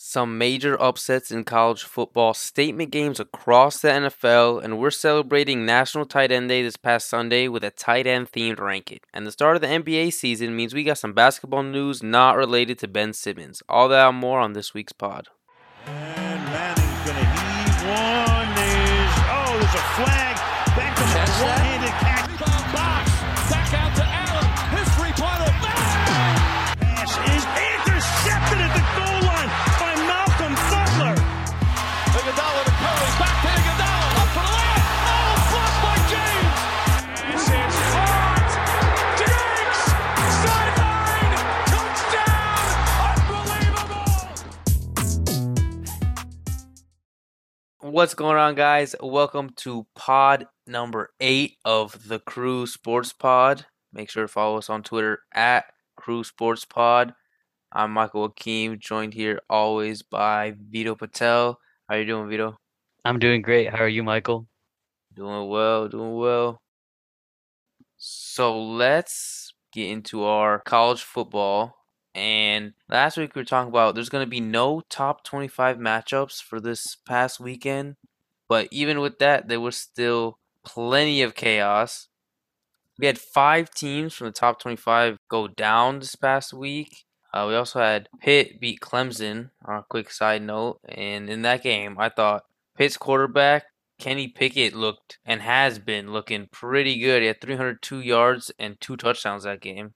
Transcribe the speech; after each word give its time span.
some 0.00 0.38
major 0.38 0.80
upsets 0.80 1.32
in 1.32 1.42
college 1.42 1.82
football, 1.82 2.32
statement 2.32 2.92
games 2.92 3.18
across 3.18 3.80
the 3.80 3.88
NFL, 3.88 4.62
and 4.62 4.78
we're 4.78 4.92
celebrating 4.92 5.66
National 5.66 6.06
Tight 6.06 6.30
End 6.30 6.48
Day 6.48 6.62
this 6.62 6.76
past 6.76 7.08
Sunday 7.08 7.48
with 7.48 7.64
a 7.64 7.72
tight 7.72 8.06
end 8.06 8.30
themed 8.30 8.60
ranking. 8.60 9.00
And 9.12 9.26
the 9.26 9.32
start 9.32 9.56
of 9.56 9.60
the 9.60 9.66
NBA 9.66 10.12
season 10.12 10.54
means 10.54 10.72
we 10.72 10.84
got 10.84 10.98
some 10.98 11.14
basketball 11.14 11.64
news 11.64 12.00
not 12.00 12.36
related 12.36 12.78
to 12.78 12.86
Ben 12.86 13.12
Simmons. 13.12 13.60
All 13.68 13.88
that 13.88 14.10
and 14.10 14.18
more 14.18 14.38
on 14.38 14.52
this 14.52 14.72
week's 14.72 14.92
pod. 14.92 15.26
And 15.84 16.44
Manning's 16.44 17.04
going 17.04 17.18
to 17.18 17.26
heave 17.26 17.82
one. 17.90 18.54
There's, 18.54 19.18
oh, 19.34 19.58
there's 19.58 19.74
a 19.74 19.86
flag. 19.98 20.36
Back 20.78 20.94
to 20.94 21.02
the 21.02 21.44
one-handed 21.44 21.97
What's 47.88 48.12
going 48.12 48.36
on, 48.36 48.54
guys? 48.54 48.94
Welcome 49.00 49.48
to 49.56 49.86
pod 49.94 50.46
number 50.66 51.08
eight 51.20 51.56
of 51.64 52.06
the 52.06 52.18
Crew 52.18 52.66
Sports 52.66 53.14
Pod. 53.14 53.64
Make 53.94 54.10
sure 54.10 54.24
to 54.24 54.28
follow 54.28 54.58
us 54.58 54.68
on 54.68 54.82
Twitter 54.82 55.20
at 55.32 55.64
Crew 55.96 56.22
Sports 56.22 56.66
Pod. 56.66 57.14
I'm 57.72 57.92
Michael 57.92 58.28
Akeem, 58.28 58.78
joined 58.78 59.14
here 59.14 59.40
always 59.48 60.02
by 60.02 60.54
Vito 60.68 60.96
Patel. 60.96 61.58
How 61.88 61.94
are 61.94 62.00
you 62.00 62.04
doing, 62.04 62.28
Vito? 62.28 62.58
I'm 63.06 63.18
doing 63.18 63.40
great. 63.40 63.70
How 63.70 63.84
are 63.84 63.88
you, 63.88 64.02
Michael? 64.02 64.46
Doing 65.14 65.48
well, 65.48 65.88
doing 65.88 66.14
well. 66.14 66.60
So 67.96 68.60
let's 68.62 69.54
get 69.72 69.88
into 69.88 70.24
our 70.24 70.58
college 70.58 71.00
football. 71.00 71.77
And 72.18 72.72
last 72.88 73.16
week 73.16 73.36
we 73.36 73.42
were 73.42 73.46
talking 73.46 73.68
about 73.68 73.94
there's 73.94 74.08
going 74.08 74.26
to 74.26 74.30
be 74.30 74.40
no 74.40 74.82
top 74.90 75.22
25 75.22 75.76
matchups 75.76 76.42
for 76.42 76.58
this 76.58 76.96
past 77.06 77.38
weekend. 77.38 77.94
But 78.48 78.66
even 78.72 78.98
with 78.98 79.20
that, 79.20 79.46
there 79.46 79.60
was 79.60 79.76
still 79.76 80.38
plenty 80.64 81.22
of 81.22 81.36
chaos. 81.36 82.08
We 82.98 83.06
had 83.06 83.20
five 83.20 83.70
teams 83.70 84.14
from 84.14 84.26
the 84.26 84.32
top 84.32 84.58
25 84.58 85.18
go 85.28 85.46
down 85.46 86.00
this 86.00 86.16
past 86.16 86.52
week. 86.52 87.04
Uh, 87.32 87.46
we 87.48 87.54
also 87.54 87.78
had 87.78 88.08
Pitt 88.20 88.58
beat 88.58 88.80
Clemson 88.80 89.50
on 89.64 89.76
a 89.76 89.84
quick 89.88 90.10
side 90.10 90.42
note. 90.42 90.80
And 90.88 91.30
in 91.30 91.42
that 91.42 91.62
game, 91.62 92.00
I 92.00 92.08
thought 92.08 92.42
Pitt's 92.76 92.96
quarterback 92.96 93.66
Kenny 93.98 94.28
Pickett 94.28 94.74
looked 94.74 95.18
and 95.24 95.42
has 95.42 95.78
been 95.78 96.12
looking 96.12 96.48
pretty 96.50 96.98
good. 96.98 97.22
He 97.22 97.28
had 97.28 97.40
302 97.40 98.00
yards 98.00 98.50
and 98.58 98.80
two 98.80 98.96
touchdowns 98.96 99.44
that 99.44 99.60
game. 99.60 99.94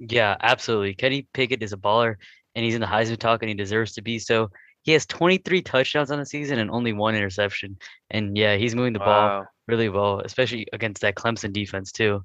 Yeah, 0.00 0.36
absolutely. 0.40 0.94
Kenny 0.94 1.28
Pickett 1.34 1.62
is 1.62 1.72
a 1.72 1.76
baller 1.76 2.14
and 2.54 2.64
he's 2.64 2.74
in 2.74 2.80
the 2.80 2.86
Heisman 2.86 3.18
talk 3.18 3.42
and 3.42 3.48
he 3.48 3.54
deserves 3.54 3.92
to 3.92 4.02
be 4.02 4.18
so. 4.18 4.48
He 4.82 4.92
has 4.92 5.04
23 5.04 5.60
touchdowns 5.60 6.10
on 6.10 6.18
the 6.18 6.24
season 6.24 6.58
and 6.58 6.70
only 6.70 6.94
one 6.94 7.14
interception. 7.14 7.76
And 8.10 8.36
yeah, 8.36 8.56
he's 8.56 8.74
moving 8.74 8.94
the 8.94 8.98
ball 8.98 9.44
really 9.68 9.90
well, 9.90 10.20
especially 10.24 10.66
against 10.72 11.02
that 11.02 11.16
Clemson 11.16 11.52
defense 11.52 11.92
too. 11.92 12.24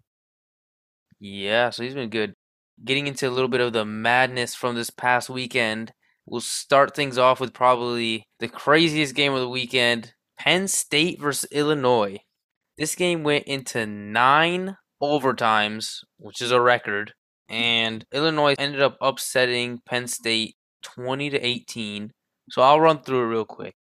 Yeah, 1.19 1.69
so 1.69 1.83
he's 1.83 1.93
been 1.93 2.09
good. 2.09 2.33
Getting 2.83 3.07
into 3.07 3.27
a 3.27 3.31
little 3.31 3.49
bit 3.49 3.61
of 3.61 3.73
the 3.73 3.83
madness 3.83 4.55
from 4.55 4.75
this 4.75 4.89
past 4.89 5.29
weekend, 5.29 5.91
we'll 6.25 6.41
start 6.41 6.95
things 6.95 7.17
off 7.17 7.41
with 7.41 7.53
probably 7.53 8.27
the 8.39 8.47
craziest 8.47 9.15
game 9.15 9.33
of 9.33 9.41
the 9.41 9.49
weekend 9.49 10.13
Penn 10.37 10.67
State 10.67 11.19
versus 11.19 11.49
Illinois. 11.51 12.19
This 12.77 12.95
game 12.95 13.23
went 13.23 13.45
into 13.45 13.85
nine 13.85 14.77
overtimes, 15.01 15.99
which 16.17 16.41
is 16.41 16.51
a 16.51 16.59
record, 16.59 17.13
and 17.49 18.05
Illinois 18.11 18.55
ended 18.57 18.81
up 18.81 18.97
upsetting 19.01 19.81
Penn 19.85 20.07
State 20.07 20.55
20 20.83 21.29
to 21.31 21.39
18. 21.39 22.11
So 22.49 22.61
I'll 22.61 22.79
run 22.79 23.01
through 23.01 23.23
it 23.23 23.27
real 23.27 23.45
quick. 23.45 23.75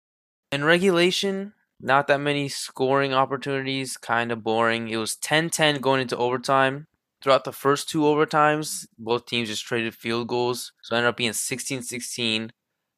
In 0.51 0.65
regulation, 0.65 1.53
not 1.81 2.07
that 2.07 2.21
many 2.21 2.49
scoring 2.49 3.13
opportunities, 3.13 3.97
kind 3.97 4.33
of 4.33 4.43
boring. 4.43 4.89
It 4.89 4.97
was 4.97 5.17
10 5.17 5.51
10 5.51 5.81
going 5.81 6.01
into 6.01 6.17
overtime. 6.17 6.87
Throughout 7.23 7.45
the 7.45 7.53
first 7.53 7.89
two 7.89 8.01
overtimes, 8.01 8.87
both 8.99 9.27
teams 9.27 9.49
just 9.49 9.65
traded 9.65 9.95
field 9.95 10.29
goals. 10.29 10.73
So 10.83 10.97
ended 10.97 11.09
up 11.09 11.17
being 11.17 11.33
16 11.33 11.83
16. 11.83 12.53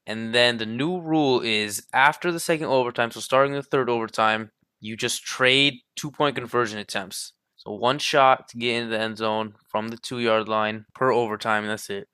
And 0.07 0.35
then 0.35 0.59
the 0.59 0.67
new 0.67 1.01
rule 1.01 1.41
is 1.41 1.87
after 1.93 2.31
the 2.31 2.39
second 2.41 2.67
overtime, 2.67 3.11
so 3.11 3.21
starting 3.21 3.55
the 3.55 3.63
third 3.63 3.91
overtime, 3.91 4.51
you 4.81 4.97
just 4.97 5.25
trade 5.25 5.81
two 5.97 6.11
point 6.11 6.37
conversion 6.37 6.79
attempts. 6.79 7.33
So 7.67 7.73
one 7.73 7.99
shot 7.99 8.49
to 8.51 8.59
get 8.59 8.77
into 8.77 8.91
the 8.91 9.01
end 9.01 9.17
zone 9.17 9.55
from 9.69 9.89
the 9.89 9.97
two 9.97 10.21
yard 10.21 10.49
line 10.49 10.87
per 10.95 11.11
overtime, 11.11 11.65
and 11.65 11.73
that's 11.73 11.91
it. 11.91 12.07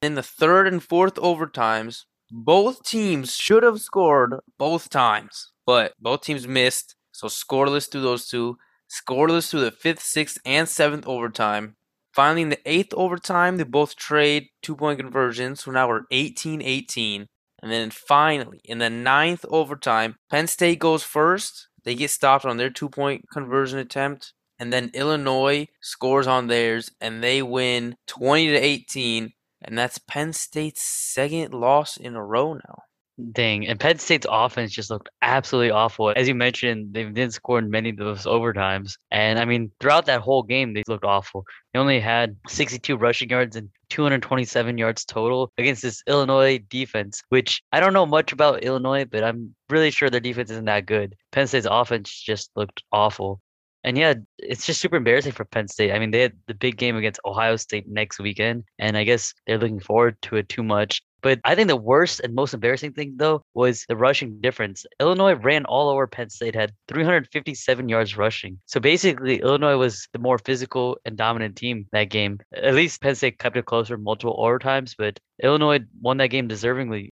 In 0.00 0.14
the 0.14 0.22
third 0.22 0.68
and 0.68 0.80
fourth 0.80 1.16
overtimes, 1.16 2.04
both 2.30 2.84
teams 2.84 3.34
should 3.34 3.64
have 3.64 3.80
scored 3.80 4.36
both 4.58 4.90
times, 4.90 5.50
but 5.66 5.94
both 5.98 6.22
teams 6.22 6.46
missed. 6.46 6.94
So 7.10 7.26
scoreless 7.26 7.90
through 7.90 8.02
those 8.02 8.28
two, 8.28 8.58
scoreless 8.88 9.50
through 9.50 9.64
the 9.64 9.72
fifth, 9.72 10.02
sixth, 10.02 10.38
and 10.44 10.68
seventh 10.68 11.04
overtime. 11.08 11.74
Finally, 12.14 12.42
in 12.42 12.48
the 12.50 12.70
eighth 12.70 12.94
overtime, 12.94 13.56
they 13.56 13.64
both 13.64 13.96
trade 13.96 14.50
two 14.62 14.76
point 14.76 15.00
conversions. 15.00 15.64
So 15.64 15.72
now 15.72 15.88
we're 15.88 16.02
18 16.12 16.62
18. 16.62 17.26
And 17.60 17.72
then 17.72 17.90
finally, 17.90 18.60
in 18.64 18.78
the 18.78 18.90
ninth 18.90 19.44
overtime, 19.48 20.14
Penn 20.30 20.46
State 20.46 20.78
goes 20.78 21.02
first. 21.02 21.66
They 21.82 21.96
get 21.96 22.10
stopped 22.10 22.44
on 22.44 22.56
their 22.56 22.70
two 22.70 22.88
point 22.88 23.24
conversion 23.32 23.80
attempt. 23.80 24.32
And 24.62 24.72
then 24.72 24.92
Illinois 24.94 25.66
scores 25.80 26.28
on 26.28 26.46
theirs 26.46 26.88
and 27.00 27.20
they 27.20 27.42
win 27.42 27.96
20 28.06 28.46
to 28.50 28.56
18. 28.56 29.32
And 29.60 29.76
that's 29.76 29.98
Penn 29.98 30.32
State's 30.32 30.84
second 30.84 31.52
loss 31.52 31.96
in 31.96 32.14
a 32.14 32.24
row 32.24 32.54
now. 32.54 32.84
Dang. 33.32 33.66
And 33.66 33.80
Penn 33.80 33.98
State's 33.98 34.26
offense 34.30 34.70
just 34.70 34.88
looked 34.88 35.08
absolutely 35.20 35.72
awful. 35.72 36.12
As 36.14 36.28
you 36.28 36.36
mentioned, 36.36 36.94
they 36.94 37.02
didn't 37.02 37.32
score 37.32 37.58
in 37.58 37.70
many 37.70 37.90
of 37.90 37.96
those 37.96 38.24
overtimes. 38.24 38.92
And 39.10 39.40
I 39.40 39.46
mean, 39.46 39.72
throughout 39.80 40.06
that 40.06 40.20
whole 40.20 40.44
game, 40.44 40.74
they 40.74 40.84
looked 40.86 41.04
awful. 41.04 41.44
They 41.74 41.80
only 41.80 41.98
had 41.98 42.36
62 42.46 42.96
rushing 42.96 43.30
yards 43.30 43.56
and 43.56 43.68
227 43.90 44.78
yards 44.78 45.04
total 45.04 45.50
against 45.58 45.82
this 45.82 46.04
Illinois 46.06 46.60
defense, 46.70 47.20
which 47.30 47.64
I 47.72 47.80
don't 47.80 47.92
know 47.94 48.06
much 48.06 48.32
about 48.32 48.62
Illinois, 48.62 49.06
but 49.06 49.24
I'm 49.24 49.56
really 49.68 49.90
sure 49.90 50.08
their 50.08 50.20
defense 50.20 50.52
isn't 50.52 50.66
that 50.66 50.86
good. 50.86 51.16
Penn 51.32 51.48
State's 51.48 51.66
offense 51.68 52.10
just 52.10 52.52
looked 52.54 52.84
awful. 52.92 53.41
And 53.84 53.98
yeah, 53.98 54.14
it's 54.38 54.66
just 54.66 54.80
super 54.80 54.96
embarrassing 54.96 55.32
for 55.32 55.44
Penn 55.44 55.68
State. 55.68 55.92
I 55.92 55.98
mean, 55.98 56.10
they 56.10 56.22
had 56.22 56.34
the 56.46 56.54
big 56.54 56.76
game 56.76 56.96
against 56.96 57.20
Ohio 57.24 57.56
State 57.56 57.88
next 57.88 58.20
weekend, 58.20 58.64
and 58.78 58.96
I 58.96 59.04
guess 59.04 59.34
they're 59.46 59.58
looking 59.58 59.80
forward 59.80 60.16
to 60.22 60.36
it 60.36 60.48
too 60.48 60.62
much. 60.62 61.02
But 61.22 61.38
I 61.44 61.54
think 61.54 61.68
the 61.68 61.76
worst 61.76 62.20
and 62.20 62.34
most 62.34 62.52
embarrassing 62.52 62.94
thing, 62.94 63.14
though, 63.16 63.44
was 63.54 63.84
the 63.88 63.96
rushing 63.96 64.40
difference. 64.40 64.84
Illinois 65.00 65.34
ran 65.34 65.64
all 65.66 65.88
over 65.88 66.08
Penn 66.08 66.30
State, 66.30 66.56
had 66.56 66.72
357 66.88 67.88
yards 67.88 68.16
rushing. 68.16 68.58
So 68.66 68.80
basically, 68.80 69.40
Illinois 69.40 69.76
was 69.76 70.08
the 70.12 70.18
more 70.18 70.38
physical 70.38 70.98
and 71.04 71.16
dominant 71.16 71.56
team 71.56 71.86
that 71.92 72.10
game. 72.10 72.40
At 72.52 72.74
least 72.74 73.00
Penn 73.00 73.14
State 73.14 73.38
kept 73.38 73.56
it 73.56 73.66
closer 73.66 73.96
multiple 73.96 74.36
overtimes, 74.36 74.94
but 74.98 75.20
Illinois 75.42 75.80
won 76.00 76.16
that 76.16 76.28
game 76.28 76.48
deservingly. 76.48 77.10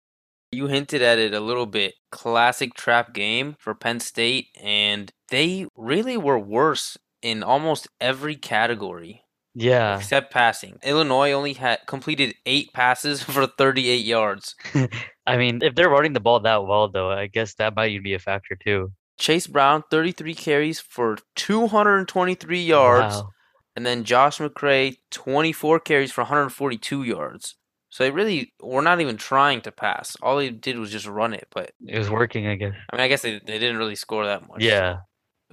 You 0.51 0.67
hinted 0.67 1.01
at 1.01 1.17
it 1.17 1.33
a 1.33 1.39
little 1.39 1.65
bit. 1.65 1.95
Classic 2.11 2.73
trap 2.75 3.13
game 3.13 3.55
for 3.59 3.73
Penn 3.73 3.99
State, 3.99 4.49
and 4.61 5.11
they 5.29 5.67
really 5.75 6.17
were 6.17 6.39
worse 6.39 6.97
in 7.21 7.43
almost 7.43 7.87
every 7.99 8.35
category 8.35 9.23
Yeah. 9.55 9.97
except 9.97 10.31
passing. 10.31 10.77
Illinois 10.83 11.31
only 11.31 11.53
had 11.53 11.79
completed 11.87 12.35
eight 12.45 12.71
passes 12.73 13.23
for 13.33 13.47
38 13.47 14.05
yards. 14.05 14.55
I 15.27 15.37
mean, 15.37 15.61
if 15.63 15.73
they're 15.75 15.89
running 15.89 16.13
the 16.13 16.19
ball 16.19 16.39
that 16.41 16.65
well, 16.65 16.87
though, 16.89 17.11
I 17.11 17.27
guess 17.27 17.55
that 17.55 17.75
might 17.75 18.03
be 18.03 18.13
a 18.13 18.19
factor 18.19 18.55
too. 18.55 18.91
Chase 19.17 19.47
Brown, 19.47 19.83
33 19.89 20.35
carries 20.35 20.79
for 20.79 21.17
223 21.35 22.61
yards. 22.61 23.15
Wow. 23.15 23.29
And 23.75 23.85
then 23.85 24.03
Josh 24.03 24.37
McCray, 24.39 24.95
24 25.11 25.79
carries 25.81 26.11
for 26.11 26.21
142 26.21 27.03
yards. 27.03 27.55
So 27.89 28.03
they 28.03 28.11
really 28.11 28.53
were 28.61 28.81
not 28.81 28.99
even 29.01 29.15
trying 29.17 29.61
to 29.61 29.71
pass. 29.71 30.17
All 30.21 30.37
they 30.37 30.49
did 30.49 30.77
was 30.77 30.91
just 30.91 31.07
run 31.07 31.33
it. 31.33 31.47
But 31.53 31.71
It 31.85 31.97
was 31.97 32.09
working, 32.09 32.45
I 32.47 32.55
guess. 32.55 32.73
I 32.91 32.95
mean, 32.95 33.03
I 33.03 33.07
guess 33.07 33.21
they, 33.21 33.39
they 33.39 33.57
didn't 33.57 33.77
really 33.77 33.95
score 33.95 34.25
that 34.25 34.47
much. 34.47 34.61
Yeah. 34.61 34.97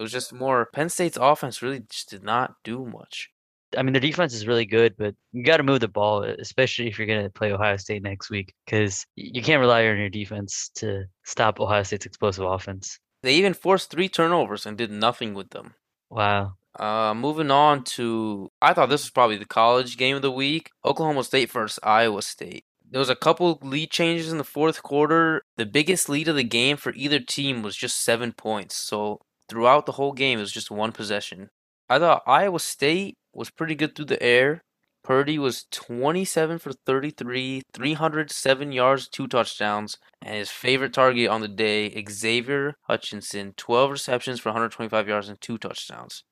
It 0.03 0.07
was 0.07 0.11
just 0.11 0.33
more 0.33 0.67
Penn 0.67 0.89
State's 0.89 1.17
offense 1.17 1.63
really 1.63 1.79
just 1.89 2.11
did 2.11 2.25
not 2.25 2.57
do 2.65 2.85
much. 2.85 3.31
I 3.79 3.85
mean, 3.85 3.93
their 3.93 4.01
defense 4.01 4.35
is 4.35 4.49
really 4.49 4.67
good, 4.67 4.97
but 4.99 5.15
you 5.31 5.45
got 5.45 5.59
to 5.59 5.63
move 5.63 5.79
the 5.79 5.87
ball, 5.87 6.25
especially 6.25 6.89
if 6.89 6.99
you're 6.99 7.07
going 7.07 7.23
to 7.23 7.31
play 7.31 7.53
Ohio 7.53 7.77
State 7.77 8.03
next 8.03 8.29
week, 8.29 8.53
because 8.67 9.07
you 9.15 9.41
can't 9.45 9.61
rely 9.61 9.87
on 9.87 9.99
your 9.99 10.09
defense 10.09 10.73
to 10.75 11.05
stop 11.23 11.61
Ohio 11.61 11.85
State's 11.85 12.05
explosive 12.05 12.45
offense. 12.45 12.99
They 13.23 13.35
even 13.35 13.55
forced 13.55 13.93
three 13.93 14.09
turnovers 14.09 14.67
and 14.67 14.77
did 14.77 14.91
nothing 14.91 15.35
with 15.35 15.51
them. 15.51 15.75
Wow. 16.11 16.55
Uh, 16.77 17.15
moving 17.15 17.53
on 17.53 17.85
to, 17.85 18.51
I 18.61 18.75
thought 18.75 18.89
this 18.89 19.05
was 19.05 19.11
probably 19.11 19.37
the 19.37 19.45
college 19.45 19.97
game 19.97 20.17
of 20.17 20.23
the 20.23 20.33
week. 20.33 20.73
Oklahoma 20.85 21.23
State 21.23 21.53
versus 21.53 21.79
Iowa 21.85 22.23
State. 22.23 22.65
There 22.91 22.99
was 22.99 23.09
a 23.09 23.15
couple 23.15 23.61
lead 23.63 23.93
changes 23.93 24.33
in 24.33 24.39
the 24.39 24.45
fourth 24.45 24.83
quarter. 24.83 25.45
The 25.59 25.65
biggest 25.65 26.09
lead 26.09 26.27
of 26.27 26.35
the 26.35 26.43
game 26.43 26.77
for 26.77 26.93
either 26.97 27.21
team 27.21 27.63
was 27.63 27.77
just 27.77 28.03
seven 28.03 28.33
points. 28.33 28.75
So 28.75 29.21
throughout 29.53 29.85
the 29.85 29.93
whole 29.93 30.13
game, 30.13 30.39
it 30.39 30.43
was 30.43 30.51
just 30.51 30.71
one 30.71 30.93
possession. 30.93 31.51
I 31.87 31.99
thought 31.99 32.23
Iowa 32.27 32.59
State 32.59 33.19
was 33.35 33.51
pretty 33.51 33.75
good 33.75 33.95
through 33.95 34.07
the 34.07 34.23
air. 34.23 34.63
Purdy 35.05 35.39
was 35.39 35.67
27 35.71 36.59
for 36.59 36.73
33, 36.73 37.61
307 37.75 38.73
yards, 38.73 39.09
two 39.09 39.27
touchdowns, 39.27 39.99
and 40.23 40.37
his 40.37 40.49
favorite 40.49 40.95
target 40.95 41.29
on 41.29 41.43
the 41.43 41.49
day, 41.49 42.03
Xavier 42.09 42.77
Hutchinson, 42.89 43.53
12 43.59 43.91
receptions 43.91 44.41
for 44.41 44.49
125 44.49 45.07
yards 45.07 45.29
and 45.29 45.39
two 45.39 45.59
touchdowns. 45.59 46.25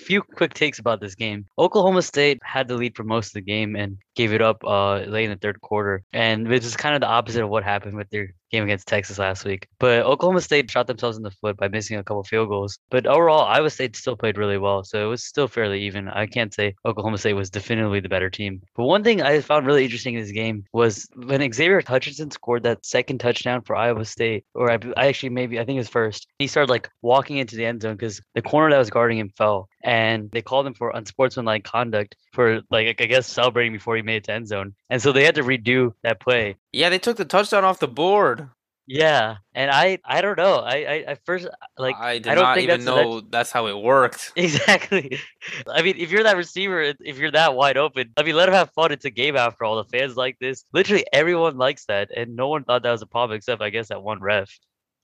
A 0.00 0.04
few 0.04 0.22
quick 0.22 0.54
takes 0.54 0.80
about 0.80 1.00
this 1.00 1.14
game. 1.14 1.44
Oklahoma 1.58 2.02
State 2.02 2.40
had 2.42 2.66
the 2.66 2.74
lead 2.74 2.96
for 2.96 3.04
most 3.04 3.28
of 3.28 3.32
the 3.34 3.40
game 3.42 3.76
and 3.76 3.98
gave 4.16 4.32
it 4.32 4.42
up 4.42 4.64
uh, 4.64 5.00
late 5.00 5.24
in 5.24 5.30
the 5.30 5.36
third 5.36 5.60
quarter. 5.60 6.02
And 6.12 6.46
this 6.46 6.64
is 6.64 6.76
kind 6.76 6.96
of 6.96 7.02
the 7.02 7.08
opposite 7.08 7.44
of 7.44 7.50
what 7.50 7.62
happened 7.62 7.96
with 7.96 8.08
their 8.10 8.30
game 8.50 8.64
against 8.64 8.88
Texas 8.88 9.18
last 9.18 9.44
week. 9.44 9.68
But 9.78 10.04
Oklahoma 10.04 10.40
State 10.40 10.70
shot 10.70 10.86
themselves 10.86 11.16
in 11.16 11.22
the 11.22 11.30
foot 11.30 11.56
by 11.56 11.68
missing 11.68 11.96
a 11.96 12.04
couple 12.04 12.24
field 12.24 12.48
goals. 12.48 12.78
But 12.90 13.06
overall, 13.06 13.44
Iowa 13.44 13.70
State 13.70 13.96
still 13.96 14.16
played 14.16 14.38
really 14.38 14.58
well. 14.58 14.84
So 14.84 15.04
it 15.04 15.08
was 15.08 15.24
still 15.24 15.48
fairly 15.48 15.82
even. 15.82 16.08
I 16.08 16.26
can't 16.26 16.54
say 16.54 16.74
Oklahoma 16.84 17.18
State 17.18 17.34
was 17.34 17.50
definitively 17.50 18.00
the 18.00 18.08
better 18.08 18.30
team. 18.30 18.62
But 18.76 18.84
one 18.84 19.04
thing 19.04 19.22
I 19.22 19.40
found 19.40 19.66
really 19.66 19.84
interesting 19.84 20.14
in 20.14 20.20
this 20.20 20.32
game 20.32 20.64
was 20.72 21.06
when 21.14 21.52
Xavier 21.52 21.82
Hutchinson 21.86 22.30
scored 22.30 22.62
that 22.64 22.84
second 22.84 23.18
touchdown 23.18 23.62
for 23.62 23.76
Iowa 23.76 24.04
State, 24.04 24.44
or 24.54 24.70
I, 24.70 24.78
I 24.96 25.06
actually 25.06 25.30
maybe, 25.30 25.58
I 25.58 25.64
think 25.64 25.76
it 25.76 25.80
was 25.80 25.88
first, 25.88 26.28
he 26.38 26.46
started 26.46 26.70
like 26.70 26.90
walking 27.02 27.38
into 27.38 27.56
the 27.56 27.66
end 27.66 27.82
zone 27.82 27.96
because 27.96 28.20
the 28.34 28.42
corner 28.42 28.70
that 28.70 28.78
was 28.78 28.90
guarding 28.90 29.18
him 29.18 29.30
fell. 29.36 29.68
And 29.82 30.30
they 30.32 30.42
called 30.42 30.66
him 30.66 30.74
for 30.74 30.90
unsportsmanlike 30.90 31.64
conduct 31.64 32.16
for 32.32 32.60
like 32.70 33.00
I 33.00 33.06
guess 33.06 33.26
celebrating 33.26 33.72
before 33.72 33.96
he 33.96 34.02
made 34.02 34.16
it 34.16 34.24
to 34.24 34.32
end 34.32 34.48
zone. 34.48 34.74
And 34.90 35.00
so 35.00 35.12
they 35.12 35.24
had 35.24 35.36
to 35.36 35.42
redo 35.42 35.92
that 36.02 36.20
play. 36.20 36.56
Yeah, 36.72 36.88
they 36.90 36.98
took 36.98 37.16
the 37.16 37.24
touchdown 37.24 37.64
off 37.64 37.78
the 37.80 37.88
board. 37.88 38.50
Yeah, 38.90 39.36
and 39.54 39.70
I 39.70 39.98
I 40.02 40.22
don't 40.22 40.38
know. 40.38 40.56
I 40.60 40.76
I, 40.76 41.04
I 41.08 41.16
first 41.26 41.46
uh, 41.46 41.50
like 41.78 41.94
I 41.96 42.14
did 42.20 42.28
I 42.28 42.34
don't 42.34 42.44
not 42.44 42.58
even 42.58 42.84
that's- 42.84 43.04
know 43.04 43.20
that's 43.20 43.52
how 43.52 43.66
it 43.66 43.76
worked. 43.76 44.32
exactly. 44.36 45.18
I 45.70 45.82
mean, 45.82 45.96
if 45.98 46.10
you're 46.10 46.22
that 46.22 46.38
receiver, 46.38 46.80
if- 46.80 46.96
if 47.00 47.18
you're 47.18 47.30
that 47.32 47.54
wide 47.54 47.76
open, 47.76 48.10
I 48.16 48.22
mean, 48.22 48.34
let 48.34 48.48
him 48.48 48.54
have 48.54 48.70
fun. 48.72 48.90
It's 48.92 49.04
a 49.04 49.10
game 49.10 49.36
after 49.36 49.64
all. 49.64 49.76
The 49.76 49.84
fans 49.98 50.16
like 50.16 50.38
this. 50.40 50.64
Literally 50.72 51.04
everyone 51.12 51.58
likes 51.58 51.84
that, 51.86 52.08
and 52.16 52.34
no 52.34 52.48
one 52.48 52.64
thought 52.64 52.82
that 52.82 52.90
was 52.92 53.02
a 53.02 53.06
problem 53.06 53.36
except 53.36 53.60
I 53.60 53.68
guess 53.68 53.88
that 53.88 54.02
one 54.02 54.20
ref. 54.20 54.50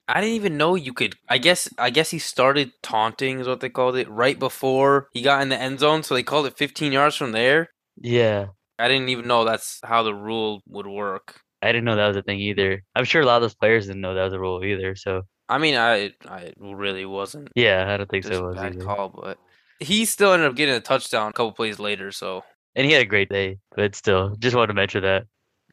I 0.08 0.20
didn't 0.20 0.36
even 0.36 0.56
know 0.56 0.74
you 0.76 0.94
could. 0.94 1.16
I 1.28 1.36
guess. 1.36 1.68
I 1.78 1.90
guess 1.90 2.10
he 2.10 2.18
started 2.18 2.72
taunting, 2.82 3.38
is 3.40 3.46
what 3.48 3.60
they 3.60 3.68
called 3.68 3.96
it, 3.96 4.08
right 4.08 4.38
before 4.38 5.08
he 5.12 5.20
got 5.20 5.42
in 5.42 5.50
the 5.50 5.60
end 5.60 5.80
zone. 5.80 6.02
So 6.02 6.14
they 6.14 6.22
called 6.22 6.46
it 6.46 6.56
15 6.56 6.90
yards 6.92 7.16
from 7.16 7.32
there. 7.32 7.68
Yeah, 8.00 8.46
I 8.78 8.88
didn't 8.88 9.10
even 9.10 9.26
know 9.28 9.44
that's 9.44 9.78
how 9.84 10.02
the 10.02 10.14
rule 10.14 10.62
would 10.68 10.86
work. 10.86 11.40
I 11.64 11.68
didn't 11.72 11.84
know 11.84 11.96
that 11.96 12.08
was 12.08 12.16
a 12.16 12.22
thing 12.22 12.38
either. 12.40 12.82
I'm 12.94 13.04
sure 13.04 13.22
a 13.22 13.26
lot 13.26 13.36
of 13.36 13.42
those 13.42 13.54
players 13.54 13.86
didn't 13.86 14.02
know 14.02 14.14
that 14.14 14.24
was 14.24 14.32
a 14.32 14.38
rule 14.38 14.62
either. 14.64 14.94
So 14.96 15.22
I 15.48 15.58
mean, 15.58 15.76
I 15.76 16.12
I 16.26 16.52
really 16.58 17.06
wasn't. 17.06 17.48
yeah, 17.54 17.92
I 17.92 17.96
don't 17.96 18.08
think 18.10 18.24
so. 18.24 18.46
was 18.46 18.56
bad 18.56 18.74
either. 18.74 18.84
call, 18.84 19.08
but 19.08 19.38
he 19.80 20.04
still 20.04 20.32
ended 20.32 20.48
up 20.48 20.56
getting 20.56 20.74
a 20.74 20.80
touchdown 20.80 21.30
a 21.30 21.32
couple 21.32 21.52
plays 21.52 21.78
later. 21.78 22.12
So 22.12 22.44
And 22.76 22.86
he 22.86 22.92
had 22.92 23.02
a 23.02 23.06
great 23.06 23.28
day, 23.28 23.58
but 23.74 23.94
still, 23.94 24.36
just 24.38 24.54
wanted 24.56 24.68
to 24.68 24.74
mention 24.74 25.02
that. 25.02 25.24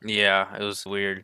yeah, 0.03 0.55
it 0.57 0.63
was 0.63 0.85
weird. 0.85 1.23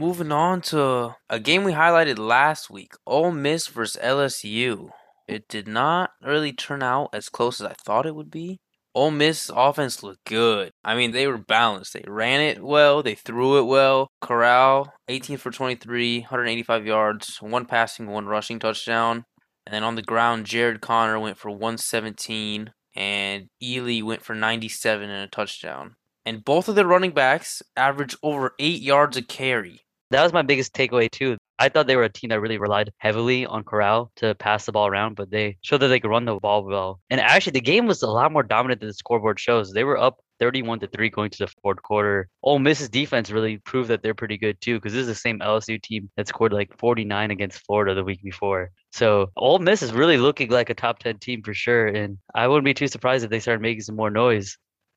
Moving 0.00 0.32
on 0.32 0.60
to 0.62 1.14
a 1.30 1.38
game 1.38 1.62
we 1.62 1.72
highlighted 1.72 2.18
last 2.18 2.68
week, 2.68 2.94
Ole 3.06 3.30
Miss 3.30 3.68
versus 3.68 4.00
LSU. 4.02 4.90
It 5.28 5.46
did 5.48 5.68
not 5.68 6.10
really 6.20 6.52
turn 6.52 6.82
out 6.82 7.10
as 7.12 7.28
close 7.28 7.60
as 7.60 7.66
I 7.68 7.74
thought 7.74 8.04
it 8.06 8.14
would 8.16 8.30
be. 8.30 8.58
Ole 8.94 9.10
Miss 9.10 9.50
offense 9.54 10.02
looked 10.02 10.24
good. 10.24 10.70
I 10.84 10.94
mean, 10.94 11.10
they 11.10 11.26
were 11.26 11.38
balanced. 11.38 11.94
They 11.94 12.04
ran 12.06 12.40
it 12.40 12.62
well. 12.62 13.02
They 13.02 13.16
threw 13.16 13.58
it 13.58 13.64
well. 13.64 14.08
Corral, 14.20 14.92
18 15.08 15.36
for 15.36 15.50
23, 15.50 16.20
185 16.20 16.86
yards, 16.86 17.38
one 17.42 17.66
passing, 17.66 18.06
one 18.06 18.26
rushing 18.26 18.60
touchdown. 18.60 19.24
And 19.66 19.74
then 19.74 19.82
on 19.82 19.96
the 19.96 20.02
ground, 20.02 20.46
Jared 20.46 20.80
Connor 20.80 21.18
went 21.18 21.38
for 21.38 21.50
117, 21.50 22.72
and 22.94 23.48
Ealy 23.62 24.02
went 24.02 24.22
for 24.22 24.34
97 24.34 25.10
and 25.10 25.24
a 25.24 25.28
touchdown. 25.28 25.96
And 26.24 26.44
both 26.44 26.68
of 26.68 26.74
the 26.74 26.86
running 26.86 27.12
backs 27.12 27.62
averaged 27.76 28.16
over 28.22 28.54
eight 28.58 28.80
yards 28.80 29.16
a 29.16 29.22
carry. 29.22 29.80
That 30.10 30.22
was 30.22 30.32
my 30.32 30.42
biggest 30.42 30.72
takeaway 30.72 31.10
too. 31.10 31.36
I 31.58 31.68
thought 31.68 31.86
they 31.86 31.96
were 31.96 32.04
a 32.04 32.08
team 32.08 32.30
that 32.30 32.40
really 32.40 32.58
relied 32.58 32.92
heavily 32.98 33.46
on 33.46 33.64
Corral 33.64 34.10
to 34.16 34.34
pass 34.34 34.66
the 34.66 34.72
ball 34.72 34.86
around, 34.86 35.14
but 35.14 35.30
they 35.30 35.56
showed 35.62 35.78
that 35.78 35.88
they 35.88 36.00
could 36.00 36.10
run 36.10 36.24
the 36.24 36.34
ball 36.36 36.64
well. 36.64 37.00
And 37.10 37.20
actually, 37.20 37.52
the 37.52 37.60
game 37.60 37.86
was 37.86 38.02
a 38.02 38.08
lot 38.08 38.32
more 38.32 38.42
dominant 38.42 38.80
than 38.80 38.88
the 38.88 38.94
scoreboard 38.94 39.38
shows. 39.38 39.72
They 39.72 39.84
were 39.84 39.98
up 39.98 40.18
31 40.40 40.80
to 40.80 40.88
3 40.88 41.10
going 41.10 41.30
to 41.30 41.38
the 41.38 41.52
fourth 41.62 41.80
quarter. 41.82 42.28
Ole 42.42 42.58
Miss's 42.58 42.88
defense 42.88 43.30
really 43.30 43.58
proved 43.58 43.88
that 43.88 44.02
they're 44.02 44.14
pretty 44.14 44.36
good 44.36 44.60
too, 44.60 44.78
because 44.78 44.92
this 44.92 45.02
is 45.02 45.06
the 45.06 45.14
same 45.14 45.38
LSU 45.38 45.80
team 45.80 46.10
that 46.16 46.28
scored 46.28 46.52
like 46.52 46.76
49 46.78 47.30
against 47.30 47.64
Florida 47.64 47.94
the 47.94 48.04
week 48.04 48.22
before. 48.22 48.70
So 48.92 49.30
Ole 49.36 49.60
Miss 49.60 49.82
is 49.82 49.92
really 49.92 50.18
looking 50.18 50.50
like 50.50 50.70
a 50.70 50.74
top 50.74 50.98
10 50.98 51.18
team 51.18 51.42
for 51.42 51.54
sure. 51.54 51.86
And 51.86 52.18
I 52.34 52.48
wouldn't 52.48 52.64
be 52.64 52.74
too 52.74 52.88
surprised 52.88 53.24
if 53.24 53.30
they 53.30 53.40
started 53.40 53.62
making 53.62 53.82
some 53.82 53.96
more 53.96 54.10
noise. 54.10 54.56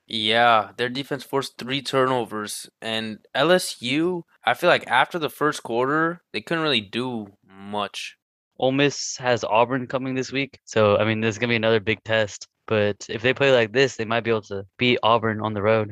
Yeah, 0.09 0.71
their 0.77 0.88
defense 0.88 1.24
forced 1.24 1.57
three 1.57 1.81
turnovers. 1.81 2.69
And 2.81 3.19
LSU, 3.36 4.24
I 4.47 4.53
feel 4.53 4.69
like 4.69 4.88
after 4.88 5.19
the 5.19 5.29
first 5.29 5.61
quarter, 5.61 6.21
they 6.31 6.39
couldn't 6.39 6.63
really 6.63 6.79
do 6.79 7.27
much. 7.45 8.15
Ole 8.57 8.71
Miss 8.71 9.17
has 9.17 9.44
Auburn 9.44 9.88
coming 9.88 10.15
this 10.15 10.31
week. 10.31 10.61
So, 10.63 10.95
I 10.95 11.03
mean, 11.03 11.19
this 11.19 11.35
is 11.35 11.38
going 11.38 11.49
to 11.49 11.51
be 11.51 11.57
another 11.57 11.81
big 11.81 12.01
test. 12.05 12.47
But 12.65 13.05
if 13.09 13.21
they 13.21 13.33
play 13.33 13.51
like 13.51 13.73
this, 13.73 13.97
they 13.97 14.05
might 14.05 14.23
be 14.23 14.29
able 14.29 14.44
to 14.44 14.63
beat 14.77 14.99
Auburn 15.03 15.41
on 15.41 15.53
the 15.53 15.61
road. 15.61 15.91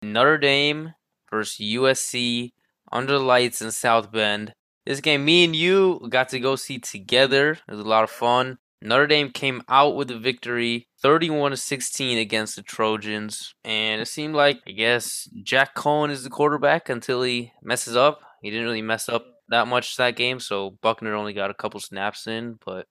Notre 0.00 0.38
Dame 0.38 0.94
versus 1.30 1.58
USC 1.58 2.52
under 2.90 3.12
the 3.12 3.24
lights 3.24 3.60
in 3.60 3.70
South 3.70 4.10
Bend. 4.10 4.54
This 4.86 5.02
game, 5.02 5.26
me 5.26 5.44
and 5.44 5.54
you 5.54 6.00
got 6.08 6.30
to 6.30 6.40
go 6.40 6.56
see 6.56 6.78
together. 6.78 7.52
It 7.52 7.70
was 7.70 7.80
a 7.80 7.84
lot 7.84 8.04
of 8.04 8.10
fun. 8.10 8.56
Notre 8.82 9.06
Dame 9.06 9.30
came 9.30 9.62
out 9.68 9.96
with 9.96 10.10
a 10.10 10.18
victory, 10.18 10.86
31 11.00 11.52
to 11.52 11.56
16 11.56 12.18
against 12.18 12.56
the 12.56 12.62
Trojans, 12.62 13.54
and 13.64 14.00
it 14.00 14.06
seemed 14.06 14.34
like 14.34 14.60
I 14.66 14.72
guess 14.72 15.28
Jack 15.42 15.74
Coan 15.74 16.10
is 16.10 16.24
the 16.24 16.30
quarterback 16.30 16.88
until 16.88 17.22
he 17.22 17.52
messes 17.62 17.96
up. 17.96 18.20
He 18.42 18.50
didn't 18.50 18.66
really 18.66 18.82
mess 18.82 19.08
up 19.08 19.26
that 19.48 19.66
much 19.66 19.96
that 19.96 20.16
game, 20.16 20.40
so 20.40 20.76
Buckner 20.82 21.14
only 21.14 21.32
got 21.32 21.50
a 21.50 21.54
couple 21.54 21.80
snaps 21.80 22.26
in, 22.26 22.58
but 22.64 22.86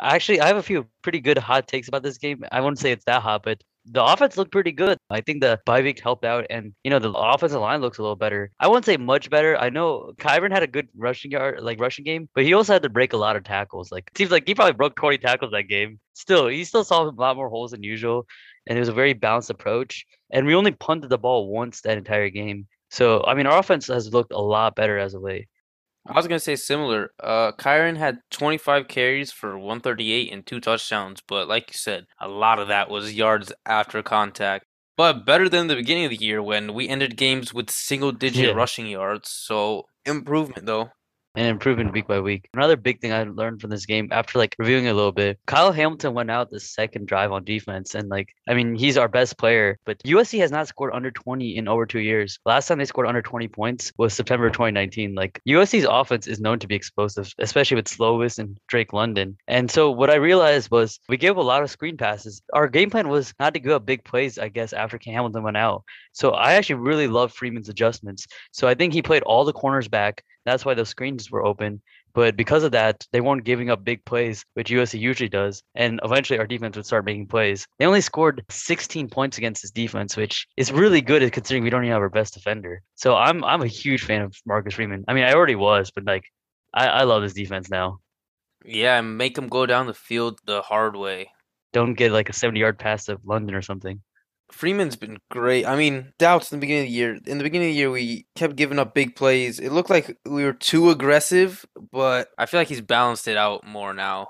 Actually, 0.00 0.40
I 0.40 0.46
have 0.46 0.56
a 0.56 0.62
few 0.62 0.86
pretty 1.02 1.20
good 1.20 1.36
hot 1.36 1.68
takes 1.68 1.86
about 1.86 2.02
this 2.02 2.16
game. 2.16 2.42
I 2.50 2.62
won't 2.62 2.78
say 2.78 2.90
it's 2.90 3.04
that 3.04 3.22
hot, 3.22 3.42
but 3.42 3.62
the 3.92 4.04
offense 4.04 4.36
looked 4.36 4.52
pretty 4.52 4.72
good. 4.72 4.98
I 5.10 5.20
think 5.20 5.40
the 5.40 5.60
bye 5.66 5.80
week 5.80 6.00
helped 6.00 6.24
out, 6.24 6.46
and 6.50 6.72
you 6.84 6.90
know 6.90 6.98
the 6.98 7.12
offensive 7.12 7.60
line 7.60 7.80
looks 7.80 7.98
a 7.98 8.02
little 8.02 8.16
better. 8.16 8.50
I 8.60 8.68
won't 8.68 8.84
say 8.84 8.96
much 8.96 9.30
better. 9.30 9.56
I 9.58 9.70
know 9.70 10.12
Kyren 10.18 10.52
had 10.52 10.62
a 10.62 10.68
good 10.68 10.88
rushing 10.96 11.30
yard, 11.32 11.60
like 11.60 11.80
rushing 11.80 12.04
game, 12.04 12.28
but 12.34 12.44
he 12.44 12.54
also 12.54 12.72
had 12.72 12.82
to 12.82 12.88
break 12.88 13.12
a 13.12 13.16
lot 13.16 13.36
of 13.36 13.44
tackles. 13.44 13.90
Like 13.90 14.08
it 14.12 14.18
seems 14.18 14.30
like 14.30 14.46
he 14.46 14.54
probably 14.54 14.74
broke 14.74 14.96
20 14.96 15.18
tackles 15.18 15.52
that 15.52 15.64
game. 15.64 15.98
Still, 16.14 16.48
he 16.48 16.64
still 16.64 16.84
saw 16.84 17.02
a 17.02 17.10
lot 17.10 17.36
more 17.36 17.48
holes 17.48 17.72
than 17.72 17.82
usual, 17.82 18.26
and 18.66 18.78
it 18.78 18.80
was 18.80 18.88
a 18.88 18.94
very 18.94 19.12
balanced 19.12 19.50
approach. 19.50 20.06
And 20.32 20.46
we 20.46 20.54
only 20.54 20.72
punted 20.72 21.10
the 21.10 21.18
ball 21.18 21.48
once 21.48 21.80
that 21.82 21.98
entire 21.98 22.30
game. 22.30 22.68
So 22.90 23.24
I 23.26 23.34
mean, 23.34 23.46
our 23.46 23.58
offense 23.58 23.88
has 23.88 24.12
looked 24.12 24.32
a 24.32 24.38
lot 24.38 24.76
better 24.76 24.98
as 24.98 25.14
of 25.14 25.22
late. 25.22 25.48
I 26.06 26.12
was 26.14 26.26
gonna 26.26 26.40
say 26.40 26.56
similar. 26.56 27.12
Uh, 27.20 27.52
Kyren 27.52 27.96
had 27.96 28.20
25 28.30 28.86
carries 28.88 29.32
for 29.32 29.58
138 29.58 30.30
and 30.32 30.46
two 30.46 30.60
touchdowns, 30.60 31.20
but 31.26 31.48
like 31.48 31.68
you 31.70 31.78
said, 31.78 32.06
a 32.20 32.28
lot 32.28 32.58
of 32.58 32.68
that 32.68 32.90
was 32.90 33.14
yards 33.14 33.52
after 33.64 34.02
contact. 34.02 34.66
But 34.96 35.24
better 35.24 35.48
than 35.48 35.66
the 35.68 35.76
beginning 35.76 36.04
of 36.04 36.10
the 36.10 36.16
year 36.16 36.42
when 36.42 36.74
we 36.74 36.88
ended 36.88 37.16
games 37.16 37.54
with 37.54 37.70
single-digit 37.70 38.48
Yeah. 38.48 38.52
rushing 38.52 38.86
yards. 38.86 39.30
So 39.30 39.86
improvement 40.04 40.66
though. 40.66 40.90
And 41.36 41.46
improvement 41.46 41.92
week 41.92 42.06
by 42.06 42.20
week. 42.20 42.48
Another 42.54 42.76
big 42.76 43.00
thing 43.00 43.12
I 43.12 43.22
learned 43.22 43.60
from 43.60 43.70
this 43.70 43.86
game 43.86 44.08
after 44.10 44.38
like 44.38 44.56
reviewing 44.58 44.88
a 44.88 44.94
little 44.94 45.12
bit, 45.12 45.38
Kyle 45.46 45.72
Hamilton 45.72 46.14
went 46.14 46.30
out 46.30 46.50
the 46.50 46.60
second 46.60 47.06
drive 47.06 47.32
on 47.32 47.44
defense. 47.44 47.94
And 47.94 48.08
like, 48.08 48.34
I 48.48 48.54
mean, 48.54 48.74
he's 48.74 48.96
our 48.96 49.08
best 49.08 49.38
player, 49.38 49.78
but 49.84 49.98
USC 50.00 50.38
has 50.40 50.50
not 50.50 50.68
scored 50.68 50.92
under 50.92 51.10
20 51.10 51.56
in 51.56 51.68
over 51.68 51.86
two 51.86 52.00
years. 52.00 52.38
Last 52.44 52.68
time 52.68 52.78
they 52.78 52.84
scored 52.84 53.06
under 53.06 53.22
20 53.22 53.48
points 53.48 53.92
was 53.96 54.14
September 54.14 54.50
2019. 54.50 55.14
Like, 55.14 55.40
USC's 55.48 55.86
offense 55.88 56.26
is 56.26 56.40
known 56.40 56.58
to 56.58 56.66
be 56.66 56.74
explosive, 56.74 57.32
especially 57.38 57.76
with 57.76 57.86
Slovis 57.86 58.38
and 58.38 58.58
Drake 58.68 58.92
London. 58.92 59.36
And 59.46 59.70
so 59.70 59.90
what 59.90 60.10
I 60.10 60.16
realized 60.16 60.70
was 60.70 60.98
we 61.08 61.16
gave 61.16 61.36
a 61.36 61.42
lot 61.42 61.62
of 61.62 61.70
screen 61.70 61.96
passes. 61.96 62.42
Our 62.52 62.68
game 62.68 62.90
plan 62.90 63.08
was 63.08 63.32
not 63.38 63.54
to 63.54 63.60
give 63.60 63.72
up 63.72 63.86
big 63.86 64.04
plays, 64.04 64.38
I 64.38 64.48
guess, 64.48 64.72
after 64.72 64.98
Hamilton 65.04 65.42
went 65.42 65.56
out. 65.56 65.84
So 66.12 66.30
I 66.30 66.54
actually 66.54 66.76
really 66.76 67.06
love 67.06 67.32
Freeman's 67.32 67.68
adjustments. 67.68 68.26
So 68.52 68.66
I 68.66 68.74
think 68.74 68.92
he 68.92 69.02
played 69.02 69.22
all 69.22 69.44
the 69.44 69.52
corners 69.52 69.88
back. 69.88 70.24
That's 70.44 70.64
why 70.64 70.74
those 70.74 70.88
screens 70.88 71.30
were 71.30 71.44
open. 71.44 71.82
But 72.12 72.36
because 72.36 72.64
of 72.64 72.72
that, 72.72 73.06
they 73.12 73.20
weren't 73.20 73.44
giving 73.44 73.70
up 73.70 73.84
big 73.84 74.04
plays, 74.04 74.44
which 74.54 74.70
USC 74.70 74.98
usually 74.98 75.28
does. 75.28 75.62
And 75.74 76.00
eventually 76.02 76.38
our 76.38 76.46
defense 76.46 76.76
would 76.76 76.86
start 76.86 77.04
making 77.04 77.28
plays. 77.28 77.66
They 77.78 77.86
only 77.86 78.00
scored 78.00 78.44
16 78.50 79.08
points 79.08 79.38
against 79.38 79.62
this 79.62 79.70
defense, 79.70 80.16
which 80.16 80.46
is 80.56 80.72
really 80.72 81.00
good 81.00 81.30
considering 81.32 81.62
we 81.62 81.70
don't 81.70 81.84
even 81.84 81.92
have 81.92 82.02
our 82.02 82.08
best 82.08 82.34
defender. 82.34 82.82
So 82.96 83.14
I'm 83.16 83.44
I'm 83.44 83.62
a 83.62 83.66
huge 83.66 84.04
fan 84.04 84.22
of 84.22 84.34
Marcus 84.44 84.74
Freeman. 84.74 85.04
I 85.06 85.14
mean, 85.14 85.24
I 85.24 85.34
already 85.34 85.54
was, 85.54 85.90
but 85.90 86.04
like 86.04 86.24
I, 86.74 86.86
I 86.86 87.02
love 87.04 87.22
this 87.22 87.34
defense 87.34 87.70
now. 87.70 88.00
Yeah, 88.64 88.98
and 88.98 89.16
make 89.16 89.34
them 89.34 89.48
go 89.48 89.66
down 89.66 89.86
the 89.86 89.94
field 89.94 90.38
the 90.44 90.62
hard 90.62 90.96
way. 90.96 91.30
Don't 91.72 91.94
get 91.94 92.12
like 92.12 92.28
a 92.28 92.32
70 92.32 92.60
yard 92.60 92.78
pass 92.78 93.04
to 93.06 93.18
London 93.24 93.54
or 93.54 93.62
something. 93.62 94.02
Freeman's 94.52 94.96
been 94.96 95.18
great. 95.30 95.66
I 95.66 95.76
mean, 95.76 96.12
doubts 96.18 96.52
in 96.52 96.58
the 96.58 96.60
beginning 96.60 96.82
of 96.84 96.88
the 96.88 96.94
year. 96.94 97.18
In 97.26 97.38
the 97.38 97.44
beginning 97.44 97.68
of 97.68 97.74
the 97.74 97.78
year, 97.78 97.90
we 97.90 98.26
kept 98.34 98.56
giving 98.56 98.78
up 98.78 98.94
big 98.94 99.16
plays. 99.16 99.58
It 99.58 99.72
looked 99.72 99.90
like 99.90 100.18
we 100.24 100.44
were 100.44 100.52
too 100.52 100.90
aggressive, 100.90 101.64
but 101.92 102.28
I 102.38 102.46
feel 102.46 102.60
like 102.60 102.68
he's 102.68 102.80
balanced 102.80 103.28
it 103.28 103.36
out 103.36 103.66
more 103.66 103.94
now. 103.94 104.28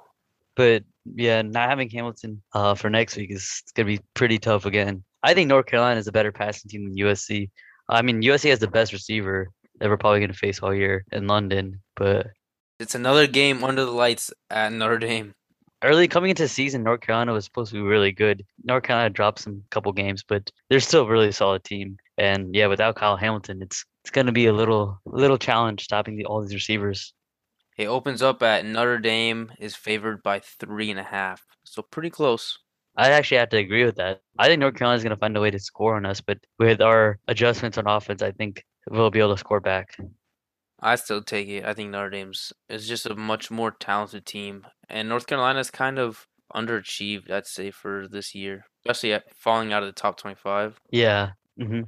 But 0.56 0.84
yeah, 1.14 1.42
not 1.42 1.68
having 1.68 1.88
Hamilton 1.90 2.42
uh, 2.52 2.74
for 2.74 2.90
next 2.90 3.16
week 3.16 3.30
is 3.30 3.62
going 3.74 3.86
to 3.86 3.96
be 3.98 4.04
pretty 4.14 4.38
tough 4.38 4.66
again. 4.66 5.04
I 5.22 5.34
think 5.34 5.48
North 5.48 5.66
Carolina 5.66 5.98
is 5.98 6.06
a 6.06 6.12
better 6.12 6.32
passing 6.32 6.68
team 6.68 6.84
than 6.84 6.96
USC. 6.96 7.50
I 7.88 8.02
mean, 8.02 8.22
USC 8.22 8.50
has 8.50 8.58
the 8.58 8.68
best 8.68 8.92
receiver 8.92 9.48
that 9.78 9.88
we're 9.88 9.96
probably 9.96 10.20
going 10.20 10.32
to 10.32 10.36
face 10.36 10.60
all 10.60 10.74
year 10.74 11.04
in 11.12 11.26
London. 11.26 11.80
But 11.96 12.28
It's 12.78 12.94
another 12.94 13.26
game 13.26 13.64
under 13.64 13.84
the 13.84 13.90
lights 13.90 14.32
at 14.48 14.72
Notre 14.72 14.98
Dame. 14.98 15.34
Early 15.82 16.08
coming 16.08 16.30
into 16.30 16.42
the 16.42 16.48
season, 16.48 16.82
North 16.82 17.00
Carolina 17.00 17.32
was 17.32 17.44
supposed 17.44 17.72
to 17.72 17.76
be 17.76 17.82
really 17.82 18.12
good. 18.12 18.44
North 18.64 18.82
Carolina 18.82 19.10
dropped 19.10 19.40
some 19.40 19.62
couple 19.70 19.92
games, 19.92 20.22
but 20.22 20.50
they're 20.68 20.80
still 20.80 21.02
a 21.02 21.08
really 21.10 21.32
solid 21.32 21.64
team. 21.64 21.96
And 22.18 22.54
yeah, 22.54 22.66
without 22.66 22.96
Kyle 22.96 23.16
Hamilton, 23.16 23.62
it's 23.62 23.84
it's 24.04 24.10
going 24.10 24.26
to 24.26 24.32
be 24.32 24.46
a 24.46 24.52
little 24.52 25.00
little 25.04 25.38
challenge 25.38 25.84
stopping 25.84 26.16
the, 26.16 26.24
all 26.24 26.40
these 26.42 26.54
receivers. 26.54 27.12
It 27.76 27.86
opens 27.86 28.22
up 28.22 28.42
at 28.42 28.64
Notre 28.64 28.98
Dame 28.98 29.52
is 29.58 29.74
favored 29.74 30.22
by 30.22 30.40
three 30.40 30.90
and 30.90 31.00
a 31.00 31.04
half, 31.04 31.46
so 31.64 31.82
pretty 31.82 32.10
close. 32.10 32.58
I 32.96 33.10
actually 33.12 33.38
have 33.38 33.48
to 33.50 33.56
agree 33.56 33.84
with 33.84 33.96
that. 33.96 34.20
I 34.38 34.48
think 34.48 34.60
North 34.60 34.74
Carolina 34.74 34.98
is 34.98 35.02
going 35.02 35.16
to 35.16 35.20
find 35.20 35.36
a 35.36 35.40
way 35.40 35.50
to 35.50 35.58
score 35.58 35.96
on 35.96 36.04
us, 36.04 36.20
but 36.20 36.38
with 36.58 36.82
our 36.82 37.18
adjustments 37.28 37.78
on 37.78 37.86
offense, 37.86 38.20
I 38.20 38.32
think 38.32 38.64
we'll 38.90 39.10
be 39.10 39.20
able 39.20 39.34
to 39.34 39.38
score 39.38 39.60
back. 39.60 39.96
I 40.82 40.96
still 40.96 41.22
take 41.22 41.48
it. 41.48 41.64
I 41.64 41.74
think 41.74 41.90
Notre 41.90 42.10
Dame's 42.10 42.52
is 42.68 42.88
just 42.88 43.06
a 43.06 43.14
much 43.14 43.50
more 43.50 43.70
talented 43.70 44.26
team, 44.26 44.66
and 44.88 45.08
North 45.08 45.26
Carolina's 45.26 45.70
kind 45.70 45.98
of 45.98 46.26
underachieved, 46.54 47.30
I'd 47.30 47.46
say, 47.46 47.70
for 47.70 48.08
this 48.08 48.34
year, 48.34 48.64
especially 48.84 49.12
at 49.12 49.24
falling 49.36 49.72
out 49.72 49.82
of 49.82 49.88
the 49.88 49.92
top 50.00 50.16
twenty-five. 50.18 50.80
Yeah. 50.90 51.32
hmm 51.58 51.82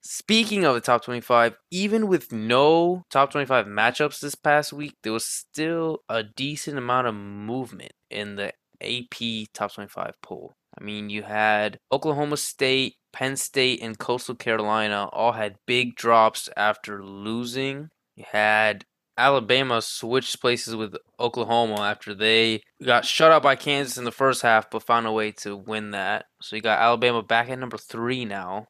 Speaking 0.00 0.64
of 0.64 0.74
the 0.74 0.80
top 0.80 1.04
25, 1.04 1.56
even 1.70 2.06
with 2.08 2.32
no 2.32 3.02
top 3.10 3.30
25 3.32 3.66
matchups 3.66 4.20
this 4.20 4.34
past 4.34 4.72
week, 4.72 4.94
there 5.02 5.12
was 5.12 5.24
still 5.24 5.98
a 6.08 6.22
decent 6.22 6.78
amount 6.78 7.08
of 7.08 7.14
movement 7.14 7.92
in 8.10 8.36
the 8.36 8.52
AP 8.80 9.48
top 9.52 9.74
25 9.74 10.14
poll. 10.22 10.54
I 10.80 10.84
mean, 10.84 11.10
you 11.10 11.24
had 11.24 11.78
Oklahoma 11.92 12.36
State, 12.36 12.94
Penn 13.12 13.36
State, 13.36 13.82
and 13.82 13.98
Coastal 13.98 14.36
Carolina 14.36 15.08
all 15.12 15.32
had 15.32 15.56
big 15.66 15.96
drops 15.96 16.48
after 16.56 17.04
losing. 17.04 17.90
You 18.18 18.24
had 18.32 18.84
Alabama 19.16 19.80
switch 19.80 20.40
places 20.40 20.74
with 20.74 20.96
Oklahoma 21.20 21.82
after 21.82 22.14
they 22.14 22.62
got 22.84 23.04
shut 23.04 23.30
out 23.30 23.44
by 23.44 23.54
Kansas 23.54 23.96
in 23.96 24.02
the 24.02 24.10
first 24.10 24.42
half, 24.42 24.68
but 24.70 24.82
found 24.82 25.06
a 25.06 25.12
way 25.12 25.30
to 25.32 25.56
win 25.56 25.92
that. 25.92 26.24
So 26.42 26.56
you 26.56 26.62
got 26.62 26.80
Alabama 26.80 27.22
back 27.22 27.48
at 27.48 27.60
number 27.60 27.78
three 27.78 28.24
now. 28.24 28.66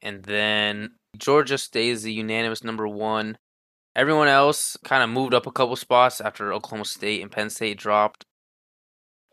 And 0.00 0.22
then 0.22 0.90
Georgia 1.18 1.58
stays 1.58 2.04
the 2.04 2.12
unanimous 2.12 2.62
number 2.62 2.86
one. 2.86 3.38
Everyone 3.96 4.28
else 4.28 4.76
kind 4.84 5.02
of 5.02 5.10
moved 5.10 5.34
up 5.34 5.48
a 5.48 5.52
couple 5.52 5.74
spots 5.74 6.20
after 6.20 6.52
Oklahoma 6.52 6.84
State 6.84 7.22
and 7.22 7.30
Penn 7.30 7.50
State 7.50 7.76
dropped. 7.76 8.24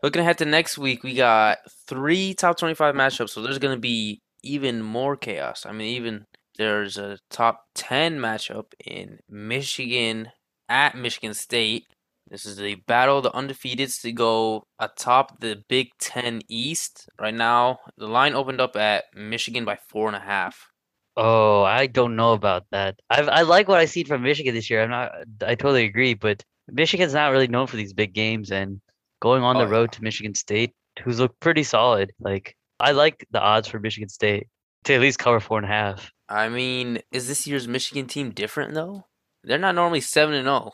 Looking 0.02 0.22
ahead 0.22 0.38
to 0.38 0.46
next 0.46 0.78
week, 0.78 1.04
we 1.04 1.14
got 1.14 1.58
three 1.86 2.34
top 2.34 2.58
25 2.58 2.96
matchups, 2.96 3.30
so 3.30 3.40
there's 3.40 3.58
going 3.60 3.76
to 3.76 3.80
be 3.80 4.18
even 4.42 4.82
more 4.82 5.16
chaos. 5.16 5.64
I 5.64 5.70
mean, 5.70 5.94
even 5.94 6.26
there's 6.60 6.98
a 6.98 7.18
top 7.30 7.64
10 7.74 8.18
matchup 8.18 8.66
in 8.84 9.18
Michigan 9.28 10.30
at 10.68 10.94
Michigan 10.96 11.34
State. 11.34 11.86
This 12.28 12.44
is 12.46 12.56
the 12.58 12.76
battle 12.86 13.18
of 13.18 13.24
the 13.24 13.30
undefeateds 13.32 14.00
to 14.02 14.12
go 14.12 14.62
atop 14.78 15.40
the 15.40 15.62
Big 15.68 15.88
Ten 15.98 16.42
East. 16.48 17.08
Right 17.20 17.34
now, 17.34 17.80
the 17.96 18.06
line 18.06 18.34
opened 18.34 18.60
up 18.60 18.76
at 18.76 19.04
Michigan 19.16 19.64
by 19.64 19.78
four 19.88 20.06
and 20.06 20.16
a 20.16 20.20
half. 20.20 20.68
Oh, 21.16 21.62
I 21.64 21.86
don't 21.86 22.14
know 22.16 22.32
about 22.34 22.66
that. 22.70 23.00
I 23.10 23.22
I 23.22 23.42
like 23.42 23.66
what 23.68 23.80
I 23.80 23.86
see 23.86 24.04
from 24.04 24.22
Michigan 24.22 24.54
this 24.54 24.70
year. 24.70 24.82
I'm 24.82 24.90
not. 24.90 25.10
I 25.44 25.54
totally 25.56 25.84
agree, 25.84 26.14
but 26.14 26.44
Michigan's 26.70 27.14
not 27.14 27.32
really 27.32 27.48
known 27.48 27.66
for 27.66 27.76
these 27.76 27.92
big 27.92 28.12
games, 28.14 28.52
and 28.52 28.80
going 29.20 29.42
on 29.42 29.56
Oh, 29.56 29.60
the 29.60 29.64
yeah. 29.66 29.72
road 29.72 29.92
to 29.92 30.02
Michigan 30.04 30.34
State, 30.34 30.72
who's 31.02 31.18
looked 31.18 31.40
pretty 31.40 31.64
solid. 31.64 32.12
Like 32.20 32.54
I 32.78 32.92
like 32.92 33.26
the 33.32 33.40
odds 33.40 33.66
for 33.68 33.80
Michigan 33.80 34.08
State 34.08 34.46
to 34.84 34.94
at 34.94 35.00
least 35.00 35.18
cover 35.18 35.40
four 35.40 35.58
and 35.58 35.66
a 35.66 35.70
half. 35.70 36.12
I 36.28 36.48
mean, 36.48 37.00
is 37.12 37.28
this 37.28 37.46
year's 37.46 37.68
Michigan 37.68 38.06
team 38.06 38.30
different 38.30 38.74
though? 38.74 39.04
They're 39.44 39.58
not 39.58 39.74
normally 39.74 40.00
seven 40.00 40.34
and 40.34 40.48
oh. 40.48 40.58
zero. 40.58 40.72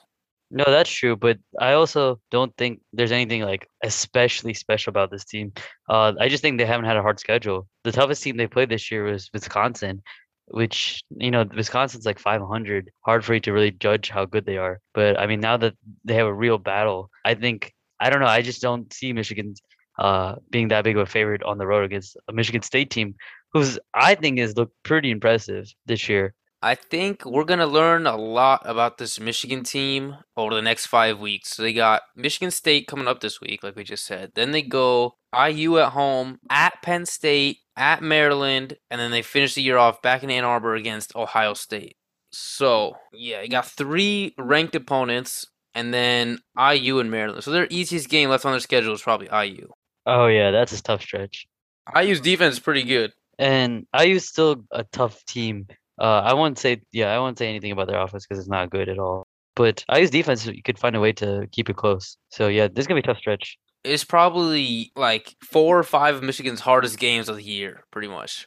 No, 0.49 0.65
that's 0.67 0.91
true, 0.91 1.17
but 1.17 1.39
I 1.59 1.73
also 1.73 2.21
don't 2.31 2.57
think 2.57 2.81
there's 2.93 3.11
anything 3.11 3.43
like 3.43 3.69
especially 3.83 4.55
special 4.55 4.91
about 4.91 5.11
this 5.11 5.25
team. 5.25 5.53
Uh, 5.89 6.13
I 6.21 6.29
just 6.29 6.41
think 6.41 6.59
they 6.59 6.67
haven't 6.67 6.87
had 6.87 6.97
a 6.97 7.03
hard 7.03 7.19
schedule. 7.19 7.67
The 7.83 7.91
toughest 7.91 8.23
team 8.23 8.37
they 8.37 8.47
played 8.47 8.69
this 8.69 8.91
year 8.91 9.05
was 9.05 9.29
Wisconsin, 9.33 10.03
which 10.49 11.03
you 11.17 11.33
know 11.33 11.45
Wisconsin's 11.57 12.07
like 12.07 12.21
500. 12.21 12.91
Hard 13.05 13.25
for 13.25 13.35
you 13.35 13.41
to 13.41 13.53
really 13.53 13.73
judge 13.73 14.09
how 14.09 14.25
good 14.25 14.47
they 14.47 14.57
are. 14.57 14.79
But 14.95 15.19
I 15.19 15.27
mean, 15.27 15.41
now 15.41 15.57
that 15.57 15.75
they 16.05 16.15
have 16.15 16.29
a 16.29 16.35
real 16.35 16.59
battle, 16.59 17.11
I 17.25 17.35
think 17.35 17.73
I 17.99 18.11
don't 18.11 18.21
know. 18.21 18.27
I 18.27 18.43
just 18.43 18.63
don't 18.63 18.93
see 18.93 19.13
Michigan 19.13 19.55
uh, 19.99 20.37
being 20.51 20.69
that 20.69 20.85
big 20.85 20.97
of 20.97 21.03
a 21.03 21.11
favorite 21.11 21.43
on 21.43 21.59
the 21.59 21.67
road 21.67 21.85
against 21.85 22.17
a 22.29 22.33
Michigan 22.33 22.63
State 22.63 22.91
team, 22.91 23.17
who's 23.57 23.79
I 23.95 24.15
think 24.15 24.39
has 24.39 24.57
looked 24.57 24.75
pretty 24.83 25.11
impressive 25.11 25.73
this 25.87 26.09
year. 26.09 26.35
I 26.63 26.75
think 26.75 27.25
we're 27.25 27.45
gonna 27.45 27.67
learn 27.67 28.07
a 28.07 28.17
lot 28.17 28.63
about 28.65 28.99
this 28.99 29.21
Michigan 29.21 29.63
team 29.63 30.17
over 30.37 30.55
the 30.55 30.63
next 30.63 30.87
five 30.87 31.19
weeks. 31.19 31.51
So 31.51 31.63
they 31.63 31.73
got 31.73 32.03
Michigan 32.17 32.51
State 32.51 32.87
coming 32.87 33.07
up 33.07 33.21
this 33.21 33.41
week, 33.41 33.63
like 33.63 33.77
we 33.77 33.85
just 33.85 34.05
said. 34.05 34.33
Then 34.35 34.51
they 34.51 34.63
go 34.63 35.17
IU 35.35 35.79
at 35.79 35.93
home, 35.93 36.39
at 36.51 36.83
Penn 36.83 37.07
State, 37.07 37.59
at 37.77 38.03
Maryland, 38.03 38.77
and 38.91 39.01
then 39.01 39.11
they 39.11 39.23
finish 39.23 39.55
the 39.55 39.63
year 39.63 39.77
off 39.77 40.03
back 40.03 40.23
in 40.23 40.31
Ann 40.31 40.45
Arbor 40.45 40.75
against 40.75 41.15
Ohio 41.15 41.55
State. 41.55 41.97
So 42.33 42.97
yeah, 43.13 43.43
you 43.43 43.49
got 43.49 43.67
three 43.67 44.35
ranked 44.39 44.75
opponents, 44.75 45.47
and 45.75 45.93
then 45.93 46.41
IU 46.59 46.99
and 46.99 47.11
Maryland. 47.11 47.45
So 47.45 47.51
their 47.51 47.69
easiest 47.71 48.09
game 48.09 48.31
left 48.31 48.45
on 48.45 48.53
their 48.53 48.61
schedule 48.61 48.95
is 48.95 49.03
probably 49.03 49.29
IU. 49.29 49.69
Oh 50.07 50.27
yeah, 50.27 50.51
that's 50.51 50.73
a 50.73 50.83
tough 50.83 51.03
stretch. 51.03 51.47
IU's 51.95 52.21
defense 52.21 52.55
is 52.55 52.61
pretty 52.61 52.83
good. 52.83 53.13
And 53.39 53.87
IU's 53.99 54.27
still 54.27 54.65
a 54.71 54.85
tough 54.85 55.25
team. 55.27 55.67
Uh, 56.01 56.21
I 56.25 56.35
won't 56.35 56.59
say, 56.59 56.81
yeah, 56.93 57.15
I 57.15 57.19
won't 57.19 57.39
say 57.39 57.49
anything 57.49 57.73
about 57.73 57.89
their 57.89 58.01
offense 58.01 58.27
because 58.27 58.39
it's 58.39 58.49
not 58.49 58.71
good 58.71 58.89
at 58.89 58.99
all. 58.99 59.27
But 59.55 59.85
IU's 59.95 60.11
defense, 60.11 60.47
you 60.47 60.63
could 60.63 60.79
find 60.79 60.95
a 60.95 61.01
way 61.01 61.13
to 61.15 61.49
keep 61.53 61.71
it 61.71 61.77
close. 61.77 62.17
So 62.31 62.49
yeah, 62.49 62.69
this 62.69 62.83
is 62.83 62.87
gonna 62.87 63.01
be 63.01 63.05
a 63.05 63.13
tough 63.13 63.19
stretch. 63.19 63.57
It's 63.85 64.05
probably 64.05 64.93
like 64.97 65.35
four 65.43 65.79
or 65.79 65.85
five 65.85 66.17
of 66.17 66.23
Michigan's 66.23 66.61
hardest 66.61 66.99
games 66.99 67.29
of 67.29 67.37
the 67.37 67.43
year, 67.43 67.85
pretty 67.91 68.09
much. 68.09 68.47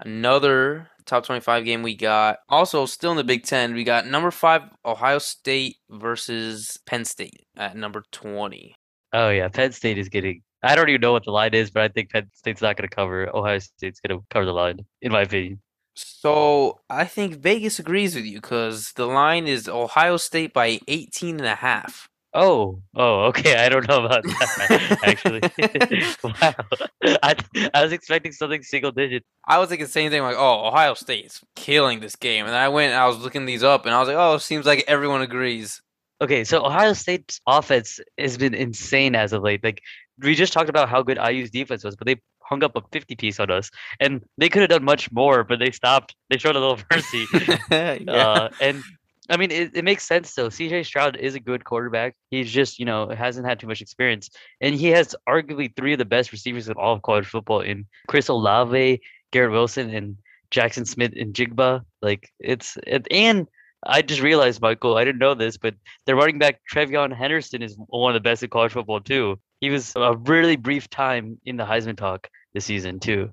Another 0.00 0.90
top 1.06 1.24
25 1.24 1.64
game 1.64 1.82
we 1.82 1.96
got. 1.96 2.38
Also, 2.48 2.84
still 2.84 3.12
in 3.12 3.16
the 3.16 3.24
Big 3.24 3.44
Ten, 3.44 3.74
we 3.74 3.84
got 3.84 4.06
number 4.06 4.30
five 4.30 4.62
Ohio 4.84 5.18
State 5.18 5.76
versus 5.88 6.78
Penn 6.84 7.04
State 7.04 7.46
at 7.56 7.76
number 7.76 8.02
20. 8.12 8.74
Oh 9.12 9.30
yeah, 9.30 9.48
Penn 9.48 9.72
State 9.72 9.98
is 9.98 10.08
getting. 10.08 10.42
I 10.66 10.74
don't 10.74 10.88
even 10.88 11.00
know 11.00 11.12
what 11.12 11.24
the 11.24 11.30
line 11.30 11.54
is, 11.54 11.70
but 11.70 11.82
I 11.82 11.88
think 11.88 12.10
Penn 12.10 12.30
State's 12.34 12.62
not 12.62 12.76
gonna 12.76 12.88
cover. 12.88 13.34
Ohio 13.34 13.58
State's 13.58 14.00
gonna 14.00 14.20
cover 14.30 14.46
the 14.46 14.52
line, 14.52 14.80
in 15.02 15.12
my 15.12 15.22
opinion. 15.22 15.60
So 15.94 16.80
I 16.90 17.06
think 17.06 17.36
Vegas 17.36 17.78
agrees 17.78 18.14
with 18.14 18.26
you 18.26 18.36
because 18.40 18.92
the 18.92 19.06
line 19.06 19.46
is 19.46 19.68
Ohio 19.68 20.18
State 20.18 20.52
by 20.52 20.78
18 20.88 21.38
and 21.38 21.46
a 21.46 21.54
half. 21.54 22.08
Oh, 22.34 22.82
oh, 22.94 23.22
okay. 23.28 23.56
I 23.56 23.70
don't 23.70 23.88
know 23.88 24.04
about 24.04 24.22
that 24.22 24.98
actually. 25.04 25.40
wow, 26.22 26.54
I 27.22 27.34
I 27.72 27.82
was 27.82 27.92
expecting 27.92 28.32
something 28.32 28.62
single 28.62 28.92
digit. 28.92 29.24
I 29.46 29.58
was 29.58 29.70
thinking 29.70 29.86
the 29.86 29.92
same 29.92 30.10
thing, 30.10 30.20
like, 30.20 30.36
oh, 30.36 30.66
Ohio 30.66 30.92
State's 30.92 31.40
killing 31.54 32.00
this 32.00 32.14
game. 32.14 32.44
And 32.44 32.54
I 32.54 32.68
went 32.68 32.92
and 32.92 33.00
I 33.00 33.06
was 33.06 33.16
looking 33.18 33.46
these 33.46 33.62
up 33.62 33.86
and 33.86 33.94
I 33.94 34.00
was 34.00 34.08
like, 34.08 34.18
oh, 34.18 34.34
it 34.34 34.40
seems 34.40 34.66
like 34.66 34.84
everyone 34.86 35.22
agrees. 35.22 35.80
Okay, 36.20 36.44
so 36.44 36.64
Ohio 36.64 36.94
State's 36.94 37.40
offense 37.46 38.00
has 38.18 38.38
been 38.38 38.54
insane 38.54 39.14
as 39.14 39.32
of 39.32 39.42
late. 39.42 39.62
Like 39.62 39.82
we 40.18 40.34
just 40.34 40.52
talked 40.52 40.70
about 40.70 40.88
how 40.88 41.02
good 41.02 41.18
IU's 41.18 41.50
defense 41.50 41.84
was, 41.84 41.96
but 41.96 42.06
they 42.06 42.16
hung 42.40 42.62
up 42.64 42.76
a 42.76 42.82
50 42.92 43.16
piece 43.16 43.38
on 43.40 43.50
us, 43.50 43.70
and 44.00 44.22
they 44.38 44.48
could 44.48 44.62
have 44.62 44.70
done 44.70 44.84
much 44.84 45.10
more, 45.12 45.44
but 45.44 45.58
they 45.58 45.70
stopped. 45.70 46.14
They 46.30 46.38
showed 46.38 46.56
a 46.56 46.60
little 46.60 46.78
mercy. 46.90 47.26
yeah. 47.70 47.98
uh, 48.08 48.48
and 48.60 48.82
I 49.28 49.36
mean, 49.36 49.50
it, 49.50 49.72
it 49.74 49.84
makes 49.84 50.04
sense 50.04 50.32
though. 50.34 50.48
CJ 50.48 50.86
Stroud 50.86 51.16
is 51.16 51.34
a 51.34 51.40
good 51.40 51.64
quarterback. 51.64 52.14
He's 52.30 52.50
just, 52.50 52.78
you 52.78 52.84
know, 52.84 53.08
hasn't 53.08 53.46
had 53.46 53.60
too 53.60 53.66
much 53.66 53.82
experience, 53.82 54.30
and 54.60 54.74
he 54.74 54.88
has 54.88 55.14
arguably 55.28 55.74
three 55.76 55.92
of 55.92 55.98
the 55.98 56.04
best 56.04 56.32
receivers 56.32 56.68
in 56.68 56.74
all 56.76 56.94
of 56.94 57.02
college 57.02 57.26
football 57.26 57.60
in 57.60 57.86
Chris 58.06 58.28
Olave, 58.28 59.00
Garrett 59.32 59.52
Wilson, 59.52 59.90
and 59.90 60.16
Jackson 60.50 60.84
Smith-Njigba. 60.84 61.84
Like 62.00 62.30
it's 62.38 62.78
it, 62.86 63.06
and 63.10 63.48
I 63.86 64.02
just 64.02 64.20
realized, 64.20 64.60
Michael, 64.60 64.96
I 64.96 65.04
didn't 65.04 65.20
know 65.20 65.34
this, 65.34 65.56
but 65.56 65.74
the 66.06 66.14
running 66.14 66.38
back 66.38 66.60
TreVeyon 66.72 67.14
Henderson 67.16 67.62
is 67.62 67.76
one 67.88 68.14
of 68.14 68.14
the 68.14 68.28
best 68.28 68.42
in 68.42 68.50
college 68.50 68.72
football 68.72 69.00
too. 69.00 69.38
He 69.60 69.70
was 69.70 69.92
a 69.96 70.16
really 70.16 70.56
brief 70.56 70.90
time 70.90 71.40
in 71.44 71.56
the 71.56 71.64
Heisman 71.64 71.96
talk 71.96 72.28
this 72.54 72.64
season 72.66 73.00
too. 73.00 73.30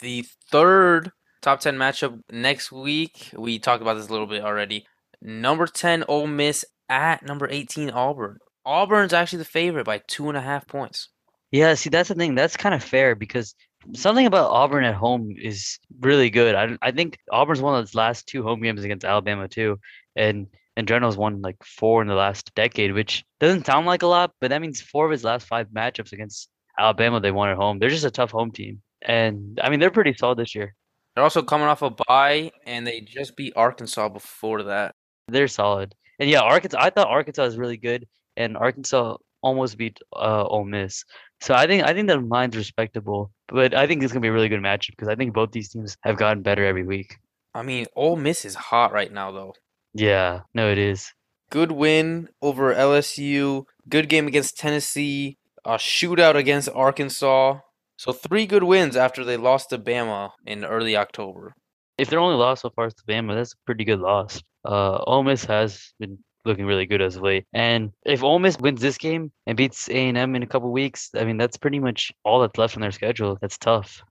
the 0.00 0.26
third 0.50 1.12
top 1.42 1.60
10 1.60 1.76
matchup 1.76 2.20
next 2.30 2.72
week. 2.72 3.30
We 3.36 3.58
talked 3.58 3.82
about 3.82 3.94
this 3.94 4.08
a 4.08 4.12
little 4.12 4.26
bit 4.26 4.42
already. 4.42 4.86
Number 5.20 5.66
10, 5.66 6.04
Ole 6.08 6.26
Miss 6.26 6.64
at 6.88 7.24
number 7.24 7.48
18, 7.48 7.90
Auburn. 7.90 8.38
Auburn's 8.64 9.12
actually 9.12 9.38
the 9.38 9.44
favorite 9.44 9.84
by 9.84 10.02
two 10.06 10.28
and 10.28 10.36
a 10.36 10.40
half 10.40 10.66
points. 10.66 11.08
Yeah, 11.50 11.74
see, 11.74 11.90
that's 11.90 12.08
the 12.08 12.14
thing. 12.14 12.34
That's 12.34 12.56
kind 12.56 12.74
of 12.74 12.82
fair 12.82 13.14
because 13.14 13.54
Something 13.94 14.26
about 14.26 14.50
Auburn 14.50 14.84
at 14.84 14.94
home 14.94 15.34
is 15.38 15.78
really 16.00 16.30
good. 16.30 16.54
I 16.54 16.76
I 16.82 16.92
think 16.92 17.18
Auburn's 17.30 17.60
won 17.60 17.82
its 17.82 17.94
last 17.94 18.26
two 18.26 18.42
home 18.42 18.62
games 18.62 18.84
against 18.84 19.04
Alabama 19.04 19.48
too, 19.48 19.78
and 20.16 20.46
and 20.76 20.86
Dreno's 20.86 21.16
won 21.16 21.42
like 21.42 21.62
four 21.64 22.00
in 22.02 22.08
the 22.08 22.14
last 22.14 22.54
decade, 22.54 22.92
which 22.92 23.24
doesn't 23.40 23.66
sound 23.66 23.86
like 23.86 24.02
a 24.02 24.06
lot, 24.06 24.32
but 24.40 24.48
that 24.50 24.62
means 24.62 24.80
four 24.80 25.06
of 25.06 25.10
his 25.10 25.24
last 25.24 25.46
five 25.46 25.68
matchups 25.68 26.12
against 26.12 26.48
Alabama 26.78 27.20
they 27.20 27.32
won 27.32 27.50
at 27.50 27.56
home. 27.56 27.78
They're 27.78 27.90
just 27.90 28.04
a 28.04 28.10
tough 28.10 28.30
home 28.30 28.52
team, 28.52 28.82
and 29.02 29.58
I 29.62 29.68
mean 29.70 29.80
they're 29.80 29.90
pretty 29.90 30.14
solid 30.14 30.38
this 30.38 30.54
year. 30.54 30.74
They're 31.14 31.24
also 31.24 31.42
coming 31.42 31.66
off 31.66 31.82
a 31.82 31.90
bye, 31.90 32.52
and 32.64 32.86
they 32.86 33.00
just 33.00 33.36
beat 33.36 33.52
Arkansas 33.56 34.08
before 34.08 34.62
that. 34.64 34.94
They're 35.28 35.48
solid, 35.48 35.94
and 36.18 36.30
yeah, 36.30 36.40
Arkansas. 36.40 36.78
I 36.80 36.90
thought 36.90 37.08
Arkansas 37.08 37.44
was 37.44 37.58
really 37.58 37.76
good, 37.76 38.06
and 38.36 38.56
Arkansas 38.56 39.16
almost 39.42 39.76
beat 39.76 39.98
uh, 40.14 40.44
Ole 40.44 40.64
Miss. 40.64 41.04
So 41.40 41.54
I 41.54 41.66
think 41.66 41.84
I 41.84 41.92
think 41.92 42.08
the 42.08 42.18
line's 42.18 42.56
respectable, 42.56 43.32
but 43.52 43.74
I 43.74 43.86
think 43.86 44.02
it's 44.02 44.12
gonna 44.12 44.22
be 44.22 44.28
a 44.28 44.32
really 44.32 44.48
good 44.48 44.60
matchup 44.60 44.90
because 44.90 45.08
I 45.08 45.14
think 45.14 45.34
both 45.34 45.52
these 45.52 45.68
teams 45.68 45.96
have 46.02 46.16
gotten 46.16 46.42
better 46.42 46.64
every 46.64 46.84
week. 46.84 47.18
I 47.54 47.62
mean, 47.62 47.86
Ole 47.94 48.16
Miss 48.16 48.44
is 48.44 48.54
hot 48.54 48.92
right 48.92 49.12
now, 49.12 49.30
though. 49.30 49.54
Yeah, 49.94 50.40
no, 50.54 50.70
it 50.70 50.78
is. 50.78 51.12
Good 51.50 51.70
win 51.70 52.28
over 52.40 52.74
LSU. 52.74 53.66
Good 53.88 54.08
game 54.08 54.26
against 54.26 54.56
Tennessee. 54.56 55.36
A 55.64 55.72
shootout 55.72 56.34
against 56.34 56.70
Arkansas. 56.70 57.58
So 57.98 58.12
three 58.12 58.46
good 58.46 58.64
wins 58.64 58.96
after 58.96 59.22
they 59.22 59.36
lost 59.36 59.70
to 59.70 59.78
Bama 59.78 60.30
in 60.46 60.64
early 60.64 60.96
October. 60.96 61.54
If 61.98 62.08
their 62.08 62.20
only 62.20 62.36
loss 62.36 62.62
so 62.62 62.70
far 62.70 62.86
is 62.86 62.94
to 62.94 63.04
Bama, 63.04 63.34
that's 63.34 63.52
a 63.52 63.56
pretty 63.66 63.84
good 63.84 64.00
loss. 64.00 64.42
Uh, 64.64 64.96
Ole 65.06 65.24
Miss 65.24 65.44
has 65.44 65.92
been 66.00 66.18
looking 66.44 66.66
really 66.66 66.86
good 66.86 67.02
as 67.02 67.16
of 67.16 67.22
late, 67.22 67.46
and 67.52 67.92
if 68.04 68.22
Ole 68.22 68.38
Miss 68.38 68.58
wins 68.58 68.80
this 68.80 68.98
game 68.98 69.32
and 69.46 69.56
beats 69.56 69.88
A 69.88 70.08
and 70.08 70.18
M 70.18 70.34
in 70.34 70.42
a 70.42 70.46
couple 70.46 70.70
weeks, 70.72 71.10
I 71.16 71.24
mean 71.24 71.36
that's 71.36 71.56
pretty 71.56 71.78
much 71.78 72.12
all 72.24 72.40
that's 72.40 72.58
left 72.58 72.76
on 72.76 72.82
their 72.82 72.92
schedule. 72.92 73.38
That's 73.40 73.58
tough. 73.58 74.02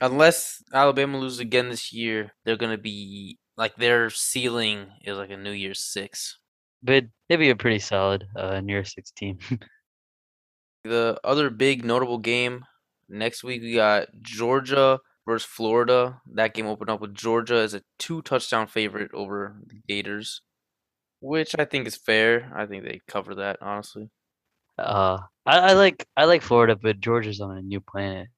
Unless 0.00 0.62
Alabama 0.72 1.18
loses 1.18 1.38
again 1.38 1.68
this 1.68 1.92
year, 1.92 2.32
they're 2.44 2.56
gonna 2.56 2.78
be 2.78 3.38
like 3.56 3.76
their 3.76 4.10
ceiling 4.10 4.86
is 5.04 5.16
like 5.16 5.30
a 5.30 5.36
New 5.36 5.52
Year's 5.52 5.80
six. 5.80 6.38
But 6.82 7.04
they'd 7.28 7.36
be 7.36 7.50
a 7.50 7.56
pretty 7.56 7.78
solid 7.78 8.26
uh, 8.36 8.60
New 8.60 8.72
Year's 8.72 8.92
Six 8.92 9.12
team. 9.12 9.38
The 10.84 11.20
other 11.22 11.48
big 11.48 11.84
notable 11.84 12.18
game 12.18 12.64
next 13.08 13.44
week 13.44 13.62
we 13.62 13.74
got 13.74 14.08
Georgia 14.20 14.98
versus 15.24 15.48
Florida. 15.48 16.20
That 16.34 16.54
game 16.54 16.66
opened 16.66 16.90
up 16.90 17.00
with 17.00 17.14
Georgia 17.14 17.54
as 17.54 17.74
a 17.74 17.82
two 18.00 18.20
touchdown 18.22 18.66
favorite 18.66 19.12
over 19.14 19.56
the 19.64 19.80
Gators, 19.88 20.42
which 21.22 21.54
I 21.58 21.64
think 21.64 21.86
is 21.86 21.96
fair. 21.96 22.52
I 22.54 22.66
think 22.66 22.84
they 22.84 23.00
cover 23.08 23.34
that 23.36 23.58
honestly. 23.62 24.10
uh, 24.78 25.18
I, 25.46 25.58
I 25.58 25.72
like 25.74 26.06
I 26.16 26.24
like 26.26 26.42
Florida, 26.42 26.76
but 26.76 27.00
Georgia's 27.00 27.40
on 27.40 27.56
a 27.56 27.62
new 27.62 27.80
planet. 27.80 28.28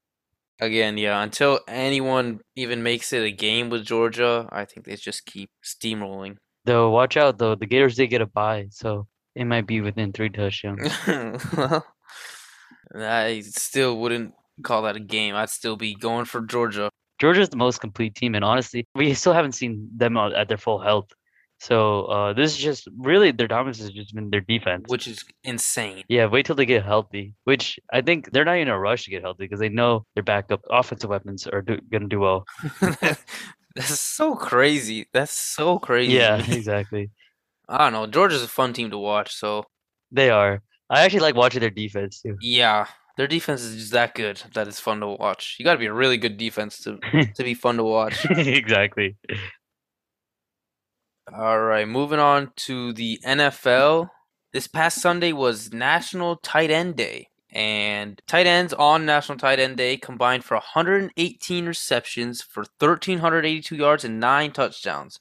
Again, 0.61 0.97
yeah, 0.99 1.21
until 1.23 1.61
anyone 1.67 2.41
even 2.55 2.83
makes 2.85 3.13
it 3.13 3.25
a 3.25 3.33
game 3.33 3.71
with 3.71 3.85
Georgia, 3.85 4.49
I 4.53 4.65
think 4.65 4.87
they 4.87 4.95
just 4.97 5.27
keep 5.27 5.51
steamrolling. 5.65 6.37
Though, 6.65 6.91
watch 6.91 7.17
out 7.17 7.39
though, 7.39 7.57
the 7.57 7.67
Gators 7.67 7.97
did 7.97 8.07
get 8.09 8.23
a 8.23 8.27
bye, 8.27 8.69
so 8.71 9.09
it 9.35 9.45
might 9.47 9.67
be 9.67 9.81
within 9.81 10.13
three 10.13 10.31
touchdowns. 10.31 10.89
well, 11.07 11.85
I 12.95 13.41
still 13.41 13.99
wouldn't 13.99 14.35
call 14.63 14.83
that 14.83 14.97
a 14.97 15.01
game. 15.01 15.35
I'd 15.35 15.51
still 15.51 15.77
be 15.77 15.95
going 15.95 16.25
for 16.25 16.41
Georgia. 16.41 16.89
Georgia's 17.21 17.49
the 17.49 17.57
most 17.57 17.81
complete 17.81 18.15
team, 18.15 18.35
and 18.35 18.45
honestly, 18.45 18.87
we 18.95 19.13
still 19.15 19.33
haven't 19.33 19.53
seen 19.53 19.89
them 19.97 20.17
at 20.17 20.49
their 20.49 20.57
full 20.59 20.79
health. 20.81 21.11
So 21.65 22.05
uh, 22.13 22.33
this 22.35 22.53
is 22.53 22.59
just 22.59 22.89
really 22.99 23.31
their 23.33 23.49
dominance 23.49 23.79
has 23.81 23.91
just 23.91 24.15
been 24.15 24.29
their 24.29 24.43
defense. 24.43 24.85
which 24.89 25.07
is 25.09 25.25
insane. 25.45 26.05
yeah, 26.09 26.27
wait 26.27 26.45
till 26.45 26.57
they 26.57 26.67
get 26.67 26.85
healthy. 26.85 27.33
Which 27.45 27.81
I 27.91 28.03
think 28.03 28.31
they're 28.33 28.45
not 28.45 28.59
in 28.59 28.69
a 28.69 28.79
rush 28.79 29.05
to 29.05 29.11
get 29.11 29.23
healthy 29.23 29.45
because 29.45 29.61
they 29.61 29.71
know 29.71 30.05
their 30.15 30.23
backup 30.25 30.61
offensive 30.71 31.09
weapons 31.09 31.47
are 31.47 31.63
do- 31.63 31.81
gonna 31.91 32.09
do 32.09 32.21
well. 32.21 32.45
That's 32.91 33.99
so 33.99 34.35
crazy. 34.37 35.09
That's 35.13 35.33
so 35.33 35.79
crazy. 35.79 36.13
Yeah, 36.13 36.37
exactly. 36.53 37.11
I 37.69 37.79
don't 37.79 37.93
know. 37.95 38.07
Georgia's 38.07 38.43
a 38.43 38.49
fun 38.49 38.73
team 38.75 38.91
to 38.91 38.99
watch. 38.99 39.35
So 39.35 39.65
They 40.13 40.29
are. 40.31 40.61
I 40.91 41.01
actually 41.05 41.21
like 41.21 41.35
watching 41.35 41.61
their 41.61 41.71
defense 41.71 42.21
too. 42.21 42.37
yeah, 42.43 42.87
their 43.17 43.27
defense 43.27 43.63
is 43.63 43.75
just 43.77 43.93
that 43.93 44.15
good 44.15 44.43
that 44.55 44.69
it's 44.69 44.81
fun 44.81 45.01
to 45.01 45.07
watch. 45.09 45.57
You 45.59 45.65
got 45.65 45.73
to 45.73 45.79
be 45.79 45.87
a 45.87 45.93
really 45.95 46.19
good 46.19 46.37
defense 46.37 46.79
to 46.85 46.99
to 47.37 47.43
be 47.43 47.55
fun 47.55 47.79
to 47.79 47.85
watch. 47.85 48.25
exactly. 48.31 49.17
All 51.33 51.59
right, 51.59 51.89
moving 51.89 52.19
on 52.19 52.53
to 52.57 52.93
the 52.93 53.19
NFL. 53.25 54.11
This 54.53 54.67
past 54.67 55.01
Sunday 55.01 55.33
was 55.33 55.73
National 55.73 56.37
Tight 56.37 56.71
End 56.71 56.97
Day, 56.97 57.29
and 57.51 58.21
tight 58.27 58.47
ends 58.47 58.75
on 58.75 59.07
National 59.07 59.39
Tight 59.39 59.59
End 59.59 59.79
Day 59.79 59.97
combined 59.97 60.45
for 60.45 60.57
118 60.57 61.65
receptions 61.65 62.43
for 62.43 62.65
1,382 62.79 63.75
yards 63.75 64.05
and 64.05 64.21
nine 64.21 64.53
touchdowns. 64.53 65.19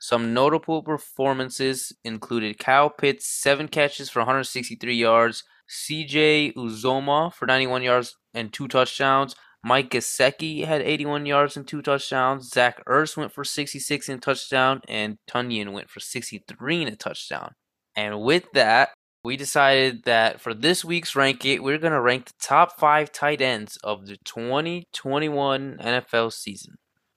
Some 0.00 0.34
notable 0.34 0.82
performances 0.82 1.92
included 2.02 2.58
Kyle 2.58 2.90
Pitts, 2.90 3.24
seven 3.24 3.68
catches 3.68 4.10
for 4.10 4.18
163 4.18 4.92
yards, 4.92 5.44
CJ 5.70 6.54
Uzomah 6.54 7.32
for 7.32 7.46
91 7.46 7.84
yards 7.84 8.16
and 8.34 8.52
two 8.52 8.66
touchdowns, 8.66 9.36
Mike 9.64 9.90
Gesicki 9.90 10.66
had 10.66 10.82
81 10.82 11.24
yards 11.24 11.56
and 11.56 11.66
two 11.66 11.80
touchdowns. 11.80 12.50
Zach 12.50 12.84
Ertz 12.84 13.16
went 13.16 13.32
for 13.32 13.44
66 13.44 14.10
and 14.10 14.20
touchdown, 14.20 14.82
and 14.86 15.16
Tonyan 15.26 15.72
went 15.72 15.88
for 15.88 16.00
63 16.00 16.82
and 16.82 16.92
a 16.92 16.96
touchdown. 16.96 17.54
And 17.96 18.20
with 18.20 18.44
that, 18.52 18.90
we 19.24 19.38
decided 19.38 20.04
that 20.04 20.38
for 20.38 20.52
this 20.52 20.84
week's 20.84 21.16
rank 21.16 21.46
it, 21.46 21.62
we're 21.62 21.78
going 21.78 21.94
to 21.94 22.00
rank 22.00 22.26
the 22.26 22.32
top 22.42 22.78
five 22.78 23.10
tight 23.10 23.40
ends 23.40 23.78
of 23.82 24.06
the 24.06 24.18
2021 24.26 25.78
NFL 25.80 26.30
season. 26.34 26.74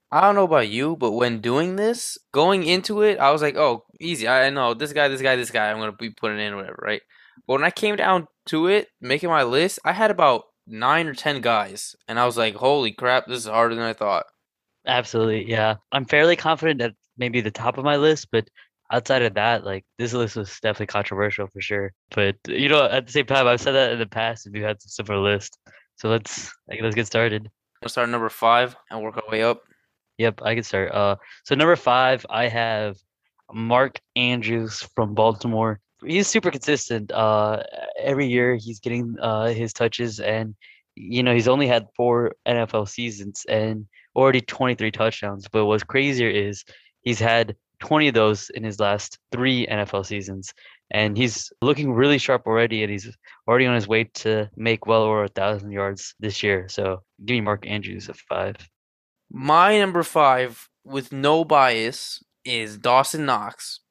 I 0.10 0.22
don't 0.22 0.36
know 0.36 0.46
about 0.46 0.70
you, 0.70 0.96
but 0.96 1.12
when 1.12 1.42
doing 1.42 1.76
this, 1.76 2.18
going 2.32 2.64
into 2.64 3.02
it, 3.02 3.20
I 3.20 3.32
was 3.32 3.42
like, 3.42 3.58
oh, 3.58 3.84
easy. 4.00 4.26
I 4.26 4.50
know 4.52 4.74
this 4.74 4.94
guy, 4.94 5.10
this 5.10 5.22
guy, 5.22 5.36
this 5.36 5.52
guy, 5.52 5.70
I'm 5.70 5.80
going 5.80 5.92
to 5.92 5.98
be 5.98 6.12
putting 6.12 6.40
in 6.40 6.56
whatever, 6.56 6.80
right? 6.82 7.02
But 7.46 7.56
when 7.56 7.66
I 7.66 7.72
came 7.72 7.98
down 7.98 8.28
to 8.46 8.68
it, 8.68 8.88
making 9.02 9.28
my 9.28 9.44
list, 9.44 9.80
I 9.84 9.92
had 9.92 10.12
about 10.12 10.44
nine 10.68 11.08
or 11.08 11.14
ten 11.14 11.42
guys, 11.42 11.96
and 12.08 12.20
I 12.20 12.26
was 12.26 12.38
like, 12.38 12.56
"Holy 12.56 12.92
crap, 12.92 13.28
this 13.28 13.40
is 13.40 13.46
harder 13.46 13.76
than 13.76 13.84
I 13.84 13.94
thought." 13.94 14.26
Absolutely. 14.86 15.50
Yeah. 15.50 15.76
I'm 15.92 16.06
fairly 16.06 16.36
confident 16.36 16.80
that 16.80 16.94
maybe 17.18 17.42
the 17.42 17.52
top 17.52 17.78
of 17.78 17.84
my 17.84 17.98
list, 17.98 18.30
but 18.32 18.48
outside 18.92 19.22
of 19.22 19.34
that, 19.34 19.66
like 19.66 19.86
this 19.98 20.14
list 20.14 20.36
was 20.36 20.60
definitely 20.62 20.88
controversial 20.88 21.48
for 21.48 21.62
sure. 21.62 21.92
But 22.12 22.36
you 22.48 22.70
know, 22.70 22.86
at 22.86 23.06
the 23.06 23.12
same 23.12 23.26
time, 23.26 23.48
I've 23.48 23.62
said 23.62 23.74
that 23.74 23.92
in 23.92 24.00
the 24.00 24.08
past 24.08 24.48
if 24.48 24.56
you 24.56 24.64
had 24.64 24.82
some 24.82 25.06
similar 25.06 25.22
list. 25.22 25.58
So 25.98 26.10
let's 26.10 26.52
like, 26.70 26.80
let's 26.82 26.96
get 26.96 27.08
started. 27.08 27.50
We'll 27.82 27.90
start 27.90 28.08
at 28.08 28.12
number 28.12 28.30
five 28.30 28.76
and 28.90 29.02
work 29.02 29.18
our 29.18 29.30
way 29.30 29.44
up. 29.44 29.62
Yep, 30.18 30.42
I 30.44 30.56
can 30.56 30.64
start. 30.64 30.92
Uh, 30.92 31.18
so 31.44 31.54
number 31.54 31.76
five, 31.76 32.26
I 32.30 32.48
have 32.48 32.98
Mark 33.54 34.00
Andrews 34.16 34.88
from 34.96 35.14
Baltimore. 35.14 35.80
He's 36.06 36.28
super 36.28 36.52
consistent. 36.52 37.12
Uh, 37.12 37.64
every 38.00 38.28
year 38.28 38.56
he's 38.56 38.80
getting 38.80 39.16
uh 39.20 39.48
his 39.48 39.74
touches, 39.74 40.20
and 40.20 40.56
you 40.96 41.24
know 41.24 41.34
he's 41.34 41.48
only 41.48 41.68
had 41.68 41.88
four 41.96 42.34
NFL 42.48 42.90
seasons 42.90 43.46
and 43.50 43.88
already 44.16 44.42
23 44.42 44.92
touchdowns. 44.92 45.48
But 45.48 45.66
what's 45.66 45.84
crazier 45.84 46.30
is 46.30 46.64
he's 47.02 47.20
had 47.20 47.56
20 47.80 48.10
of 48.10 48.14
those 48.14 48.50
in 48.52 48.64
his 48.64 48.80
last 48.80 49.20
three 49.32 49.68
NFL 49.68 50.06
seasons, 50.06 50.54
and 50.92 51.18
he's 51.18 51.52
looking 51.62 51.92
really 51.94 52.18
sharp 52.18 52.48
already, 52.48 52.84
and 52.84 52.92
he's 52.92 53.16
already 53.48 53.66
on 53.66 53.76
his 53.76 53.88
way 53.88 54.06
to 54.16 54.50
make 54.56 54.88
well 54.88 55.04
over 55.04 55.24
a 55.24 55.30
thousand 55.30 55.72
yards 55.72 56.16
this 56.20 56.42
year. 56.44 56.68
So 56.70 57.04
give 57.26 57.36
me 57.36 57.42
Mark 57.42 57.68
Andrews 57.68 58.10
at 58.10 58.18
five. 58.18 58.56
My 59.30 59.78
number 59.78 60.04
five, 60.04 60.70
with 60.86 61.12
no 61.12 61.44
bias, 61.44 62.24
is 62.46 62.78
Dawson 62.78 63.26
Knox. 63.26 63.82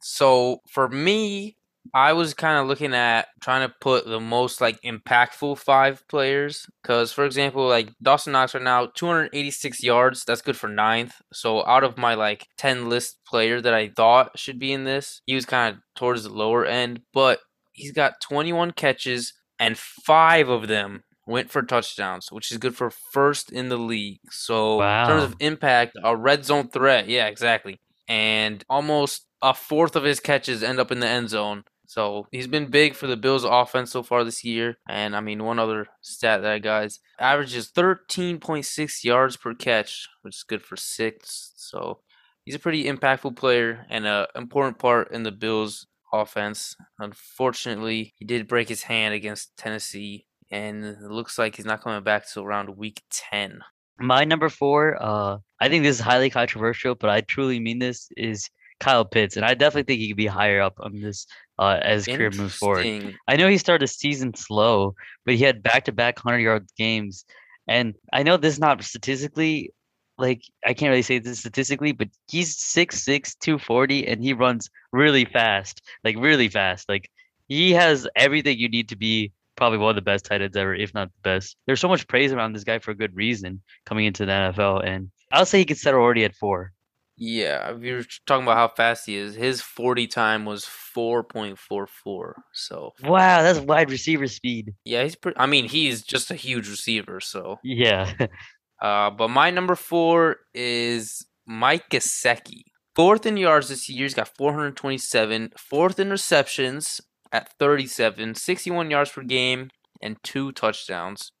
So 0.00 0.60
for 0.70 0.88
me, 0.88 1.56
I 1.94 2.12
was 2.12 2.34
kind 2.34 2.58
of 2.58 2.66
looking 2.66 2.94
at 2.94 3.28
trying 3.40 3.66
to 3.66 3.74
put 3.80 4.06
the 4.06 4.20
most 4.20 4.60
like 4.60 4.80
impactful 4.82 5.58
five 5.58 6.06
players. 6.08 6.66
Because, 6.82 7.12
for 7.12 7.24
example, 7.24 7.66
like 7.66 7.90
Dawson 8.02 8.32
Knox 8.32 8.54
right 8.54 8.62
now, 8.62 8.86
286 8.86 9.82
yards. 9.82 10.24
That's 10.24 10.42
good 10.42 10.56
for 10.56 10.68
ninth. 10.68 11.14
So 11.32 11.64
out 11.66 11.84
of 11.84 11.96
my 11.96 12.14
like 12.14 12.46
10 12.58 12.88
list 12.88 13.18
player 13.26 13.60
that 13.60 13.74
I 13.74 13.88
thought 13.88 14.38
should 14.38 14.58
be 14.58 14.72
in 14.72 14.84
this, 14.84 15.22
he 15.26 15.34
was 15.34 15.46
kind 15.46 15.74
of 15.74 15.80
towards 15.96 16.24
the 16.24 16.30
lower 16.30 16.64
end. 16.64 17.00
But 17.12 17.40
he's 17.72 17.92
got 17.92 18.20
21 18.20 18.72
catches, 18.72 19.32
and 19.58 19.78
five 19.78 20.48
of 20.48 20.68
them 20.68 21.04
went 21.26 21.50
for 21.50 21.62
touchdowns, 21.62 22.32
which 22.32 22.50
is 22.50 22.58
good 22.58 22.74
for 22.74 22.90
first 22.90 23.52
in 23.52 23.68
the 23.68 23.76
league. 23.76 24.20
So 24.30 24.82
in 24.82 25.06
terms 25.06 25.24
of 25.24 25.36
impact, 25.40 25.96
a 26.02 26.16
red 26.16 26.44
zone 26.44 26.68
threat. 26.68 27.08
Yeah, 27.08 27.26
exactly. 27.26 27.80
And 28.08 28.64
almost 28.70 29.26
a 29.42 29.54
fourth 29.54 29.96
of 29.96 30.04
his 30.04 30.20
catches 30.20 30.62
end 30.62 30.80
up 30.80 30.90
in 30.90 31.00
the 31.00 31.08
end 31.08 31.30
zone. 31.30 31.64
So 31.86 32.26
he's 32.30 32.46
been 32.46 32.70
big 32.70 32.94
for 32.94 33.06
the 33.06 33.16
Bills 33.16 33.44
offense 33.44 33.92
so 33.92 34.02
far 34.02 34.22
this 34.22 34.44
year. 34.44 34.76
And 34.88 35.16
I 35.16 35.20
mean, 35.20 35.42
one 35.42 35.58
other 35.58 35.86
stat 36.02 36.42
that 36.42 36.66
I 36.66 36.82
is 36.82 37.00
averages 37.18 37.70
13.6 37.70 39.04
yards 39.04 39.36
per 39.38 39.54
catch, 39.54 40.06
which 40.20 40.36
is 40.36 40.42
good 40.42 40.62
for 40.62 40.76
six. 40.76 41.52
So 41.56 42.00
he's 42.44 42.54
a 42.54 42.58
pretty 42.58 42.84
impactful 42.84 43.36
player 43.36 43.86
and 43.88 44.06
an 44.06 44.26
important 44.34 44.78
part 44.78 45.12
in 45.12 45.22
the 45.22 45.32
Bills 45.32 45.86
offense. 46.12 46.76
Unfortunately, 46.98 48.12
he 48.16 48.26
did 48.26 48.48
break 48.48 48.68
his 48.68 48.82
hand 48.82 49.14
against 49.14 49.56
Tennessee 49.56 50.26
and 50.50 50.84
it 50.84 51.00
looks 51.00 51.38
like 51.38 51.56
he's 51.56 51.66
not 51.66 51.82
coming 51.82 52.02
back 52.02 52.24
till 52.28 52.44
around 52.44 52.76
week 52.76 53.02
10. 53.10 53.60
My 54.00 54.24
number 54.24 54.48
four, 54.48 54.96
uh, 55.00 55.38
I 55.60 55.68
think 55.68 55.84
this 55.84 55.96
is 55.96 56.02
highly 56.02 56.30
controversial, 56.30 56.94
but 56.94 57.10
I 57.10 57.22
truly 57.22 57.60
mean 57.60 57.78
this, 57.78 58.08
is 58.16 58.48
Kyle 58.80 59.04
Pitts. 59.04 59.36
And 59.36 59.44
I 59.44 59.54
definitely 59.54 59.84
think 59.84 60.00
he 60.00 60.08
could 60.08 60.16
be 60.16 60.26
higher 60.26 60.60
up 60.60 60.74
on 60.80 61.00
this 61.00 61.26
uh, 61.58 61.78
as 61.82 62.06
career 62.06 62.30
moves 62.30 62.56
forward. 62.56 62.84
I 63.26 63.36
know 63.36 63.48
he 63.48 63.58
started 63.58 63.84
the 63.84 63.92
season 63.92 64.34
slow, 64.34 64.94
but 65.24 65.34
he 65.34 65.44
had 65.44 65.62
back 65.62 65.84
to 65.86 65.92
back 65.92 66.24
100 66.24 66.40
yard 66.40 66.66
games. 66.76 67.24
And 67.66 67.94
I 68.12 68.22
know 68.22 68.36
this 68.36 68.54
is 68.54 68.60
not 68.60 68.82
statistically, 68.82 69.72
like, 70.16 70.42
I 70.64 70.72
can't 70.74 70.90
really 70.90 71.02
say 71.02 71.18
this 71.18 71.40
statistically, 71.40 71.92
but 71.92 72.08
he's 72.28 72.56
6'6, 72.56 73.38
240, 73.38 74.06
and 74.06 74.22
he 74.22 74.32
runs 74.32 74.70
really 74.92 75.26
fast, 75.26 75.82
like, 76.02 76.16
really 76.16 76.48
fast. 76.48 76.88
Like, 76.88 77.10
he 77.48 77.72
has 77.72 78.08
everything 78.16 78.58
you 78.58 78.68
need 78.68 78.88
to 78.90 78.96
be 78.96 79.32
probably 79.56 79.78
one 79.78 79.90
of 79.90 79.96
the 79.96 80.02
best 80.02 80.24
tight 80.24 80.40
ends 80.40 80.56
ever, 80.56 80.74
if 80.74 80.94
not 80.94 81.08
the 81.08 81.20
best. 81.22 81.56
There's 81.66 81.80
so 81.80 81.88
much 81.88 82.06
praise 82.06 82.32
around 82.32 82.52
this 82.52 82.64
guy 82.64 82.78
for 82.78 82.92
a 82.92 82.96
good 82.96 83.14
reason 83.14 83.60
coming 83.84 84.06
into 84.06 84.24
the 84.24 84.32
NFL. 84.32 84.86
And 84.86 85.10
I'll 85.32 85.44
say 85.44 85.58
he 85.58 85.64
could 85.64 85.78
settle 85.78 86.00
already 86.00 86.24
at 86.24 86.36
four. 86.36 86.72
Yeah, 87.18 87.74
if 87.74 87.82
you're 87.82 88.04
talking 88.26 88.44
about 88.44 88.56
how 88.56 88.68
fast 88.68 89.06
he 89.06 89.16
is, 89.16 89.34
his 89.34 89.60
40 89.60 90.06
time 90.06 90.44
was 90.44 90.64
4.44. 90.64 92.32
So, 92.52 92.92
Wow, 93.02 93.42
that's 93.42 93.58
wide 93.58 93.90
receiver 93.90 94.26
speed. 94.26 94.74
yeah, 94.84 95.02
he's 95.02 95.16
pretty. 95.16 95.38
I 95.38 95.46
mean, 95.46 95.66
he's 95.68 96.02
just 96.02 96.30
a 96.30 96.34
huge 96.34 96.68
receiver. 96.68 97.20
So, 97.20 97.58
Yeah. 97.64 98.12
uh, 98.82 99.10
but 99.10 99.28
my 99.28 99.50
number 99.50 99.74
four 99.74 100.36
is 100.54 101.26
Mike 101.46 101.90
Gesicki. 101.90 102.62
Fourth 102.94 103.26
in 103.26 103.36
yards 103.36 103.68
this 103.68 103.88
year, 103.88 104.04
he's 104.04 104.14
got 104.14 104.28
427. 104.36 105.52
Fourth 105.56 106.00
in 106.00 106.10
receptions 106.10 107.00
at 107.32 107.52
37, 107.58 108.34
61 108.34 108.90
yards 108.90 109.10
per 109.12 109.22
game, 109.22 109.70
and 110.02 110.16
two 110.22 110.50
touchdowns. 110.52 111.32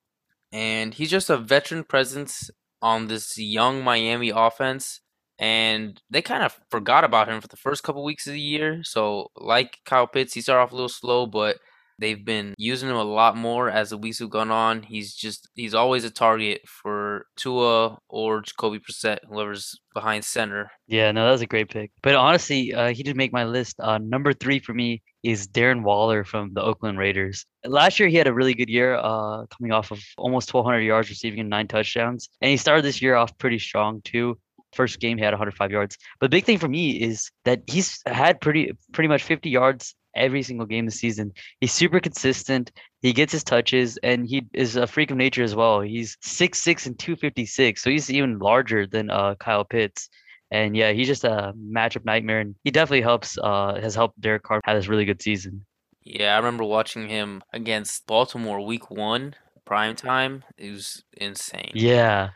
And 0.52 0.94
he's 0.94 1.10
just 1.10 1.30
a 1.30 1.36
veteran 1.36 1.84
presence 1.84 2.50
on 2.80 3.08
this 3.08 3.36
young 3.38 3.82
Miami 3.82 4.30
offense. 4.34 5.00
And 5.38 6.00
they 6.10 6.22
kind 6.22 6.42
of 6.42 6.58
forgot 6.70 7.04
about 7.04 7.28
him 7.28 7.40
for 7.40 7.48
the 7.48 7.56
first 7.56 7.82
couple 7.82 8.04
weeks 8.04 8.26
of 8.26 8.32
the 8.32 8.40
year. 8.40 8.82
So, 8.82 9.30
like 9.36 9.78
Kyle 9.84 10.06
Pitts, 10.06 10.34
he 10.34 10.40
started 10.40 10.62
off 10.62 10.72
a 10.72 10.74
little 10.74 10.88
slow, 10.88 11.26
but 11.26 11.58
they've 11.98 12.24
been 12.24 12.54
using 12.56 12.88
him 12.88 12.96
a 12.96 13.02
lot 13.02 13.36
more 13.36 13.68
as 13.68 13.90
the 13.90 13.98
weeks 13.98 14.20
have 14.20 14.30
gone 14.30 14.50
on. 14.50 14.82
He's 14.82 15.14
just 15.14 15.48
he's 15.54 15.74
always 15.74 16.04
a 16.04 16.10
target 16.10 16.62
for 16.66 17.26
Tua 17.36 17.98
or 18.08 18.42
Jacoby 18.42 18.78
Brissett, 18.78 19.18
whoever's 19.28 19.80
behind 19.94 20.24
center. 20.24 20.70
Yeah, 20.86 21.10
no, 21.12 21.24
that 21.24 21.32
was 21.32 21.42
a 21.42 21.46
great 21.46 21.70
pick. 21.70 21.90
But 22.02 22.14
honestly, 22.14 22.72
uh, 22.72 22.88
he 22.88 23.02
didn't 23.02 23.16
make 23.16 23.32
my 23.32 23.44
list. 23.44 23.76
Uh, 23.80 23.98
number 23.98 24.32
three 24.32 24.60
for 24.60 24.74
me 24.74 25.02
is 25.22 25.48
Darren 25.48 25.82
Waller 25.82 26.24
from 26.24 26.54
the 26.54 26.62
Oakland 26.62 26.98
Raiders. 26.98 27.44
Last 27.64 27.98
year, 27.98 28.08
he 28.08 28.16
had 28.16 28.28
a 28.28 28.32
really 28.32 28.54
good 28.54 28.68
year, 28.68 28.94
uh, 28.94 29.46
coming 29.46 29.72
off 29.72 29.90
of 29.90 30.00
almost 30.16 30.54
1,200 30.54 30.80
yards 30.80 31.08
receiving 31.08 31.40
and 31.40 31.50
nine 31.50 31.66
touchdowns. 31.66 32.28
And 32.40 32.50
he 32.50 32.56
started 32.56 32.84
this 32.84 33.02
year 33.02 33.16
off 33.16 33.36
pretty 33.38 33.58
strong 33.58 34.00
too. 34.02 34.38
First 34.72 35.00
game, 35.00 35.18
he 35.18 35.24
had 35.24 35.32
105 35.32 35.70
yards. 35.70 35.96
But 36.20 36.30
the 36.30 36.36
big 36.36 36.44
thing 36.44 36.58
for 36.58 36.68
me 36.68 36.90
is 36.90 37.30
that 37.44 37.62
he's 37.66 38.00
had 38.06 38.40
pretty 38.40 38.72
pretty 38.92 39.08
much 39.08 39.22
50 39.22 39.50
yards 39.50 39.94
every 40.14 40.42
single 40.42 40.66
game 40.66 40.84
this 40.84 40.96
season. 40.96 41.32
He's 41.60 41.72
super 41.72 42.00
consistent. 42.00 42.72
He 43.00 43.12
gets 43.12 43.32
his 43.32 43.44
touches, 43.44 43.98
and 44.02 44.26
he 44.26 44.46
is 44.52 44.76
a 44.76 44.86
freak 44.86 45.10
of 45.10 45.16
nature 45.16 45.44
as 45.44 45.54
well. 45.54 45.80
He's 45.80 46.16
6'6 46.24 46.86
and 46.86 46.98
256, 46.98 47.82
so 47.82 47.90
he's 47.90 48.10
even 48.10 48.38
larger 48.38 48.86
than 48.86 49.10
uh, 49.10 49.36
Kyle 49.36 49.64
Pitts. 49.64 50.08
And 50.50 50.76
yeah, 50.76 50.92
he's 50.92 51.06
just 51.06 51.24
a 51.24 51.52
matchup 51.56 52.04
nightmare, 52.04 52.40
and 52.40 52.54
he 52.64 52.70
definitely 52.70 53.02
helps. 53.02 53.38
Uh, 53.38 53.78
has 53.80 53.94
helped 53.94 54.20
Derek 54.20 54.42
Carr 54.42 54.60
have 54.64 54.76
this 54.76 54.88
really 54.88 55.04
good 55.04 55.22
season. 55.22 55.64
Yeah, 56.02 56.34
I 56.34 56.38
remember 56.38 56.64
watching 56.64 57.08
him 57.08 57.42
against 57.52 58.06
Baltimore 58.06 58.64
week 58.64 58.90
one, 58.90 59.34
prime 59.66 59.94
time. 59.94 60.42
It 60.56 60.70
was 60.70 61.04
insane. 61.12 61.72
Yeah, 61.74 62.30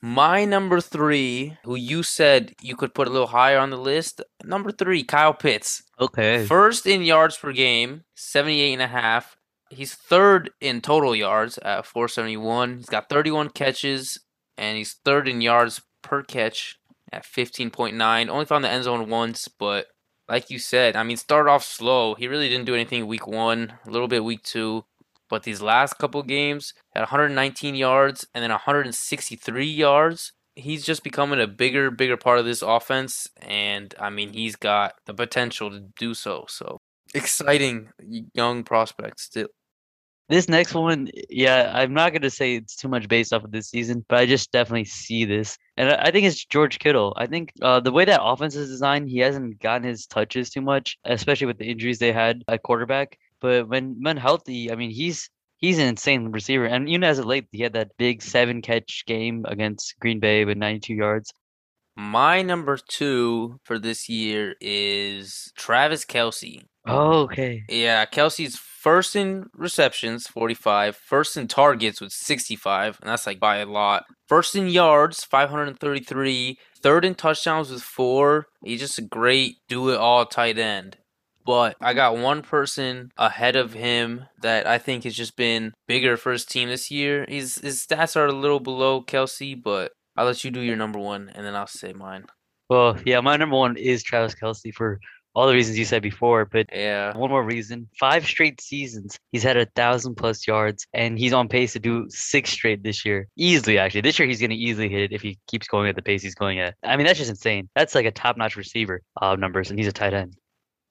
My 0.00 0.44
number 0.44 0.80
three, 0.80 1.56
who 1.64 1.74
you 1.74 2.02
said 2.02 2.54
you 2.60 2.76
could 2.76 2.94
put 2.94 3.08
a 3.08 3.10
little 3.10 3.26
higher 3.28 3.58
on 3.58 3.70
the 3.70 3.76
list, 3.76 4.22
number 4.44 4.70
three, 4.70 5.02
Kyle 5.02 5.34
Pitts. 5.34 5.82
okay. 5.98 6.44
First 6.46 6.86
in 6.86 7.02
yards 7.02 7.36
per 7.36 7.52
game, 7.52 8.04
78 8.14 8.74
and 8.74 8.82
a 8.82 8.86
half. 8.86 9.36
He's 9.70 9.94
third 9.94 10.50
in 10.60 10.80
total 10.80 11.14
yards 11.14 11.58
at 11.58 11.84
471. 11.84 12.78
He's 12.78 12.86
got 12.86 13.08
31 13.08 13.50
catches, 13.50 14.18
and 14.56 14.78
he's 14.78 14.94
third 15.04 15.28
in 15.28 15.40
yards 15.40 15.82
per 16.02 16.22
catch 16.22 16.78
at 17.12 17.24
15.9. 17.24 18.28
Only 18.28 18.44
found 18.46 18.64
the 18.64 18.70
end 18.70 18.84
zone 18.84 19.10
once, 19.10 19.48
but 19.48 19.88
like 20.28 20.48
you 20.48 20.58
said, 20.58 20.94
I 20.94 21.02
mean, 21.02 21.16
start 21.16 21.48
off 21.48 21.64
slow. 21.64 22.14
He 22.14 22.28
really 22.28 22.48
didn't 22.48 22.66
do 22.66 22.74
anything 22.74 23.06
week 23.06 23.26
one, 23.26 23.74
a 23.86 23.90
little 23.90 24.08
bit 24.08 24.24
week 24.24 24.42
two. 24.42 24.84
But 25.28 25.42
these 25.42 25.60
last 25.60 25.98
couple 25.98 26.22
games 26.22 26.74
at 26.94 27.00
119 27.00 27.74
yards 27.74 28.26
and 28.34 28.42
then 28.42 28.50
163 28.50 29.66
yards. 29.66 30.32
He's 30.54 30.84
just 30.84 31.04
becoming 31.04 31.40
a 31.40 31.46
bigger, 31.46 31.90
bigger 31.90 32.16
part 32.16 32.40
of 32.40 32.44
this 32.44 32.62
offense, 32.62 33.28
and 33.40 33.94
I 34.00 34.10
mean, 34.10 34.32
he's 34.32 34.56
got 34.56 34.94
the 35.06 35.14
potential 35.14 35.70
to 35.70 35.80
do 35.96 36.14
so. 36.14 36.46
So 36.48 36.78
exciting 37.14 37.90
young 38.34 38.64
prospect 38.64 39.20
still. 39.20 39.48
This 40.28 40.46
next 40.46 40.74
one, 40.74 41.08
yeah, 41.30 41.72
I'm 41.74 41.94
not 41.94 42.12
gonna 42.12 42.28
say 42.28 42.56
it's 42.56 42.76
too 42.76 42.88
much 42.88 43.08
based 43.08 43.32
off 43.32 43.44
of 43.44 43.50
this 43.50 43.70
season, 43.70 44.04
but 44.08 44.18
I 44.18 44.26
just 44.26 44.52
definitely 44.52 44.84
see 44.84 45.24
this, 45.24 45.56
and 45.78 45.90
I 45.90 46.10
think 46.10 46.26
it's 46.26 46.44
George 46.44 46.78
Kittle. 46.78 47.14
I 47.16 47.26
think 47.26 47.50
uh, 47.62 47.80
the 47.80 47.92
way 47.92 48.04
that 48.04 48.22
offense 48.22 48.54
is 48.54 48.68
designed, 48.68 49.08
he 49.08 49.20
hasn't 49.20 49.58
gotten 49.58 49.88
his 49.88 50.06
touches 50.06 50.50
too 50.50 50.60
much, 50.60 50.98
especially 51.04 51.46
with 51.46 51.56
the 51.56 51.64
injuries 51.64 51.98
they 51.98 52.12
had 52.12 52.42
at 52.46 52.62
quarterback. 52.62 53.16
But 53.40 53.68
when 53.68 53.98
when 54.00 54.16
healthy, 54.16 54.70
I 54.70 54.74
mean, 54.74 54.90
he's 54.90 55.30
he's 55.56 55.78
an 55.78 55.86
insane 55.86 56.30
receiver, 56.32 56.64
and 56.64 56.88
even 56.88 57.04
as 57.04 57.18
of 57.18 57.26
late, 57.26 57.46
he 57.52 57.62
had 57.62 57.74
that 57.74 57.92
big 57.98 58.22
seven 58.22 58.62
catch 58.62 59.04
game 59.06 59.44
against 59.48 59.98
Green 60.00 60.20
Bay 60.20 60.44
with 60.44 60.56
92 60.56 60.94
yards. 60.94 61.32
My 61.96 62.42
number 62.42 62.76
two 62.76 63.58
for 63.64 63.76
this 63.78 64.08
year 64.08 64.54
is 64.60 65.52
Travis 65.56 66.04
Kelce. 66.04 66.62
Oh, 66.86 67.22
okay. 67.22 67.64
Yeah, 67.68 68.06
Kelce's 68.06 68.56
first 68.56 69.16
in 69.16 69.46
receptions, 69.52 70.28
45. 70.28 70.96
First 70.96 71.36
in 71.36 71.48
targets 71.48 72.00
with 72.00 72.12
65, 72.12 72.98
and 73.00 73.10
that's 73.10 73.26
like 73.26 73.40
by 73.40 73.56
a 73.58 73.66
lot. 73.66 74.04
First 74.28 74.54
in 74.54 74.68
yards, 74.68 75.24
533. 75.24 76.58
Third 76.80 77.04
in 77.04 77.14
touchdowns 77.16 77.70
with 77.70 77.82
four. 77.82 78.46
He's 78.64 78.80
just 78.80 78.98
a 78.98 79.02
great 79.02 79.56
do 79.68 79.90
it 79.90 79.98
all 79.98 80.24
tight 80.24 80.56
end. 80.58 80.98
But 81.48 81.76
I 81.80 81.94
got 81.94 82.18
one 82.18 82.42
person 82.42 83.10
ahead 83.16 83.56
of 83.56 83.72
him 83.72 84.26
that 84.42 84.66
I 84.66 84.76
think 84.76 85.04
has 85.04 85.14
just 85.14 85.34
been 85.34 85.72
bigger 85.86 86.18
for 86.18 86.30
his 86.30 86.44
team 86.44 86.68
this 86.68 86.90
year. 86.90 87.24
His 87.26 87.54
his 87.54 87.86
stats 87.86 88.16
are 88.16 88.26
a 88.26 88.32
little 88.32 88.60
below 88.60 89.00
Kelce, 89.00 89.60
but 89.60 89.92
I'll 90.14 90.26
let 90.26 90.44
you 90.44 90.50
do 90.50 90.60
your 90.60 90.76
number 90.76 90.98
one 90.98 91.30
and 91.34 91.46
then 91.46 91.54
I'll 91.54 91.66
say 91.66 91.94
mine. 91.94 92.26
Well, 92.68 92.98
yeah, 93.06 93.20
my 93.20 93.38
number 93.38 93.56
one 93.56 93.78
is 93.78 94.02
Travis 94.02 94.34
Kelce 94.34 94.74
for 94.74 95.00
all 95.34 95.46
the 95.46 95.54
reasons 95.54 95.78
you 95.78 95.86
said 95.86 96.02
before, 96.02 96.44
but 96.44 96.66
Yeah. 96.70 97.16
One 97.16 97.30
more 97.30 97.42
reason. 97.42 97.88
Five 97.98 98.26
straight 98.26 98.60
seasons. 98.60 99.16
He's 99.32 99.42
had 99.42 99.56
a 99.56 99.64
thousand 99.74 100.16
plus 100.16 100.46
yards 100.46 100.86
and 100.92 101.18
he's 101.18 101.32
on 101.32 101.48
pace 101.48 101.72
to 101.72 101.78
do 101.78 102.04
six 102.10 102.50
straight 102.50 102.82
this 102.82 103.06
year. 103.06 103.26
Easily, 103.38 103.78
actually. 103.78 104.02
This 104.02 104.18
year 104.18 104.28
he's 104.28 104.42
gonna 104.42 104.52
easily 104.52 104.90
hit 104.90 105.00
it 105.00 105.12
if 105.14 105.22
he 105.22 105.38
keeps 105.46 105.66
going 105.66 105.88
at 105.88 105.96
the 105.96 106.02
pace 106.02 106.20
he's 106.22 106.34
going 106.34 106.60
at. 106.60 106.74
I 106.84 106.98
mean, 106.98 107.06
that's 107.06 107.18
just 107.18 107.30
insane. 107.30 107.70
That's 107.74 107.94
like 107.94 108.04
a 108.04 108.10
top 108.10 108.36
notch 108.36 108.56
receiver 108.56 109.00
uh 109.22 109.36
numbers, 109.36 109.70
and 109.70 109.78
he's 109.78 109.88
a 109.88 109.92
tight 109.92 110.12
end. 110.12 110.36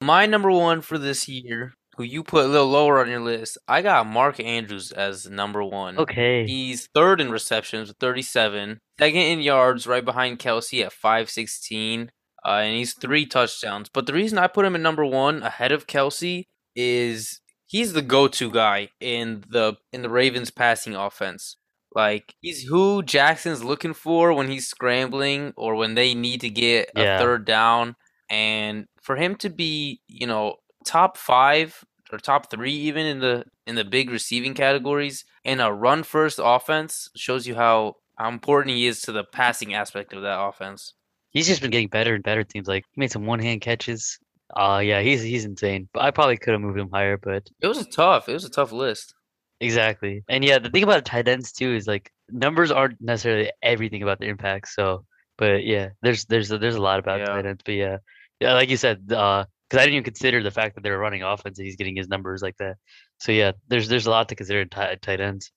My 0.02 0.26
number 0.26 0.52
one 0.52 0.82
for 0.82 0.98
this 0.98 1.28
year, 1.28 1.74
who 1.98 2.04
you 2.04 2.24
put 2.24 2.46
a 2.46 2.48
little 2.48 2.68
lower 2.68 3.00
on 3.00 3.10
your 3.10 3.20
list, 3.20 3.58
I 3.68 3.82
got 3.82 4.06
Mark 4.06 4.40
Andrews 4.40 4.92
as 4.92 5.30
number 5.30 5.64
one. 5.64 5.98
Okay. 5.98 6.46
He's 6.46 6.88
third 6.94 7.20
in 7.20 7.32
receptions 7.32 7.88
with 7.88 7.98
37, 7.98 8.80
second 9.00 9.20
in 9.20 9.40
yards, 9.40 9.88
right 9.88 10.06
behind 10.06 10.40
Kelce 10.40 10.86
at 10.86 10.94
516, 10.94 12.12
uh, 12.46 12.50
and 12.50 12.76
he's 12.76 12.94
three 12.94 13.26
touchdowns. 13.26 13.90
But 13.90 14.06
the 14.06 14.14
reason 14.14 14.38
I 14.38 14.48
put 14.48 14.66
him 14.66 14.76
at 14.76 14.82
number 14.82 15.06
one 15.06 15.42
ahead 15.42 15.72
of 15.72 15.88
Kelce 15.88 16.46
is 16.76 17.42
he's 17.66 17.94
the 17.94 18.04
go-to 18.04 18.52
guy 18.52 18.90
in 19.00 19.44
the 19.50 19.76
in 19.92 20.04
the 20.04 20.10
Ravens 20.10 20.52
passing 20.52 20.96
offense. 20.96 21.58
Like 21.96 22.36
he's 22.42 22.64
who 22.64 23.02
Jackson's 23.02 23.64
looking 23.64 23.94
for 23.94 24.32
when 24.34 24.50
he's 24.50 24.68
scrambling 24.68 25.54
or 25.58 25.74
when 25.76 25.96
they 25.96 26.14
need 26.14 26.42
to 26.42 26.50
get 26.50 26.92
a 26.96 27.18
third 27.18 27.46
down. 27.46 27.96
And 28.30 28.86
for 29.08 29.16
him 29.16 29.36
to 29.38 29.50
be, 29.50 30.02
you 30.08 30.28
know, 30.28 30.56
top 30.86 31.18
five 31.18 31.84
or 32.12 32.18
top 32.20 32.52
three 32.52 32.74
even 32.90 33.06
in 33.06 33.20
the 33.20 33.44
in 33.66 33.76
the 33.76 33.84
big 33.86 34.10
receiving 34.10 34.54
categories 34.54 35.26
in 35.44 35.60
a 35.60 35.72
run 35.74 36.04
first 36.04 36.40
offense 36.44 37.10
shows 37.16 37.48
you 37.48 37.56
how, 37.56 37.96
how 38.20 38.30
important 38.30 38.76
he 38.76 38.86
is 38.86 39.02
to 39.02 39.12
the 39.12 39.24
passing 39.24 39.74
aspect 39.74 40.14
of 40.14 40.22
that 40.24 40.40
offense. 40.50 40.94
He's 41.32 41.48
just 41.48 41.62
been 41.62 41.72
getting 41.72 41.90
better 41.98 42.14
and 42.16 42.24
better. 42.24 42.42
It 42.42 42.52
seems 42.52 42.68
like 42.68 42.84
he 42.94 43.00
made 43.00 43.12
some 43.12 43.26
one 43.26 43.40
hand 43.40 43.62
catches. 43.62 44.20
Uh 44.56 44.82
yeah, 44.84 45.02
he's 45.02 45.22
he's 45.22 45.46
insane. 45.46 45.88
But 45.94 46.04
I 46.04 46.12
probably 46.12 46.38
could 46.38 46.54
have 46.54 46.62
moved 46.62 46.80
him 46.80 46.90
higher, 46.92 47.18
but 47.18 47.44
It 47.62 47.68
was 47.68 47.80
a 47.80 47.90
tough. 47.90 48.28
It 48.30 48.34
was 48.34 48.46
a 48.46 48.50
tough 48.60 48.72
list. 48.72 49.14
exactly. 49.60 50.24
And 50.30 50.44
yeah, 50.46 50.60
the 50.60 50.70
thing 50.70 50.84
about 50.84 51.06
tight 51.06 51.28
ends 51.28 51.52
too 51.52 51.74
is 51.76 51.88
like 51.88 52.12
numbers 52.30 52.72
aren't 52.72 53.00
necessarily 53.02 53.52
everything 53.62 54.04
about 54.04 54.20
the 54.20 54.28
impact. 54.28 54.68
So, 54.70 55.06
but 55.38 55.66
yeah, 55.66 55.90
there's 56.02 56.26
there's 56.26 56.52
a, 56.52 56.58
there's 56.58 56.76
a 56.76 56.82
lot 56.90 57.00
about 57.00 57.20
Yeah. 57.20 57.26
tight 57.34 57.46
ends. 57.46 57.62
But 57.66 57.76
yeah, 57.76 57.98
yeah, 58.40 58.54
like 58.54 58.70
you 58.70 58.78
said, 58.78 59.12
uh, 59.12 59.46
because 59.70 59.82
I 59.82 59.86
didn't 59.86 59.96
even 59.96 60.04
consider 60.04 60.44
the 60.44 60.52
fact 60.52 60.76
that 60.76 60.82
they 60.82 60.90
were 60.90 60.98
running 60.98 61.24
offense 61.24 61.58
and 61.58 61.66
he's 61.66 61.76
getting 61.76 61.96
his 61.96 62.08
numbers 62.08 62.42
like 62.42 62.58
that. 62.58 62.76
So 63.20 63.32
yeah, 63.32 63.52
there's 63.68 63.88
there's 63.88 64.08
a 64.08 64.12
lot 64.12 64.30
to 64.30 64.36
consider 64.36 64.62
in 64.62 64.70
tight, 64.70 65.02
tight 65.02 65.20
ends. 65.20 65.52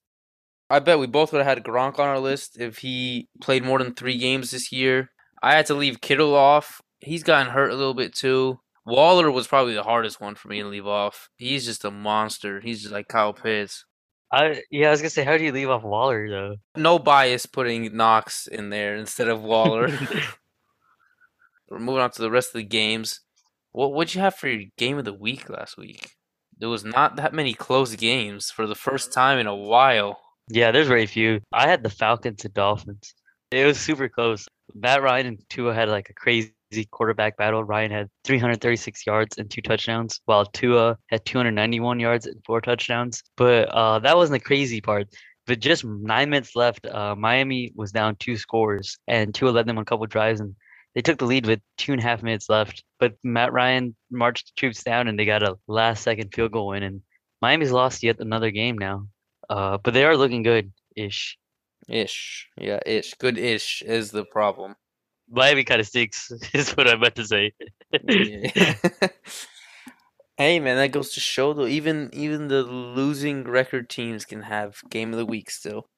I 0.69 0.79
bet 0.79 0.99
we 0.99 1.07
both 1.07 1.33
would 1.33 1.45
have 1.45 1.59
had 1.59 1.64
Gronk 1.64 1.99
on 1.99 2.09
our 2.09 2.21
list 2.21 2.61
if 2.61 2.79
he 2.79 3.29
played 3.40 3.64
more 3.64 3.79
than 3.79 3.95
three 3.95 4.19
games 4.19 4.51
this 4.51 4.71
year. 4.71 5.11
I 5.43 5.55
had 5.55 5.66
to 5.66 5.75
leave 5.75 6.01
Kittle 6.01 6.35
off. 6.35 6.81
He's 7.01 7.23
gotten 7.23 7.53
hurt 7.53 7.73
a 7.73 7.77
little 7.77 7.95
bit 7.95 8.14
too. 8.14 8.61
Waller 8.87 9.31
was 9.31 9.47
probably 9.47 9.75
the 9.75 9.83
hardest 9.83 10.21
one 10.21 10.35
for 10.35 10.49
me 10.49 10.61
to 10.61 10.69
leave 10.69 10.87
off. 10.87 11.29
He's 11.37 11.64
just 11.64 11.85
a 11.85 11.90
monster. 11.90 12.61
He's 12.61 12.83
just 12.83 12.93
like 12.93 13.09
Kyle 13.09 13.33
Pitts. 13.33 13.85
I 14.33 14.62
yeah, 14.71 14.88
I 14.88 14.90
was 14.90 15.01
gonna 15.01 15.11
say, 15.11 15.25
how 15.25 15.37
do 15.37 15.45
you 15.45 15.53
leave 15.53 15.71
off 15.71 15.83
Waller 15.83 16.29
though? 16.29 16.57
No 16.77 16.99
bias 16.99 17.47
putting 17.47 17.97
Knox 17.97 18.47
in 18.47 18.71
there 18.71 18.97
instead 18.97 19.29
of 19.29 19.43
Waller. 19.43 19.88
We're 21.71 21.79
moving 21.79 22.03
on 22.03 22.11
to 22.11 22.23
the 22.23 22.31
rest 22.31 22.49
of 22.49 22.55
the 22.55 22.65
games. 22.65 23.21
What 23.73 23.93
what'd 23.93 24.15
you 24.15 24.21
have 24.21 24.35
for 24.35 24.49
your 24.49 24.69
game 24.77 24.99
of 24.99 25.05
the 25.05 25.15
week 25.15 25.49
last 25.49 25.79
week? 25.79 26.11
There 26.59 26.69
was 26.69 26.85
not 26.85 27.17
that 27.17 27.33
many 27.33 27.55
close 27.55 27.95
games 27.95 28.51
for 28.51 28.67
the 28.67 28.75
first 28.75 29.13
time 29.13 29.39
in 29.39 29.47
a 29.47 29.55
while. 29.55 30.21
Yeah, 30.49 30.73
there's 30.73 30.89
very 30.89 31.07
few. 31.07 31.41
I 31.53 31.69
had 31.69 31.85
the 31.85 31.89
Falcons 31.89 32.45
and 32.45 32.53
Dolphins. 32.53 33.15
It 33.53 33.65
was 33.65 33.79
super 33.79 34.09
close. 34.09 34.49
Matt 34.75 35.01
Ryan 35.03 35.27
and 35.27 35.39
Tua 35.49 35.73
had 35.73 35.89
like 35.89 36.11
a 36.11 36.15
crazy 36.15 36.53
quarterback 36.91 37.37
battle. 37.37 37.63
Ryan 37.63 37.93
had 37.93 38.09
336 38.25 39.07
yards 39.07 39.39
and 39.39 39.49
two 39.49 39.63
touchdowns, 39.63 40.21
while 40.25 40.47
Tua 40.47 40.99
had 41.09 41.25
291 41.25 42.01
yards 42.01 42.27
and 42.27 42.41
four 42.45 42.61
touchdowns. 42.61 43.23
But 43.37 43.69
uh, 43.69 44.01
that 44.01 44.17
wasn't 44.17 44.43
the 44.43 44.47
crazy 44.47 44.81
part. 44.81 45.07
But 45.47 45.61
just 45.61 45.85
nine 45.85 46.31
minutes 46.31 46.55
left, 46.57 46.87
uh, 46.87 47.15
Miami 47.17 47.73
was 47.75 47.93
down 47.93 48.17
two 48.17 48.37
scores, 48.37 48.99
and 49.07 49.33
Tua 49.35 49.51
led 49.51 49.67
them 49.67 49.79
on 49.79 49.83
a 49.83 49.85
couple 49.85 50.07
drives, 50.07 50.41
and 50.41 50.55
they 50.94 51.03
took 51.03 51.18
the 51.18 51.26
lead 51.26 51.46
with 51.46 51.61
two 51.76 51.92
and 51.92 52.00
a 52.00 52.05
half 52.05 52.22
minutes 52.22 52.48
left. 52.48 52.85
But 52.98 53.14
Matt 53.22 53.53
Ryan 53.53 53.94
marched 54.11 54.46
the 54.46 54.61
troops 54.61 54.83
down, 54.83 55.09
and 55.09 55.18
they 55.18 55.24
got 55.24 55.42
a 55.42 55.57
last-second 55.66 56.35
field 56.35 56.53
goal 56.53 56.68
win. 56.68 56.83
And 56.83 57.03
Miami's 57.40 57.72
lost 57.72 58.03
yet 58.03 58.20
another 58.20 58.50
game 58.50 58.76
now. 58.76 59.07
Uh, 59.48 59.79
but 59.83 59.94
they 59.94 60.05
are 60.05 60.16
looking 60.16 60.42
good 60.42 60.72
ish. 60.96 61.38
Ish. 61.88 62.48
Yeah, 62.57 62.81
ish. 62.87 63.14
Good 63.14 63.38
ish 63.38 63.83
is 63.83 64.11
the 64.11 64.24
problem. 64.24 64.76
Miami 65.29 65.64
kind 65.64 65.81
of 65.81 65.87
stinks, 65.87 66.31
is 66.53 66.72
what 66.72 66.88
I 66.88 66.96
meant 66.96 67.14
to 67.16 67.26
say. 67.26 67.53
Yeah. 67.92 68.74
hey 70.37 70.61
man, 70.61 70.76
that 70.76 70.92
goes 70.92 71.12
to 71.14 71.20
show 71.20 71.53
though, 71.53 71.66
even 71.66 72.11
even 72.12 72.48
the 72.48 72.62
losing 72.62 73.44
record 73.44 73.88
teams 73.88 74.24
can 74.24 74.42
have 74.42 74.81
game 74.88 75.12
of 75.12 75.18
the 75.18 75.26
week 75.26 75.50
still. 75.50 75.88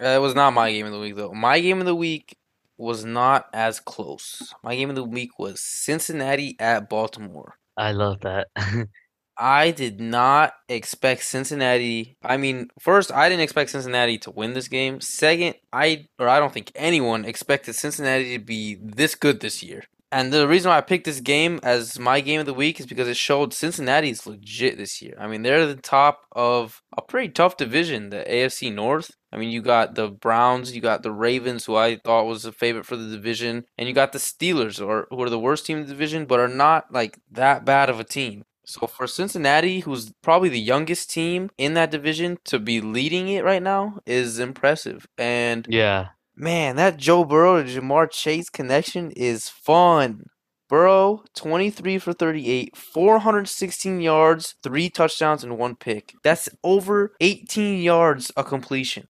Uh, 0.00 0.08
it 0.08 0.20
was 0.20 0.34
not 0.34 0.52
my 0.52 0.70
game 0.70 0.86
of 0.86 0.92
the 0.92 1.00
week 1.00 1.16
though. 1.16 1.32
My 1.32 1.60
game 1.60 1.80
of 1.80 1.86
the 1.86 1.94
week 1.94 2.37
was 2.78 3.04
not 3.04 3.46
as 3.52 3.80
close. 3.80 4.54
My 4.62 4.76
game 4.76 4.90
of 4.90 4.96
the 4.96 5.04
week 5.04 5.38
was 5.38 5.60
Cincinnati 5.60 6.56
at 6.58 6.88
Baltimore. 6.88 7.58
I 7.76 7.92
love 7.92 8.20
that. 8.20 8.48
I 9.38 9.70
did 9.70 10.00
not 10.00 10.54
expect 10.68 11.22
Cincinnati. 11.22 12.16
I 12.24 12.36
mean, 12.36 12.68
first, 12.80 13.12
I 13.12 13.28
didn't 13.28 13.42
expect 13.42 13.70
Cincinnati 13.70 14.18
to 14.18 14.32
win 14.32 14.54
this 14.54 14.66
game. 14.66 15.00
Second, 15.00 15.54
I 15.72 16.06
or 16.18 16.28
I 16.28 16.40
don't 16.40 16.52
think 16.52 16.72
anyone 16.74 17.24
expected 17.24 17.74
Cincinnati 17.74 18.36
to 18.36 18.44
be 18.44 18.78
this 18.82 19.14
good 19.14 19.40
this 19.40 19.62
year. 19.62 19.84
And 20.10 20.32
the 20.32 20.48
reason 20.48 20.70
why 20.70 20.78
I 20.78 20.82
picked 20.82 21.04
this 21.04 21.20
game 21.20 21.60
as 21.62 21.98
my 21.98 22.20
game 22.20 22.40
of 22.40 22.46
the 22.46 22.54
week 22.54 22.80
is 22.80 22.86
because 22.86 23.08
it 23.08 23.16
showed 23.16 23.52
Cincinnati's 23.52 24.26
legit 24.26 24.78
this 24.78 25.02
year. 25.02 25.14
I 25.18 25.26
mean, 25.26 25.42
they're 25.42 25.66
the 25.66 25.76
top 25.76 26.24
of 26.32 26.82
a 26.96 27.02
pretty 27.02 27.28
tough 27.28 27.56
division, 27.56 28.10
the 28.10 28.24
AFC 28.28 28.74
North. 28.74 29.10
I 29.30 29.36
mean, 29.36 29.50
you 29.50 29.60
got 29.60 29.94
the 29.94 30.08
Browns, 30.08 30.74
you 30.74 30.80
got 30.80 31.02
the 31.02 31.12
Ravens, 31.12 31.66
who 31.66 31.76
I 31.76 31.96
thought 31.96 32.24
was 32.24 32.46
a 32.46 32.52
favorite 32.52 32.86
for 32.86 32.96
the 32.96 33.10
division, 33.10 33.64
and 33.76 33.86
you 33.86 33.94
got 33.94 34.12
the 34.12 34.18
Steelers, 34.18 34.84
or 34.84 35.06
who 35.10 35.22
are 35.22 35.28
the 35.28 35.38
worst 35.38 35.66
team 35.66 35.78
in 35.78 35.84
the 35.84 35.92
division, 35.92 36.24
but 36.24 36.40
are 36.40 36.48
not 36.48 36.90
like 36.90 37.18
that 37.30 37.66
bad 37.66 37.90
of 37.90 38.00
a 38.00 38.04
team. 38.04 38.44
So 38.64 38.86
for 38.86 39.06
Cincinnati, 39.06 39.80
who's 39.80 40.12
probably 40.22 40.50
the 40.50 40.60
youngest 40.60 41.10
team 41.10 41.50
in 41.56 41.74
that 41.74 41.90
division 41.90 42.38
to 42.44 42.58
be 42.58 42.80
leading 42.80 43.28
it 43.28 43.44
right 43.44 43.62
now, 43.62 43.98
is 44.06 44.38
impressive. 44.38 45.06
And 45.16 45.66
yeah. 45.70 46.08
Man, 46.40 46.76
that 46.76 46.98
Joe 46.98 47.24
Burrow 47.24 47.64
to 47.64 47.68
Ja'Marr 47.68 48.08
Chase 48.08 48.48
connection 48.48 49.10
is 49.10 49.48
fun. 49.48 50.26
Burrow, 50.68 51.24
23 51.34 51.98
for 51.98 52.12
38, 52.12 52.76
416 52.76 54.00
yards, 54.00 54.54
three 54.62 54.88
touchdowns, 54.88 55.42
and 55.42 55.58
one 55.58 55.74
pick. 55.74 56.14
That's 56.22 56.48
over 56.62 57.16
18 57.20 57.82
yards 57.82 58.30
a 58.36 58.44
completion. 58.44 59.08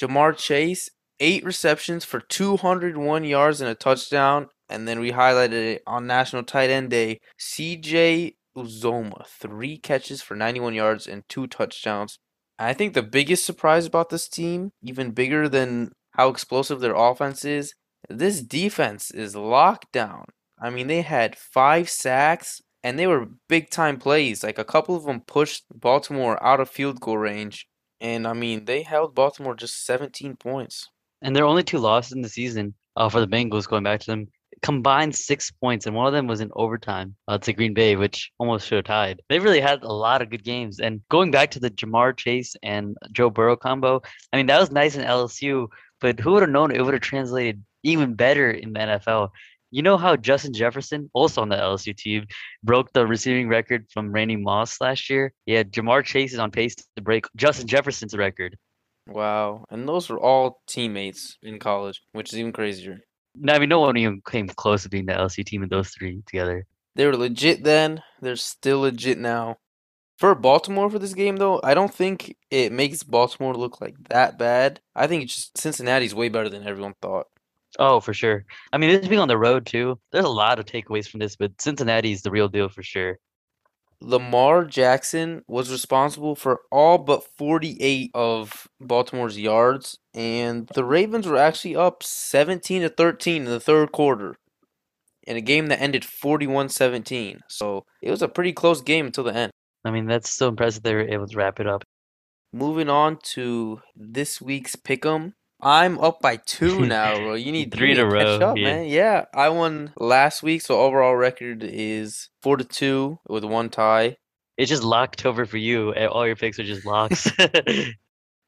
Ja'Marr 0.00 0.38
Chase, 0.38 0.88
eight 1.18 1.44
receptions 1.44 2.06
for 2.06 2.18
201 2.18 3.24
yards 3.24 3.60
and 3.60 3.68
a 3.68 3.74
touchdown. 3.74 4.48
And 4.70 4.88
then 4.88 5.00
we 5.00 5.12
highlighted 5.12 5.74
it 5.74 5.82
on 5.86 6.06
National 6.06 6.44
Tight 6.44 6.70
End 6.70 6.88
Day. 6.88 7.18
CJ 7.38 8.36
Uzomah, 8.56 9.26
three 9.26 9.76
catches 9.76 10.22
for 10.22 10.34
91 10.34 10.72
yards 10.72 11.06
and 11.06 11.24
two 11.28 11.46
touchdowns. 11.46 12.18
I 12.58 12.72
think 12.72 12.94
the 12.94 13.02
biggest 13.02 13.44
surprise 13.44 13.84
about 13.84 14.08
this 14.08 14.28
team, 14.28 14.72
even 14.82 15.10
bigger 15.10 15.46
than 15.46 15.92
how 16.20 16.28
explosive 16.28 16.80
their 16.80 16.94
offense 16.94 17.46
is, 17.46 17.74
this 18.10 18.42
defense 18.42 19.10
is 19.10 19.34
locked 19.34 19.90
down. 19.90 20.26
I 20.60 20.68
mean, 20.68 20.86
they 20.86 21.00
had 21.00 21.34
five 21.34 21.88
sacks 21.88 22.60
and 22.84 22.98
they 22.98 23.06
were 23.06 23.30
big 23.48 23.70
time 23.70 23.96
plays. 23.96 24.44
Like 24.44 24.58
a 24.58 24.64
couple 24.64 24.94
of 24.94 25.04
them 25.04 25.22
pushed 25.22 25.64
Baltimore 25.74 26.42
out 26.44 26.60
of 26.60 26.68
field 26.68 27.00
goal 27.00 27.16
range. 27.16 27.66
And 28.02 28.28
I 28.28 28.34
mean, 28.34 28.66
they 28.66 28.82
held 28.82 29.14
Baltimore 29.14 29.54
just 29.54 29.86
17 29.86 30.36
points. 30.36 30.86
And 31.22 31.34
their 31.34 31.46
only 31.46 31.62
two 31.62 31.78
losses 31.78 32.12
in 32.12 32.20
the 32.20 32.28
season 32.28 32.74
uh, 32.96 33.08
for 33.08 33.20
the 33.20 33.26
Bengals, 33.26 33.66
going 33.66 33.84
back 33.84 34.00
to 34.00 34.06
them, 34.06 34.28
combined 34.62 35.14
six 35.14 35.50
points, 35.50 35.86
and 35.86 35.96
one 35.96 36.06
of 36.06 36.12
them 36.12 36.26
was 36.26 36.40
in 36.40 36.50
overtime 36.54 37.14
uh, 37.28 37.38
to 37.38 37.52
Green 37.52 37.72
Bay, 37.72 37.96
which 37.96 38.30
almost 38.38 38.66
should 38.66 38.76
have 38.76 38.84
tied. 38.84 39.22
They 39.28 39.38
really 39.38 39.60
had 39.60 39.82
a 39.82 39.92
lot 39.92 40.20
of 40.20 40.30
good 40.30 40.44
games. 40.44 40.80
And 40.80 41.00
going 41.08 41.30
back 41.30 41.50
to 41.52 41.60
the 41.60 41.70
Ja'Marr 41.70 42.16
Chase 42.16 42.56
and 42.62 42.96
Joe 43.12 43.30
Burrow 43.30 43.56
combo, 43.56 44.02
I 44.32 44.36
mean, 44.36 44.46
that 44.46 44.60
was 44.60 44.70
nice 44.70 44.96
in 44.96 45.04
LSU, 45.04 45.68
but 46.00 46.20
who 46.20 46.32
would 46.32 46.42
have 46.42 46.50
known 46.50 46.74
it 46.74 46.82
would 46.84 46.94
have 46.94 47.02
translated 47.02 47.62
even 47.82 48.14
better 48.14 48.50
in 48.50 48.72
the 48.72 48.80
NFL? 48.80 49.30
You 49.72 49.82
know 49.82 49.96
how 49.96 50.16
Justin 50.16 50.52
Jefferson, 50.52 51.10
also 51.14 51.42
on 51.42 51.48
the 51.48 51.56
LSU 51.56 51.96
team, 51.96 52.26
broke 52.64 52.92
the 52.92 53.06
receiving 53.06 53.48
record 53.48 53.86
from 53.92 54.10
Randy 54.10 54.36
Moss 54.36 54.80
last 54.80 55.08
year? 55.08 55.32
Yeah, 55.46 55.62
Ja'Marr 55.62 56.04
Chase 56.04 56.32
is 56.32 56.40
on 56.40 56.50
pace 56.50 56.74
to 56.74 57.02
break 57.02 57.26
Justin 57.36 57.68
Jefferson's 57.68 58.16
record. 58.16 58.56
Wow. 59.06 59.64
And 59.70 59.88
those 59.88 60.08
were 60.08 60.18
all 60.18 60.60
teammates 60.66 61.38
in 61.42 61.58
college, 61.58 62.02
which 62.12 62.32
is 62.32 62.38
even 62.38 62.52
crazier. 62.52 63.00
No, 63.36 63.52
I 63.52 63.58
mean, 63.60 63.68
no 63.68 63.80
one 63.80 63.96
even 63.96 64.20
came 64.28 64.48
close 64.48 64.82
to 64.82 64.88
being 64.88 65.06
the 65.06 65.12
LSU 65.12 65.44
team 65.44 65.60
with 65.60 65.70
those 65.70 65.90
three 65.90 66.22
together. 66.26 66.66
They 66.96 67.06
were 67.06 67.16
legit 67.16 67.62
then. 67.62 68.02
They're 68.20 68.36
still 68.36 68.80
legit 68.80 69.18
now. 69.18 69.58
For 70.20 70.34
Baltimore 70.34 70.90
for 70.90 70.98
this 70.98 71.14
game, 71.14 71.36
though, 71.36 71.62
I 71.64 71.72
don't 71.72 71.92
think 71.92 72.36
it 72.50 72.72
makes 72.72 73.02
Baltimore 73.02 73.54
look 73.54 73.80
like 73.80 73.96
that 74.10 74.38
bad. 74.38 74.78
I 74.94 75.06
think 75.06 75.22
it's 75.22 75.34
just 75.34 75.56
Cincinnati's 75.56 76.14
way 76.14 76.28
better 76.28 76.50
than 76.50 76.66
everyone 76.66 76.92
thought. 77.00 77.28
Oh, 77.78 78.00
for 78.00 78.12
sure. 78.12 78.44
I 78.70 78.76
mean, 78.76 78.90
this 78.90 79.08
being 79.08 79.20
on 79.20 79.28
the 79.28 79.38
road 79.38 79.64
too, 79.64 79.98
there's 80.12 80.26
a 80.26 80.28
lot 80.28 80.58
of 80.58 80.66
takeaways 80.66 81.08
from 81.08 81.20
this, 81.20 81.36
but 81.36 81.58
Cincinnati 81.58 82.12
is 82.12 82.20
the 82.20 82.30
real 82.30 82.48
deal 82.48 82.68
for 82.68 82.82
sure. 82.82 83.18
Lamar 84.02 84.66
Jackson 84.66 85.42
was 85.48 85.70
responsible 85.70 86.34
for 86.34 86.60
all 86.70 86.98
but 86.98 87.24
48 87.38 88.10
of 88.12 88.68
Baltimore's 88.78 89.38
yards, 89.38 89.96
and 90.12 90.68
the 90.74 90.84
Ravens 90.84 91.26
were 91.26 91.38
actually 91.38 91.76
up 91.76 92.02
17 92.02 92.82
to 92.82 92.90
13 92.90 93.44
in 93.44 93.48
the 93.48 93.58
third 93.58 93.90
quarter 93.92 94.36
in 95.26 95.38
a 95.38 95.40
game 95.40 95.68
that 95.68 95.80
ended 95.80 96.02
41-17. 96.02 97.40
So 97.48 97.86
it 98.02 98.10
was 98.10 98.20
a 98.20 98.28
pretty 98.28 98.52
close 98.52 98.82
game 98.82 99.06
until 99.06 99.24
the 99.24 99.34
end. 99.34 99.52
I 99.84 99.90
mean, 99.90 100.06
that's 100.06 100.30
so 100.30 100.48
impressive 100.48 100.82
they 100.82 100.94
were 100.94 101.08
able 101.08 101.26
to 101.26 101.36
wrap 101.36 101.60
it 101.60 101.66
up. 101.66 101.84
Moving 102.52 102.88
on 102.88 103.18
to 103.34 103.80
this 103.94 104.40
week's 104.40 104.76
pick'em. 104.76 105.32
I'm 105.62 105.98
up 105.98 106.20
by 106.20 106.36
two 106.36 106.86
now, 106.86 107.16
bro. 107.16 107.34
You 107.34 107.52
need 107.58 107.72
Three 107.72 107.94
you 107.94 108.00
in 108.00 108.00
a 108.00 108.08
to 108.08 108.14
row, 108.14 108.50
up, 108.50 108.56
yeah. 108.56 108.64
man. 108.64 108.86
Yeah, 108.86 109.24
I 109.34 109.50
won 109.50 109.92
last 109.98 110.42
week, 110.42 110.62
so 110.62 110.80
overall 110.80 111.16
record 111.16 111.62
is 111.62 112.28
four 112.42 112.56
to 112.56 112.64
two 112.64 113.18
with 113.28 113.44
one 113.44 113.68
tie. 113.68 114.16
It's 114.56 114.70
just 114.70 114.82
locked 114.82 115.24
over 115.24 115.46
for 115.46 115.56
you. 115.58 115.94
All 115.94 116.26
your 116.26 116.36
picks 116.36 116.58
are 116.58 116.64
just 116.64 116.84
locks. 116.86 117.30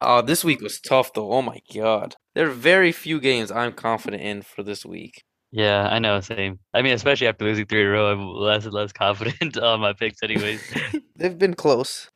Oh, 0.05 0.21
this 0.21 0.43
week 0.45 0.61
was 0.61 0.81
tough 0.81 1.13
though. 1.13 1.33
Oh 1.33 1.43
my 1.43 1.61
god. 1.73 2.17
There 2.35 2.49
are 2.49 2.51
very 2.51 2.91
few 2.91 3.21
games 3.21 3.53
I'm 3.53 3.73
confident 3.73 4.21
in 4.21 4.43
for 4.43 4.65
this 4.65 4.85
week. 4.85 5.23
Yeah, 5.53 5.87
I 5.91 5.99
know, 5.99 6.19
same. 6.21 6.59
I 6.73 6.81
mean, 6.81 6.95
especially 6.95 7.27
after 7.27 7.45
losing 7.45 7.67
three 7.67 7.83
in 7.83 7.87
a 7.87 7.91
row, 7.91 8.11
I'm 8.11 8.27
less 8.27 8.65
and 8.65 8.73
less 8.73 8.91
confident 8.91 9.59
on 9.63 9.81
my 9.81 9.93
picks, 9.93 10.23
anyways. 10.23 10.63
They've 11.17 11.39
been 11.39 11.55
close. 11.55 12.11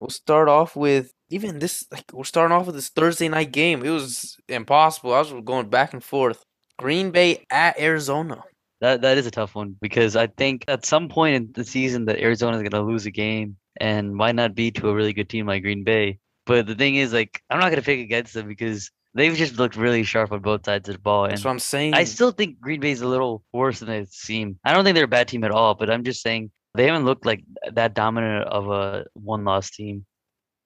We'll 0.00 0.10
start 0.10 0.48
off 0.48 0.74
with 0.74 1.12
even 1.30 1.60
this 1.60 1.86
like 1.92 2.04
we're 2.12 2.24
starting 2.24 2.56
off 2.56 2.66
with 2.66 2.74
this 2.74 2.88
Thursday 2.88 3.28
night 3.28 3.52
game. 3.52 3.84
It 3.84 3.90
was 3.90 4.36
impossible. 4.48 5.14
I 5.14 5.20
was 5.20 5.32
going 5.44 5.68
back 5.68 5.92
and 5.92 6.02
forth. 6.02 6.42
Green 6.76 7.10
Bay 7.12 7.44
at 7.50 7.78
Arizona. 7.78 8.42
That 8.80 9.02
that 9.02 9.18
is 9.18 9.26
a 9.26 9.30
tough 9.30 9.54
one 9.54 9.76
because 9.80 10.16
I 10.16 10.26
think 10.26 10.64
at 10.66 10.86
some 10.86 11.08
point 11.08 11.36
in 11.36 11.52
the 11.52 11.64
season 11.64 12.06
that 12.06 12.18
Arizona 12.18 12.56
is 12.56 12.68
gonna 12.68 12.84
lose 12.84 13.06
a 13.06 13.10
game 13.10 13.56
and 13.78 14.14
might 14.14 14.34
not 14.34 14.54
be 14.54 14.70
to 14.72 14.88
a 14.88 14.94
really 14.94 15.12
good 15.12 15.28
team 15.28 15.46
like 15.46 15.62
Green 15.62 15.84
Bay. 15.84 16.18
But 16.46 16.66
the 16.66 16.74
thing 16.74 16.96
is, 16.96 17.12
like, 17.12 17.42
I'm 17.50 17.60
not 17.60 17.70
gonna 17.70 17.82
pick 17.82 18.00
against 18.00 18.34
them 18.34 18.48
because 18.48 18.90
they've 19.14 19.34
just 19.34 19.56
looked 19.58 19.76
really 19.76 20.02
sharp 20.02 20.32
on 20.32 20.40
both 20.40 20.64
sides 20.64 20.88
of 20.88 20.96
the 20.96 21.00
ball. 21.00 21.24
And 21.24 21.32
That's 21.32 21.44
what 21.44 21.50
I'm 21.50 21.58
saying. 21.58 21.94
I 21.94 22.04
still 22.04 22.30
think 22.30 22.60
Green 22.60 22.80
Bay's 22.80 23.00
a 23.00 23.08
little 23.08 23.42
worse 23.52 23.80
than 23.80 23.88
they 23.88 24.06
seem. 24.10 24.58
I 24.64 24.72
don't 24.72 24.84
think 24.84 24.94
they're 24.94 25.04
a 25.04 25.08
bad 25.08 25.28
team 25.28 25.44
at 25.44 25.50
all, 25.50 25.74
but 25.74 25.90
I'm 25.90 26.04
just 26.04 26.22
saying 26.22 26.50
They 26.74 26.86
haven't 26.86 27.04
looked 27.04 27.26
like 27.26 27.42
that 27.72 27.94
dominant 27.94 28.46
of 28.46 28.68
a 28.70 29.04
one-loss 29.14 29.70
team. 29.70 30.06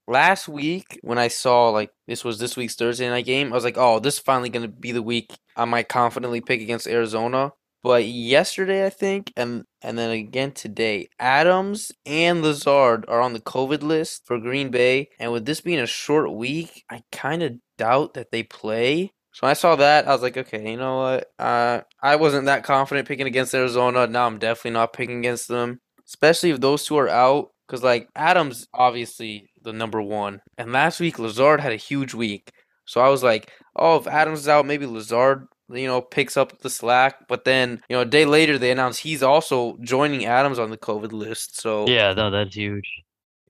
Last 0.07 0.49
week, 0.49 0.99
when 1.01 1.17
I 1.17 1.29
saw 1.29 1.71
like 1.71 1.91
this 2.07 2.25
was 2.25 2.39
this 2.39 2.57
week's 2.57 2.75
Thursday 2.75 3.09
night 3.09 3.25
game, 3.25 3.53
I 3.53 3.55
was 3.55 3.65
like, 3.65 3.79
oh, 3.79 4.01
this 4.01 4.15
is 4.15 4.21
finally 4.21 4.51
going 4.51 4.67
to 4.67 4.69
be 4.69 4.93
the 4.93 5.03
week 5.03 5.33
I 5.57 5.65
might 5.65 5.89
confidently 5.89 6.43
pick 6.43 6.61
against 6.61 6.87
Arizona. 6.87 7.53
But 7.83 8.07
yesterday, 8.07 8.87
I 8.87 8.91
think, 8.91 9.33
and 9.37 9.65
and 9.83 9.99
then 9.99 10.11
again 10.11 10.53
today, 10.53 11.09
Adams 11.19 11.93
and 12.07 12.43
Lazard 12.43 13.05
are 13.09 13.21
on 13.21 13.35
the 13.35 13.41
COVID 13.41 13.83
list 13.83 14.23
for 14.27 14.39
Green 14.39 14.71
Bay. 14.71 15.09
And 15.19 15.33
with 15.33 15.45
this 15.45 15.61
being 15.61 15.79
a 15.79 15.87
short 15.87 16.33
week, 16.33 16.85
I 16.91 17.03
kind 17.13 17.43
of 17.43 17.53
doubt 17.79 18.15
that 18.15 18.31
they 18.31 18.43
play. 18.43 19.13
So 19.33 19.41
when 19.47 19.51
I 19.51 19.55
saw 19.55 19.75
that, 19.77 20.07
I 20.07 20.13
was 20.13 20.23
like, 20.23 20.37
okay, 20.37 20.71
you 20.71 20.77
know 20.77 20.99
what? 20.99 21.33
Uh, 21.39 21.81
I 22.01 22.17
wasn't 22.17 22.47
that 22.47 22.63
confident 22.63 23.09
picking 23.09 23.27
against 23.27 23.55
Arizona. 23.55 24.07
Now 24.07 24.27
I'm 24.27 24.39
definitely 24.39 24.73
not 24.73 24.93
picking 24.93 25.19
against 25.19 25.49
them, 25.49 25.81
especially 26.07 26.51
if 26.51 26.61
those 26.61 26.85
two 26.85 26.97
are 26.99 27.09
out. 27.09 27.51
Because 27.67 27.83
like 27.83 28.09
Adams, 28.15 28.69
obviously 28.75 29.49
the 29.63 29.73
number 29.73 30.01
one, 30.03 30.41
and 30.59 30.71
last 30.71 31.01
week 31.01 31.19
Lazard 31.19 31.61
had 31.61 31.73
a 31.73 31.77
huge 31.77 32.15
week. 32.15 32.53
So 32.85 33.01
I 33.01 33.09
was 33.09 33.23
like, 33.23 33.51
oh, 33.77 33.97
if 33.97 34.07
Adams 34.07 34.41
is 34.41 34.49
out, 34.49 34.67
maybe 34.67 34.85
Lazard, 34.87 35.47
you 35.71 35.87
know, 35.87 36.03
picks 36.03 36.37
up 36.37 36.59
the 36.61 36.69
slack. 36.71 37.27
But 37.27 37.45
then, 37.45 37.81
you 37.89 37.97
know, 37.97 38.03
a 38.03 38.05
day 38.07 38.27
later 38.27 38.59
they 38.59 38.71
announced 38.71 39.01
he's 39.01 39.23
also 39.23 39.79
joining 39.81 40.27
Adams 40.27 40.59
on 40.59 40.71
the 40.71 40.77
COVID 40.77 41.13
list. 41.13 41.59
So 41.61 41.89
Yeah, 41.89 42.13
no, 42.13 42.31
that's 42.31 42.55
huge. 42.55 42.89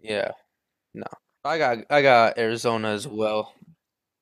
yeah, 0.01 0.31
no, 0.95 1.07
I 1.45 1.59
got 1.59 1.79
I 1.91 2.01
got 2.03 2.39
Arizona 2.39 2.89
as 2.89 3.09
well. 3.09 3.53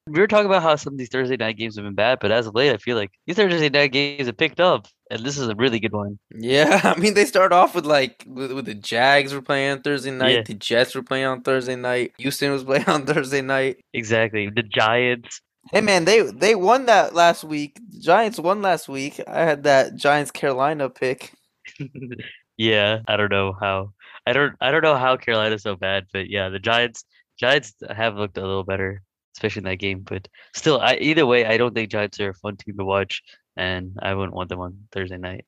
We 0.09 0.19
were 0.19 0.27
talking 0.27 0.47
about 0.47 0.62
how 0.65 0.75
some 0.75 0.95
of 0.95 0.99
these 0.99 1.09
Thursday 1.11 1.37
night 1.37 1.57
games 1.57 1.77
have 1.77 1.85
been 1.85 1.95
bad, 1.95 2.19
but 2.21 2.33
as 2.33 2.49
of 2.49 2.57
late, 2.57 2.73
I 2.73 2.77
feel 2.77 2.97
like 2.97 3.12
these 3.27 3.37
Thursday 3.37 3.69
night 3.69 3.93
games 3.93 4.27
have 4.27 4.37
picked 4.37 4.61
up, 4.61 4.88
and 5.11 5.25
this 5.25 5.38
is 5.38 5.47
a 5.49 5.55
really 5.55 5.79
good 5.79 5.93
one. 5.93 6.19
Yeah, 6.35 6.81
I 6.97 6.99
mean 6.99 7.15
they 7.15 7.25
start 7.25 7.53
off 7.53 7.75
with 7.77 7.87
like 7.87 8.25
with, 8.27 8.51
with 8.53 8.65
the 8.67 8.75
Jags 8.75 9.33
were 9.33 9.43
playing 9.43 9.71
on 9.71 9.83
Thursday 9.83 10.11
night, 10.11 10.35
Yeah. 10.35 10.43
the 10.43 10.55
Jets 10.55 10.97
were 10.97 11.05
playing 11.05 11.27
on 11.27 11.43
Thursday 11.43 11.77
night, 11.77 12.12
Houston 12.19 12.51
was 12.51 12.65
playing 12.71 12.87
on 12.88 13.07
Thursday 13.07 13.43
night. 13.43 13.77
Exactly. 13.95 14.51
The 14.51 14.65
Giants. 14.65 15.41
Hey 15.71 15.81
man, 15.81 16.05
they 16.05 16.23
they 16.23 16.57
won 16.57 16.87
that 16.87 17.15
last 17.15 17.45
week. 17.45 17.79
The 17.93 18.01
Giants 18.01 18.41
won 18.41 18.61
last 18.61 18.88
week. 18.88 19.21
I 19.29 19.45
had 19.45 19.62
that 19.62 19.95
Giants 19.95 20.33
Carolina 20.33 20.91
pick. 20.91 21.33
yeah, 22.57 22.99
I 23.07 23.17
don't 23.17 23.31
know 23.31 23.55
how. 23.61 23.93
I 24.27 24.33
don't. 24.33 24.55
I 24.61 24.73
don't 24.73 24.83
know 24.83 24.97
how 24.97 25.17
Carolina's 25.17 25.62
so 25.62 25.77
bad, 25.77 26.07
but 26.12 26.29
yeah, 26.29 26.49
the 26.49 26.59
Giants. 26.59 27.05
Giants 27.38 27.75
have 27.88 28.17
looked 28.17 28.37
a 28.38 28.41
little 28.41 28.65
better, 28.65 29.03
especially 29.35 29.61
in 29.61 29.64
that 29.64 29.77
game. 29.77 30.01
But 30.01 30.29
still, 30.55 30.81
I 30.81 30.97
either 31.01 31.27
way, 31.27 31.45
I 31.47 31.57
don't 31.57 31.75
think 31.75 31.90
Giants 31.90 32.21
are 32.21 32.31
a 32.31 32.35
fun 32.35 32.57
team 32.57 32.77
to 32.79 32.85
watch, 32.85 33.23
and 33.57 33.97
I 34.03 34.14
wouldn't 34.14 34.35
want 34.35 34.49
them 34.49 34.61
on 34.61 34.79
Thursday 34.92 35.18
night. 35.18 35.45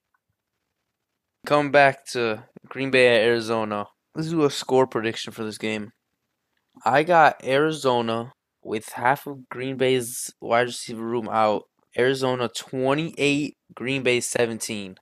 Come 1.47 1.71
back 1.71 2.07
to 2.07 2.43
Green 2.69 2.91
Bay 2.91 3.17
at 3.17 3.27
Arizona. 3.27 3.87
Let's 4.15 4.31
do 4.31 4.45
a 4.45 4.51
score 4.51 4.87
prediction 4.87 5.33
for 5.33 5.45
this 5.45 5.59
game. 5.59 5.93
I 6.85 7.03
got 7.03 7.45
Arizona 7.45 8.33
with 8.63 8.89
half 8.91 9.27
of 9.27 9.49
Green 9.49 9.77
Bay's 9.77 10.33
wide 10.41 10.67
receiver 10.69 11.03
room 11.05 11.29
out. 11.31 11.65
Arizona 11.97 12.49
28, 12.49 13.57
Green 13.75 14.03
Bay 14.03 14.21
17. 14.21 14.97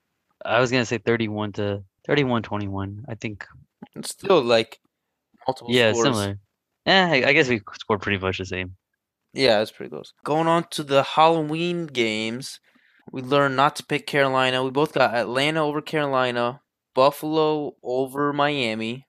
I 0.44 0.60
was 0.60 0.70
gonna 0.70 0.84
say 0.84 0.98
31 0.98 1.52
to 1.52 1.84
31 2.06 2.42
21. 2.42 3.04
I 3.08 3.14
think. 3.14 3.46
It's 3.94 4.10
still 4.10 4.42
like 4.42 4.78
multiple 5.46 5.72
Yeah, 5.72 5.92
scores. 5.92 6.04
similar. 6.06 6.38
Yeah, 6.86 7.08
I, 7.10 7.28
I 7.28 7.32
guess 7.32 7.48
we 7.48 7.60
scored 7.74 8.02
pretty 8.02 8.18
much 8.18 8.38
the 8.38 8.46
same. 8.46 8.76
Yeah, 9.32 9.58
that's 9.58 9.70
pretty 9.70 9.90
close. 9.90 10.12
Going 10.24 10.46
on 10.46 10.64
to 10.70 10.82
the 10.82 11.02
Halloween 11.02 11.86
games, 11.86 12.60
we 13.10 13.22
learned 13.22 13.56
not 13.56 13.76
to 13.76 13.84
pick 13.84 14.06
Carolina. 14.06 14.62
We 14.62 14.70
both 14.70 14.92
got 14.92 15.14
Atlanta 15.14 15.64
over 15.64 15.80
Carolina, 15.80 16.60
Buffalo 16.94 17.76
over 17.82 18.32
Miami. 18.32 19.06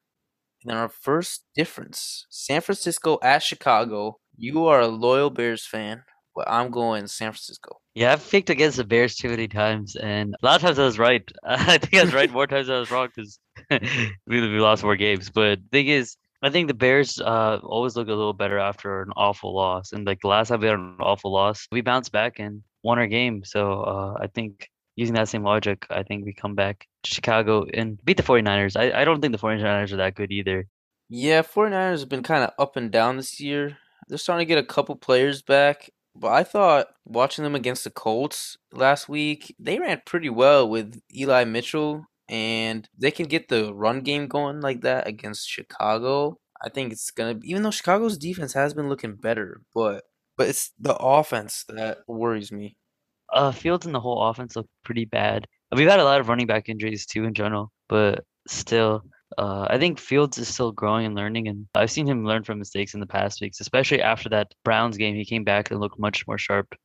And 0.63 0.71
then 0.71 0.77
our 0.77 0.89
first 0.89 1.43
difference 1.55 2.25
San 2.29 2.61
Francisco 2.61 3.19
at 3.21 3.43
Chicago. 3.43 4.19
You 4.35 4.65
are 4.65 4.79
a 4.79 4.87
loyal 4.87 5.29
Bears 5.29 5.65
fan, 5.65 6.03
but 6.35 6.49
I'm 6.49 6.71
going 6.71 7.07
San 7.07 7.31
Francisco. 7.31 7.79
Yeah, 7.93 8.13
I've 8.13 8.27
picked 8.27 8.49
against 8.49 8.77
the 8.77 8.83
Bears 8.83 9.15
too 9.15 9.29
many 9.29 9.47
times, 9.47 9.95
and 9.95 10.33
a 10.41 10.45
lot 10.45 10.55
of 10.55 10.61
times 10.61 10.79
I 10.79 10.85
was 10.85 10.97
right. 10.97 11.29
I 11.43 11.77
think 11.77 11.95
I 11.95 12.03
was 12.05 12.13
right 12.13 12.31
more 12.31 12.47
times 12.47 12.67
than 12.67 12.77
I 12.77 12.79
was 12.79 12.89
wrong 12.89 13.09
because 13.13 13.39
we, 13.69 14.41
we 14.41 14.59
lost 14.59 14.83
more 14.83 14.95
games. 14.95 15.29
But 15.29 15.59
thing 15.71 15.87
is, 15.87 16.15
I 16.43 16.49
think 16.49 16.67
the 16.67 16.73
Bears 16.73 17.19
uh 17.19 17.59
always 17.63 17.95
look 17.95 18.07
a 18.07 18.11
little 18.11 18.33
better 18.33 18.59
after 18.59 19.01
an 19.01 19.11
awful 19.15 19.55
loss. 19.55 19.93
And 19.93 20.05
like 20.05 20.23
last 20.23 20.49
time 20.49 20.59
we 20.59 20.67
had 20.67 20.77
an 20.77 20.97
awful 20.99 21.31
loss, 21.31 21.67
we 21.71 21.81
bounced 21.81 22.11
back 22.11 22.37
and 22.37 22.61
won 22.83 22.99
our 22.99 23.07
game. 23.07 23.43
So 23.45 23.81
uh, 23.81 24.17
I 24.19 24.27
think 24.27 24.69
using 24.95 25.15
that 25.15 25.29
same 25.29 25.43
logic, 25.43 25.87
I 25.89 26.03
think 26.03 26.25
we 26.25 26.33
come 26.33 26.53
back 26.53 26.87
to 27.03 27.13
Chicago 27.13 27.65
and 27.73 27.97
beat 28.03 28.17
the 28.17 28.23
49ers. 28.23 28.77
I, 28.77 29.01
I 29.01 29.05
don't 29.05 29.21
think 29.21 29.31
the 29.31 29.39
49ers 29.39 29.91
are 29.91 29.97
that 29.97 30.15
good 30.15 30.31
either. 30.31 30.67
Yeah, 31.09 31.41
49ers 31.41 32.01
have 32.01 32.09
been 32.09 32.23
kind 32.23 32.43
of 32.43 32.51
up 32.59 32.75
and 32.75 32.91
down 32.91 33.17
this 33.17 33.39
year. 33.39 33.77
They're 34.07 34.17
starting 34.17 34.45
to 34.45 34.53
get 34.53 34.63
a 34.63 34.67
couple 34.67 34.95
players 34.95 35.41
back, 35.41 35.89
but 36.15 36.31
I 36.31 36.43
thought 36.43 36.87
watching 37.05 37.43
them 37.43 37.55
against 37.55 37.83
the 37.83 37.89
Colts 37.89 38.57
last 38.71 39.07
week, 39.07 39.55
they 39.57 39.79
ran 39.79 40.01
pretty 40.05 40.29
well 40.29 40.67
with 40.67 41.01
Eli 41.15 41.45
Mitchell, 41.45 42.05
and 42.29 42.87
they 42.97 43.11
can 43.11 43.27
get 43.27 43.49
the 43.49 43.73
run 43.73 44.01
game 44.01 44.27
going 44.27 44.61
like 44.61 44.81
that 44.81 45.07
against 45.07 45.49
Chicago. 45.49 46.37
I 46.63 46.69
think 46.69 46.93
it's 46.93 47.11
gonna, 47.11 47.39
even 47.43 47.63
though 47.63 47.71
Chicago's 47.71 48.17
defense 48.17 48.53
has 48.53 48.73
been 48.73 48.89
looking 48.89 49.15
better, 49.15 49.61
but 49.73 50.03
but 50.37 50.47
it's 50.49 50.71
the 50.79 50.95
offense 50.95 51.65
that 51.69 51.99
worries 52.07 52.51
me. 52.51 52.75
Uh, 53.31 53.51
Fields 53.51 53.85
and 53.85 53.95
the 53.95 53.99
whole 53.99 54.23
offense 54.23 54.55
look 54.55 54.67
pretty 54.83 55.05
bad. 55.05 55.45
We've 55.75 55.89
had 55.89 55.99
a 55.99 56.03
lot 56.03 56.19
of 56.19 56.29
running 56.29 56.47
back 56.47 56.69
injuries 56.69 57.05
too 57.05 57.23
in 57.25 57.33
general, 57.33 57.71
but 57.89 58.23
still, 58.47 59.03
uh, 59.37 59.67
I 59.69 59.77
think 59.79 59.99
Fields 59.99 60.37
is 60.37 60.47
still 60.47 60.71
growing 60.71 61.05
and 61.05 61.15
learning, 61.15 61.47
and 61.47 61.67
I've 61.75 61.91
seen 61.91 62.07
him 62.07 62.25
learn 62.25 62.43
from 62.43 62.59
mistakes 62.59 62.93
in 62.93 62.99
the 62.99 63.07
past 63.07 63.41
weeks, 63.41 63.59
especially 63.59 64.01
after 64.01 64.29
that 64.29 64.53
Browns 64.63 64.97
game. 64.97 65.15
He 65.15 65.25
came 65.25 65.43
back 65.43 65.71
and 65.71 65.79
looked 65.79 65.99
much 65.99 66.27
more 66.27 66.37
sharp. 66.37 66.75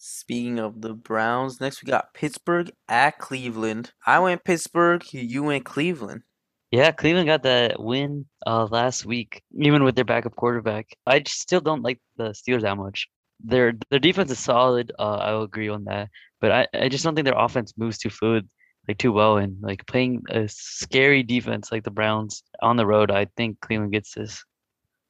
Speaking 0.00 0.60
of 0.60 0.80
the 0.80 0.94
Browns, 0.94 1.60
next 1.60 1.82
we 1.82 1.90
got 1.90 2.14
Pittsburgh 2.14 2.70
at 2.88 3.18
Cleveland. 3.18 3.92
I 4.06 4.20
went 4.20 4.44
Pittsburgh, 4.44 5.04
you 5.12 5.42
went 5.42 5.64
Cleveland. 5.64 6.22
Yeah, 6.70 6.92
Cleveland 6.92 7.26
got 7.26 7.42
that 7.42 7.82
win 7.82 8.26
uh 8.46 8.66
last 8.66 9.04
week, 9.04 9.42
even 9.58 9.82
with 9.82 9.96
their 9.96 10.04
backup 10.04 10.36
quarterback. 10.36 10.96
I 11.06 11.22
still 11.26 11.60
don't 11.60 11.82
like 11.82 12.00
the 12.16 12.30
Steelers 12.30 12.62
that 12.62 12.76
much. 12.76 13.08
Their 13.40 13.72
their 13.90 13.98
defense 13.98 14.30
is 14.30 14.38
solid. 14.38 14.92
Uh, 14.98 15.16
I 15.16 15.32
will 15.32 15.42
agree 15.42 15.68
on 15.68 15.84
that, 15.84 16.10
but 16.40 16.52
I, 16.52 16.66
I 16.74 16.88
just 16.88 17.02
don't 17.04 17.16
think 17.16 17.24
their 17.24 17.38
offense 17.38 17.74
moves 17.76 17.98
too 17.98 18.10
fluid, 18.10 18.48
like 18.86 18.98
too 18.98 19.12
well. 19.12 19.38
And 19.38 19.56
like 19.60 19.86
playing 19.86 20.22
a 20.30 20.48
scary 20.48 21.24
defense 21.24 21.72
like 21.72 21.82
the 21.84 21.90
Browns 21.90 22.42
on 22.62 22.76
the 22.76 22.86
road, 22.86 23.10
I 23.10 23.26
think 23.36 23.60
Cleveland 23.60 23.92
gets 23.92 24.14
this. 24.14 24.44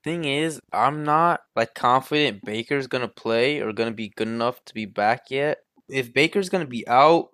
Thing 0.04 0.24
is, 0.24 0.60
I'm 0.72 1.04
not 1.04 1.40
like 1.56 1.74
confident 1.74 2.44
Baker's 2.44 2.86
gonna 2.86 3.08
play 3.08 3.60
or 3.60 3.72
gonna 3.72 3.90
be 3.92 4.10
good 4.16 4.28
enough 4.28 4.64
to 4.66 4.74
be 4.74 4.84
back 4.86 5.30
yet. 5.30 5.58
If 5.88 6.12
Baker's 6.12 6.48
gonna 6.48 6.66
be 6.66 6.86
out, 6.88 7.30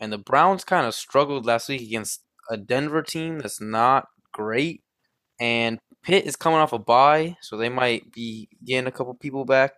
and 0.00 0.12
the 0.12 0.18
Browns 0.18 0.64
kind 0.64 0.86
of 0.86 0.94
struggled 0.94 1.46
last 1.46 1.68
week 1.68 1.82
against 1.82 2.22
a 2.50 2.56
Denver 2.56 3.02
team 3.02 3.38
that's 3.38 3.60
not 3.60 4.06
great, 4.32 4.82
and 5.40 5.78
Pitt 6.04 6.26
is 6.26 6.36
coming 6.36 6.60
off 6.60 6.72
a 6.74 6.78
bye, 6.80 7.36
so 7.42 7.56
they 7.56 7.68
might 7.70 8.12
be 8.12 8.48
getting 8.66 8.88
a 8.88 8.92
couple 8.92 9.14
people 9.14 9.44
back. 9.44 9.72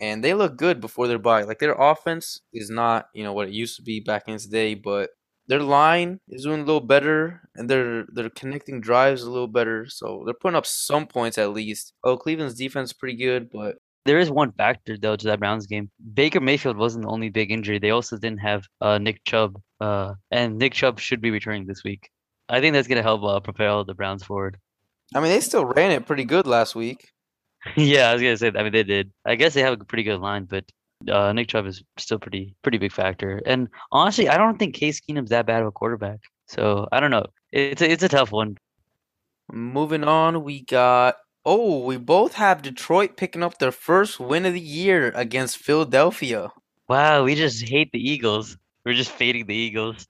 And 0.00 0.24
they 0.24 0.34
look 0.34 0.56
good 0.56 0.80
before 0.80 1.08
their 1.08 1.18
bye. 1.18 1.42
Like 1.42 1.58
their 1.58 1.74
offense 1.74 2.40
is 2.52 2.70
not, 2.70 3.06
you 3.14 3.22
know, 3.22 3.32
what 3.34 3.48
it 3.48 3.54
used 3.54 3.76
to 3.76 3.82
be 3.82 4.00
back 4.00 4.24
in 4.28 4.34
its 4.34 4.46
day, 4.46 4.74
but 4.74 5.10
their 5.50 5.62
line 5.80 6.10
is 6.34 6.44
doing 6.44 6.62
a 6.62 6.68
little 6.70 6.86
better 6.94 7.18
and 7.56 7.68
they're 7.68 8.04
they're 8.14 8.30
connecting 8.40 8.80
drives 8.80 9.22
a 9.22 9.30
little 9.34 9.52
better 9.58 9.78
so 9.98 10.22
they're 10.24 10.40
putting 10.42 10.56
up 10.60 10.66
some 10.66 11.06
points 11.16 11.36
at 11.38 11.52
least 11.60 11.92
oh 12.04 12.16
cleveland's 12.16 12.54
defense 12.64 12.90
is 12.90 12.98
pretty 13.00 13.18
good 13.26 13.42
but 13.58 13.74
There 14.08 14.22
is 14.24 14.30
one 14.30 14.52
factor 14.62 14.94
though 14.96 15.16
to 15.16 15.26
that 15.28 15.40
Browns 15.42 15.66
game. 15.72 15.86
Baker 16.20 16.40
Mayfield 16.40 16.78
wasn't 16.78 17.04
the 17.04 17.10
only 17.16 17.28
big 17.38 17.50
injury. 17.56 17.78
They 17.78 17.92
also 17.98 18.16
didn't 18.24 18.40
have 18.50 18.62
uh 18.86 18.98
Nick 19.06 19.18
Chubb. 19.30 19.52
Uh, 19.86 20.10
and 20.38 20.48
Nick 20.60 20.72
Chubb 20.80 20.96
should 21.06 21.20
be 21.26 21.30
returning 21.38 21.64
this 21.66 21.82
week. 21.88 22.02
I 22.48 22.60
think 22.60 22.72
that's 22.72 22.88
gonna 22.90 23.08
help 23.10 23.22
uh, 23.24 23.40
propel 23.48 23.84
the 23.84 23.94
Browns 24.00 24.24
forward. 24.30 24.54
i 25.14 25.20
mean 25.20 25.30
they 25.32 25.40
still 25.50 25.66
ran 25.76 25.90
it 25.96 26.06
pretty 26.10 26.24
good 26.34 26.46
last 26.56 26.72
week 26.84 27.00
Yeah, 27.92 28.04
I 28.08 28.12
was 28.14 28.22
gonna 28.22 28.36
say. 28.42 28.52
I 28.58 28.62
mean, 28.64 28.72
they 28.78 28.84
did. 28.94 29.06
I 29.32 29.34
guess 29.40 29.52
they 29.54 29.62
have 29.66 29.76
a 29.80 29.84
pretty 29.90 30.06
good 30.10 30.20
line, 30.28 30.44
but 30.54 30.64
uh, 31.08 31.32
Nick 31.32 31.48
Chubb 31.48 31.66
is 31.66 31.82
still 31.98 32.18
pretty 32.18 32.54
pretty 32.62 32.78
big 32.78 32.92
factor. 32.92 33.40
And 33.46 33.68
honestly, 33.92 34.28
I 34.28 34.36
don't 34.36 34.58
think 34.58 34.74
Case 34.74 35.00
Keenum's 35.00 35.30
that 35.30 35.46
bad 35.46 35.62
of 35.62 35.68
a 35.68 35.72
quarterback. 35.72 36.20
So 36.46 36.88
I 36.92 37.00
don't 37.00 37.10
know. 37.10 37.26
It's 37.52 37.82
a, 37.82 37.90
it's 37.90 38.02
a 38.02 38.08
tough 38.08 38.32
one. 38.32 38.56
moving 39.52 40.04
on 40.04 40.44
we 40.44 40.62
got 40.64 41.16
oh 41.44 41.84
we 41.84 41.96
both 41.96 42.34
have 42.34 42.62
detroit 42.62 43.16
picking 43.16 43.42
up 43.42 43.58
their 43.58 43.72
first 43.72 44.20
win 44.20 44.46
of 44.46 44.52
the 44.54 44.60
year 44.60 45.10
against 45.14 45.58
philadelphia 45.58 46.50
Wow, 46.88 47.22
we 47.24 47.36
just 47.36 47.68
hate 47.68 47.92
the 47.92 48.00
Eagles. 48.00 48.56
We're 48.84 48.94
just 48.94 49.12
fading 49.12 49.46
the 49.46 49.54
Eagles. 49.54 50.08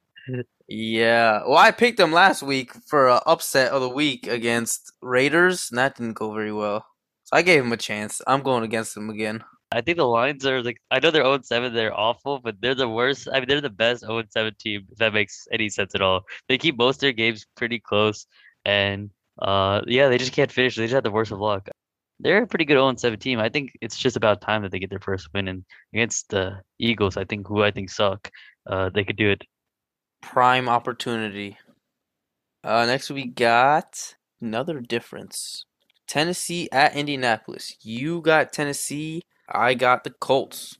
yeah 0.68 1.40
well 1.46 1.58
i 1.58 1.70
picked 1.70 1.98
them 1.98 2.12
last 2.12 2.42
week 2.42 2.72
for 2.86 3.08
an 3.08 3.20
upset 3.26 3.72
of 3.72 3.80
the 3.82 3.88
week 3.88 4.26
against 4.26 4.92
raiders 5.02 5.68
and 5.70 5.78
that 5.78 5.96
didn't 5.96 6.14
go 6.14 6.32
very 6.32 6.52
well 6.52 6.84
so 7.24 7.36
i 7.36 7.42
gave 7.42 7.62
them 7.62 7.72
a 7.72 7.76
chance 7.76 8.20
i'm 8.26 8.42
going 8.42 8.62
against 8.64 8.94
them 8.94 9.10
again 9.10 9.42
I 9.72 9.80
think 9.80 9.98
the 9.98 10.04
Lions 10.04 10.44
are 10.46 10.62
like 10.62 10.78
I 10.90 10.98
know 10.98 11.10
they're 11.10 11.22
0 11.22 11.40
7, 11.42 11.72
they're 11.72 11.98
awful, 11.98 12.40
but 12.40 12.56
they're 12.60 12.74
the 12.74 12.88
worst. 12.88 13.28
I 13.32 13.38
mean, 13.38 13.48
they're 13.48 13.60
the 13.60 13.70
best 13.70 14.00
0 14.00 14.24
7 14.28 14.54
team, 14.58 14.86
if 14.90 14.98
that 14.98 15.14
makes 15.14 15.46
any 15.52 15.68
sense 15.68 15.94
at 15.94 16.02
all. 16.02 16.22
They 16.48 16.58
keep 16.58 16.76
most 16.76 16.96
of 16.96 17.00
their 17.02 17.12
games 17.12 17.46
pretty 17.56 17.78
close, 17.78 18.26
and 18.64 19.10
uh, 19.40 19.82
yeah, 19.86 20.08
they 20.08 20.18
just 20.18 20.32
can't 20.32 20.50
finish. 20.50 20.76
They 20.76 20.84
just 20.84 20.94
have 20.94 21.04
the 21.04 21.10
worst 21.10 21.32
of 21.32 21.38
luck. 21.38 21.68
They're 22.18 22.42
a 22.42 22.46
pretty 22.46 22.64
good 22.64 22.74
0 22.74 22.96
7 22.96 23.18
team. 23.18 23.38
I 23.38 23.48
think 23.48 23.72
it's 23.80 23.96
just 23.96 24.16
about 24.16 24.40
time 24.40 24.62
that 24.62 24.72
they 24.72 24.80
get 24.80 24.90
their 24.90 24.98
first 24.98 25.28
win, 25.32 25.48
and 25.48 25.64
against 25.94 26.30
the 26.30 26.60
Eagles, 26.78 27.16
I 27.16 27.24
think 27.24 27.46
who 27.46 27.62
I 27.62 27.70
think 27.70 27.90
suck, 27.90 28.30
uh, 28.68 28.90
they 28.92 29.04
could 29.04 29.16
do 29.16 29.30
it. 29.30 29.42
Prime 30.20 30.68
opportunity. 30.68 31.58
Uh, 32.62 32.86
next 32.86 33.10
we 33.10 33.24
got 33.24 34.16
another 34.40 34.80
difference. 34.80 35.64
Tennessee 36.06 36.68
at 36.72 36.96
Indianapolis. 36.96 37.76
You 37.82 38.20
got 38.20 38.52
Tennessee. 38.52 39.22
I 39.50 39.74
got 39.74 40.04
the 40.04 40.10
Colts. 40.10 40.78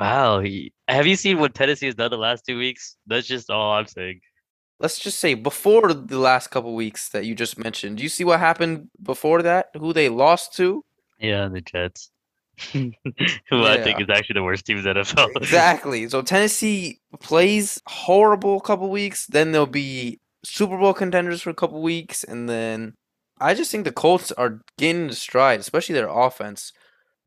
Wow, 0.00 0.44
have 0.86 1.06
you 1.06 1.16
seen 1.16 1.38
what 1.38 1.54
Tennessee 1.54 1.86
has 1.86 1.96
done 1.96 2.10
the 2.10 2.18
last 2.18 2.46
two 2.46 2.56
weeks? 2.56 2.96
That's 3.06 3.26
just 3.26 3.50
all 3.50 3.72
I'm 3.72 3.86
saying. 3.86 4.20
Let's 4.78 5.00
just 5.00 5.18
say 5.18 5.34
before 5.34 5.92
the 5.92 6.18
last 6.18 6.48
couple 6.48 6.74
weeks 6.74 7.08
that 7.08 7.24
you 7.24 7.34
just 7.34 7.58
mentioned. 7.58 7.96
Do 7.96 8.04
you 8.04 8.08
see 8.08 8.22
what 8.22 8.38
happened 8.38 8.90
before 9.02 9.42
that? 9.42 9.70
Who 9.76 9.92
they 9.92 10.08
lost 10.08 10.54
to? 10.54 10.84
Yeah, 11.18 11.48
the 11.48 11.60
Jets, 11.60 12.12
who 12.72 12.92
I 13.52 13.82
think 13.82 14.00
is 14.00 14.08
actually 14.08 14.34
the 14.34 14.44
worst 14.44 14.66
team 14.66 14.78
in 14.78 14.84
the 14.84 14.90
NFL. 14.90 15.30
Exactly. 15.36 16.08
So 16.08 16.22
Tennessee 16.22 17.00
plays 17.20 17.82
horrible 17.86 18.58
a 18.58 18.62
couple 18.62 18.88
weeks, 18.88 19.26
then 19.26 19.50
they'll 19.50 19.66
be 19.66 20.20
Super 20.44 20.78
Bowl 20.78 20.94
contenders 20.94 21.42
for 21.42 21.50
a 21.50 21.54
couple 21.54 21.82
weeks, 21.82 22.22
and 22.22 22.48
then 22.48 22.94
I 23.40 23.54
just 23.54 23.70
think 23.70 23.84
the 23.84 23.92
Colts 23.92 24.32
are 24.32 24.60
getting 24.78 25.02
into 25.02 25.14
stride, 25.14 25.60
especially 25.60 25.94
their 25.94 26.08
offense. 26.08 26.72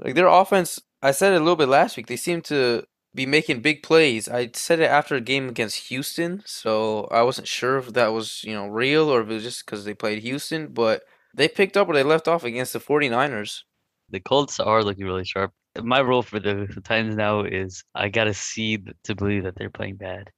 Like 0.01 0.15
their 0.15 0.27
offense, 0.27 0.79
I 1.01 1.11
said 1.11 1.33
it 1.33 1.37
a 1.37 1.39
little 1.39 1.55
bit 1.55 1.69
last 1.69 1.95
week. 1.97 2.07
They 2.07 2.15
seem 2.15 2.41
to 2.43 2.85
be 3.13 3.25
making 3.25 3.61
big 3.61 3.83
plays. 3.83 4.27
I 4.29 4.49
said 4.53 4.79
it 4.79 4.85
after 4.89 5.15
a 5.15 5.21
game 5.21 5.49
against 5.49 5.87
Houston, 5.89 6.43
so 6.45 7.05
I 7.11 7.21
wasn't 7.23 7.47
sure 7.47 7.77
if 7.77 7.93
that 7.93 8.07
was, 8.13 8.43
you 8.43 8.53
know, 8.53 8.67
real 8.67 9.09
or 9.09 9.21
if 9.21 9.29
it 9.29 9.33
was 9.33 9.43
just 9.43 9.65
because 9.65 9.85
they 9.85 9.93
played 9.93 10.23
Houston, 10.23 10.67
but 10.69 11.03
they 11.33 11.47
picked 11.47 11.77
up 11.77 11.87
where 11.87 11.95
they 11.95 12.03
left 12.03 12.27
off 12.27 12.43
against 12.43 12.73
the 12.73 12.79
49ers. 12.79 13.63
the 14.09 14.19
Colts 14.19 14.59
are 14.59 14.83
looking 14.83 15.05
really 15.05 15.25
sharp. 15.25 15.53
My 15.81 15.99
rule 15.99 16.21
for 16.21 16.39
the, 16.39 16.67
Titans 16.83 17.15
now 17.15 17.43
is 17.43 17.83
I 17.95 18.09
gotta 18.09 18.33
see 18.33 18.77
to 19.03 19.15
believe 19.15 19.43
that 19.43 19.55
they're 19.55 19.69
playing 19.69 19.95
bad. 19.97 20.31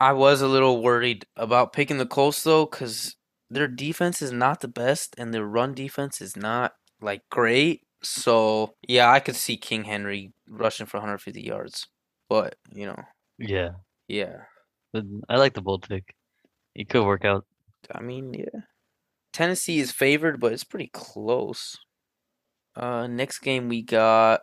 I 0.00 0.12
was 0.12 0.40
a 0.42 0.48
little 0.48 0.82
worried 0.82 1.26
about 1.36 1.72
picking 1.72 1.98
the 1.98 2.06
Colts 2.06 2.42
though, 2.42 2.66
because 2.66 3.16
their 3.50 3.68
defense 3.68 4.22
is 4.22 4.32
not 4.32 4.60
the 4.60 4.68
best 4.68 5.14
and 5.18 5.32
their 5.32 5.44
run 5.46 5.74
defense 5.74 6.20
is 6.20 6.36
not 6.36 6.74
like 7.00 7.22
great. 7.30 7.82
So 8.04 8.74
yeah, 8.88 9.10
I 9.10 9.20
could 9.20 9.36
see 9.36 9.56
King 9.56 9.84
Henry 9.84 10.32
rushing 10.48 10.86
for 10.86 10.98
150 10.98 11.40
yards, 11.40 11.88
but 12.28 12.56
you 12.72 12.86
know, 12.86 13.02
Yeah, 13.38 13.70
yeah, 14.08 14.42
but 14.92 15.04
I 15.28 15.36
like 15.36 15.54
the 15.54 15.62
bold 15.62 15.88
pick. 15.88 16.14
It 16.74 16.88
could 16.88 17.04
work 17.04 17.24
out. 17.24 17.46
I 17.92 18.00
mean, 18.00 18.34
yeah. 18.34 18.60
Tennessee 19.32 19.80
is 19.80 19.90
favored, 19.92 20.40
but 20.40 20.52
it's 20.52 20.64
pretty 20.64 20.90
close. 20.92 21.76
Uh, 22.76 23.06
next 23.06 23.40
game 23.40 23.68
we 23.68 23.82
got. 23.82 24.40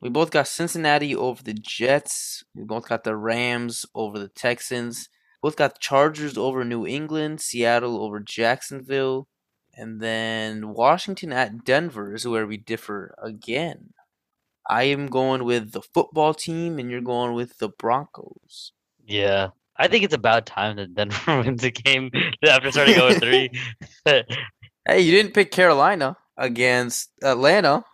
We 0.00 0.10
both 0.10 0.30
got 0.30 0.48
Cincinnati 0.48 1.16
over 1.16 1.42
the 1.42 1.54
Jets. 1.54 2.44
We 2.54 2.64
both 2.64 2.88
got 2.88 3.04
the 3.04 3.16
Rams 3.16 3.86
over 3.94 4.18
the 4.18 4.28
Texans. 4.28 5.08
Both 5.42 5.56
got 5.56 5.80
Chargers 5.80 6.36
over 6.36 6.64
New 6.64 6.86
England. 6.86 7.40
Seattle 7.40 8.02
over 8.02 8.20
Jacksonville. 8.20 9.28
And 9.76 10.00
then 10.00 10.68
Washington 10.68 11.32
at 11.32 11.64
Denver 11.64 12.14
is 12.14 12.26
where 12.26 12.46
we 12.46 12.56
differ 12.56 13.14
again. 13.22 13.94
I 14.68 14.84
am 14.84 15.08
going 15.08 15.44
with 15.44 15.72
the 15.72 15.82
football 15.82 16.32
team, 16.32 16.78
and 16.78 16.90
you're 16.90 17.00
going 17.00 17.34
with 17.34 17.58
the 17.58 17.68
Broncos. 17.68 18.72
Yeah, 19.06 19.48
I 19.76 19.88
think 19.88 20.04
it's 20.04 20.14
about 20.14 20.46
time 20.46 20.76
that 20.76 20.94
Denver 20.94 21.42
wins 21.44 21.64
a 21.64 21.70
game 21.70 22.10
after 22.46 22.70
starting 22.70 22.94
0 22.94 23.14
3. 23.14 23.50
Hey, 24.86 25.00
you 25.00 25.12
didn't 25.12 25.32
pick 25.32 25.50
Carolina 25.50 26.18
against 26.36 27.10
Atlanta. 27.22 27.86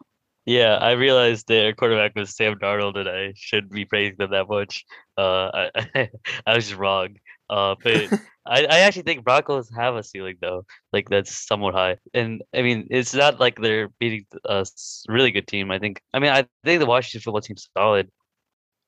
Yeah, 0.44 0.74
I 0.74 0.92
realized 0.92 1.46
their 1.46 1.72
quarterback 1.72 2.16
was 2.16 2.34
Sam 2.34 2.56
Darnold, 2.58 2.98
and 2.98 3.08
I 3.08 3.32
shouldn't 3.36 3.72
be 3.72 3.84
praising 3.84 4.16
them 4.18 4.32
that 4.32 4.48
much. 4.48 4.84
Uh, 5.16 5.68
I, 5.94 6.10
I 6.44 6.54
was 6.56 6.66
just 6.66 6.80
wrong. 6.80 7.14
Uh, 7.50 7.74
but 7.82 8.12
I, 8.46 8.64
I 8.64 8.78
actually 8.80 9.02
think 9.02 9.24
Broncos 9.24 9.68
have 9.76 9.96
a 9.96 10.02
ceiling 10.02 10.36
though, 10.40 10.64
like 10.92 11.10
that's 11.10 11.46
somewhat 11.46 11.74
high. 11.74 11.96
And 12.14 12.42
I 12.54 12.62
mean, 12.62 12.86
it's 12.90 13.12
not 13.12 13.40
like 13.40 13.60
they're 13.60 13.88
beating 13.98 14.24
a 14.46 14.64
really 15.08 15.32
good 15.32 15.48
team. 15.48 15.70
I 15.70 15.78
think. 15.78 16.00
I 16.14 16.20
mean, 16.20 16.30
I 16.30 16.46
think 16.64 16.80
the 16.80 16.86
Washington 16.86 17.20
football 17.20 17.40
team's 17.42 17.68
solid. 17.76 18.08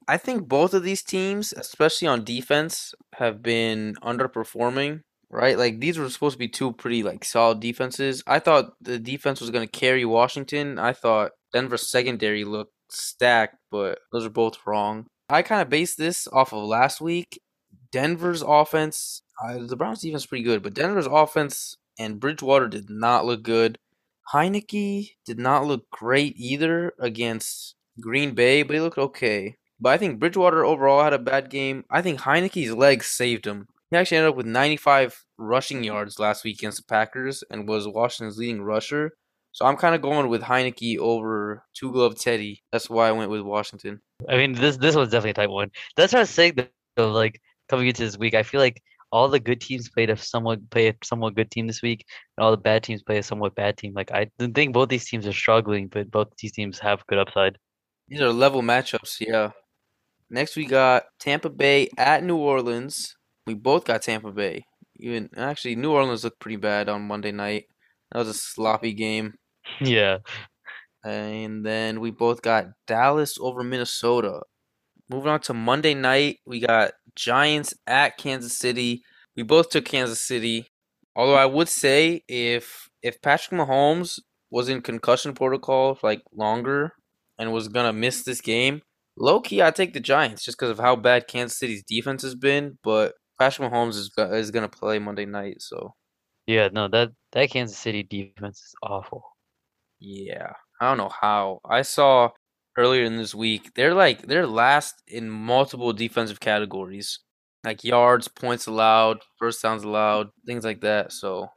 I 0.08 0.16
think 0.16 0.48
both 0.48 0.74
of 0.74 0.82
these 0.82 1.02
teams, 1.02 1.52
especially 1.52 2.08
on 2.08 2.24
defense, 2.24 2.94
have 3.14 3.42
been 3.42 3.94
underperforming. 4.02 5.00
Right, 5.30 5.56
like 5.56 5.80
these 5.80 5.98
were 5.98 6.10
supposed 6.10 6.34
to 6.34 6.38
be 6.38 6.48
two 6.48 6.74
pretty 6.74 7.02
like 7.02 7.24
solid 7.24 7.58
defenses. 7.58 8.22
I 8.26 8.38
thought 8.38 8.72
the 8.82 8.98
defense 8.98 9.40
was 9.40 9.48
going 9.48 9.66
to 9.66 9.78
carry 9.80 10.04
Washington. 10.04 10.78
I 10.78 10.92
thought 10.92 11.32
Denver's 11.54 11.90
secondary 11.90 12.44
looked 12.44 12.74
stacked, 12.90 13.56
but 13.70 13.98
those 14.12 14.26
are 14.26 14.30
both 14.30 14.58
wrong. 14.66 15.06
I 15.30 15.40
kind 15.40 15.62
of 15.62 15.70
based 15.70 15.96
this 15.96 16.28
off 16.28 16.52
of 16.52 16.62
last 16.64 17.00
week. 17.00 17.40
Denver's 17.92 18.42
offense, 18.42 19.22
uh, 19.42 19.58
the 19.58 19.76
Browns 19.76 20.00
defense 20.00 20.26
pretty 20.26 20.44
good, 20.44 20.62
but 20.62 20.74
Denver's 20.74 21.06
offense 21.06 21.76
and 21.98 22.18
Bridgewater 22.18 22.68
did 22.68 22.90
not 22.90 23.24
look 23.26 23.42
good. 23.42 23.78
Heinicke 24.32 25.12
did 25.24 25.38
not 25.38 25.66
look 25.66 25.90
great 25.90 26.34
either 26.36 26.94
against 26.98 27.74
Green 28.00 28.34
Bay, 28.34 28.62
but 28.62 28.74
he 28.74 28.80
looked 28.80 28.98
okay. 28.98 29.56
But 29.78 29.90
I 29.90 29.98
think 29.98 30.18
Bridgewater 30.18 30.64
overall 30.64 31.02
had 31.02 31.12
a 31.12 31.18
bad 31.18 31.50
game. 31.50 31.84
I 31.90 32.02
think 32.02 32.20
Heinicke's 32.20 32.72
legs 32.72 33.06
saved 33.06 33.46
him. 33.46 33.68
He 33.90 33.96
actually 33.96 34.18
ended 34.18 34.30
up 34.30 34.36
with 34.36 34.46
95 34.46 35.24
rushing 35.36 35.84
yards 35.84 36.18
last 36.18 36.44
week 36.44 36.58
against 36.58 36.78
the 36.78 36.84
Packers 36.84 37.44
and 37.50 37.68
was 37.68 37.86
Washington's 37.86 38.38
leading 38.38 38.62
rusher. 38.62 39.12
So 39.50 39.66
I'm 39.66 39.76
kind 39.76 39.94
of 39.94 40.00
going 40.00 40.28
with 40.28 40.40
Heinicke 40.40 40.96
over 40.98 41.64
Two 41.74 41.92
Glove 41.92 42.18
Teddy. 42.18 42.62
That's 42.72 42.88
why 42.88 43.08
I 43.08 43.12
went 43.12 43.30
with 43.30 43.42
Washington. 43.42 44.00
I 44.28 44.36
mean, 44.36 44.54
this 44.54 44.78
this 44.78 44.96
one's 44.96 45.10
definitely 45.10 45.32
a 45.32 45.34
tight 45.34 45.50
one. 45.50 45.70
That's 45.94 46.14
what 46.14 46.20
I 46.20 46.22
was 46.22 46.30
saying. 46.30 46.56
Though, 46.96 47.10
like 47.10 47.42
coming 47.72 47.88
into 47.88 48.04
this 48.04 48.18
week, 48.18 48.34
I 48.34 48.42
feel 48.42 48.60
like 48.60 48.82
all 49.10 49.28
the 49.28 49.40
good 49.40 49.60
teams 49.60 49.88
played 49.88 50.10
a 50.10 50.16
somewhat 50.16 50.68
play 50.70 50.88
a 50.88 50.94
somewhat 51.02 51.34
good 51.34 51.50
team 51.50 51.66
this 51.66 51.80
week, 51.80 52.04
and 52.36 52.44
all 52.44 52.50
the 52.50 52.56
bad 52.58 52.82
teams 52.82 53.02
play 53.02 53.16
a 53.18 53.22
somewhat 53.22 53.54
bad 53.54 53.78
team. 53.78 53.94
Like 53.94 54.12
I 54.12 54.30
think 54.38 54.74
both 54.74 54.90
these 54.90 55.08
teams 55.08 55.26
are 55.26 55.32
struggling, 55.32 55.88
but 55.88 56.10
both 56.10 56.28
these 56.38 56.52
teams 56.52 56.78
have 56.80 57.06
good 57.06 57.18
upside. 57.18 57.56
These 58.08 58.20
are 58.20 58.30
level 58.32 58.60
matchups, 58.60 59.20
yeah. 59.20 59.52
Next 60.28 60.54
we 60.56 60.66
got 60.66 61.04
Tampa 61.18 61.48
Bay 61.48 61.88
at 61.96 62.22
New 62.24 62.36
Orleans. 62.36 63.16
We 63.46 63.54
both 63.54 63.84
got 63.84 64.02
Tampa 64.02 64.32
Bay. 64.32 64.64
Even 64.96 65.30
actually 65.36 65.76
New 65.76 65.92
Orleans 65.92 66.24
looked 66.24 66.40
pretty 66.40 66.56
bad 66.56 66.90
on 66.90 67.08
Monday 67.08 67.32
night. 67.32 67.64
That 68.10 68.18
was 68.18 68.28
a 68.28 68.34
sloppy 68.34 68.92
game. 68.92 69.34
yeah, 69.80 70.18
And 71.04 71.64
then 71.64 72.00
we 72.00 72.10
both 72.10 72.42
got 72.42 72.66
Dallas 72.86 73.38
over 73.40 73.62
Minnesota. 73.62 74.42
Moving 75.08 75.30
on 75.30 75.40
to 75.42 75.54
Monday 75.54 75.94
night, 75.94 76.38
we 76.46 76.60
got 76.60 76.92
Giants 77.16 77.74
at 77.86 78.16
Kansas 78.16 78.56
City. 78.56 79.02
We 79.36 79.42
both 79.42 79.70
took 79.70 79.84
Kansas 79.84 80.20
City. 80.20 80.66
Although 81.14 81.36
I 81.36 81.46
would 81.46 81.68
say 81.68 82.22
if 82.28 82.88
if 83.02 83.20
Patrick 83.20 83.58
Mahomes 83.60 84.18
was 84.50 84.68
in 84.68 84.82
concussion 84.82 85.34
protocol 85.34 85.98
like 86.02 86.22
longer 86.34 86.92
and 87.38 87.52
was 87.52 87.68
gonna 87.68 87.92
miss 87.92 88.22
this 88.22 88.40
game, 88.40 88.82
low 89.16 89.40
key 89.40 89.62
I'd 89.62 89.76
take 89.76 89.92
the 89.92 90.00
Giants 90.00 90.44
just 90.44 90.58
because 90.58 90.70
of 90.70 90.78
how 90.78 90.96
bad 90.96 91.28
Kansas 91.28 91.58
City's 91.58 91.82
defense 91.86 92.22
has 92.22 92.34
been. 92.34 92.78
But 92.82 93.14
Patrick 93.38 93.70
Mahomes 93.70 93.96
is 93.96 94.10
is 94.18 94.50
gonna 94.50 94.68
play 94.68 94.98
Monday 94.98 95.26
night, 95.26 95.60
so 95.60 95.94
yeah. 96.46 96.68
No, 96.72 96.88
that 96.88 97.10
that 97.32 97.50
Kansas 97.50 97.78
City 97.78 98.02
defense 98.02 98.58
is 98.58 98.74
awful. 98.82 99.24
Yeah, 100.00 100.52
I 100.80 100.88
don't 100.88 100.98
know 100.98 101.10
how. 101.20 101.60
I 101.64 101.82
saw 101.82 102.30
earlier 102.76 103.04
in 103.04 103.16
this 103.16 103.34
week 103.34 103.72
they're 103.74 103.94
like 103.94 104.22
they're 104.22 104.46
last 104.46 105.02
in 105.08 105.28
multiple 105.30 105.92
defensive 105.92 106.40
categories, 106.40 107.20
like 107.64 107.84
yards, 107.84 108.28
points 108.28 108.66
allowed, 108.66 109.18
first 109.38 109.62
downs 109.62 109.84
allowed, 109.84 110.30
things 110.46 110.64
like 110.64 110.80
that. 110.82 111.12
So 111.12 111.48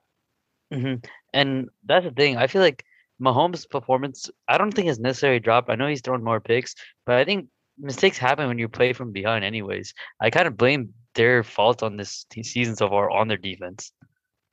hmm 0.72 0.96
And 1.34 1.70
that's 1.86 2.06
the 2.06 2.12
thing. 2.12 2.38
I 2.38 2.48
feel 2.48 2.62
like 2.62 2.84
Mahomes' 3.22 3.70
performance, 3.70 4.30
I 4.48 4.58
don't 4.58 4.72
think 4.72 4.88
has 4.88 5.00
necessarily 5.00 5.40
dropped. 5.40 5.70
I 5.70 5.76
know 5.76 5.88
he's 5.88 6.02
thrown 6.02 6.24
more 6.24 6.40
picks, 6.42 6.76
but 7.06 7.16
I 7.16 7.26
think 7.26 7.48
mistakes 7.78 8.18
happen 8.18 8.48
when 8.48 8.60
you 8.60 8.68
play 8.70 8.94
from 8.94 9.12
behind, 9.12 9.46
anyways. 9.46 9.94
I 10.20 10.30
kind 10.30 10.48
of 10.48 10.58
blame 10.58 10.94
their 11.16 11.44
fault 11.44 11.84
on 11.84 11.98
this 11.98 12.26
season 12.44 12.76
so 12.76 12.90
far 12.90 13.10
on 13.10 13.28
their 13.28 13.38
defense. 13.38 13.92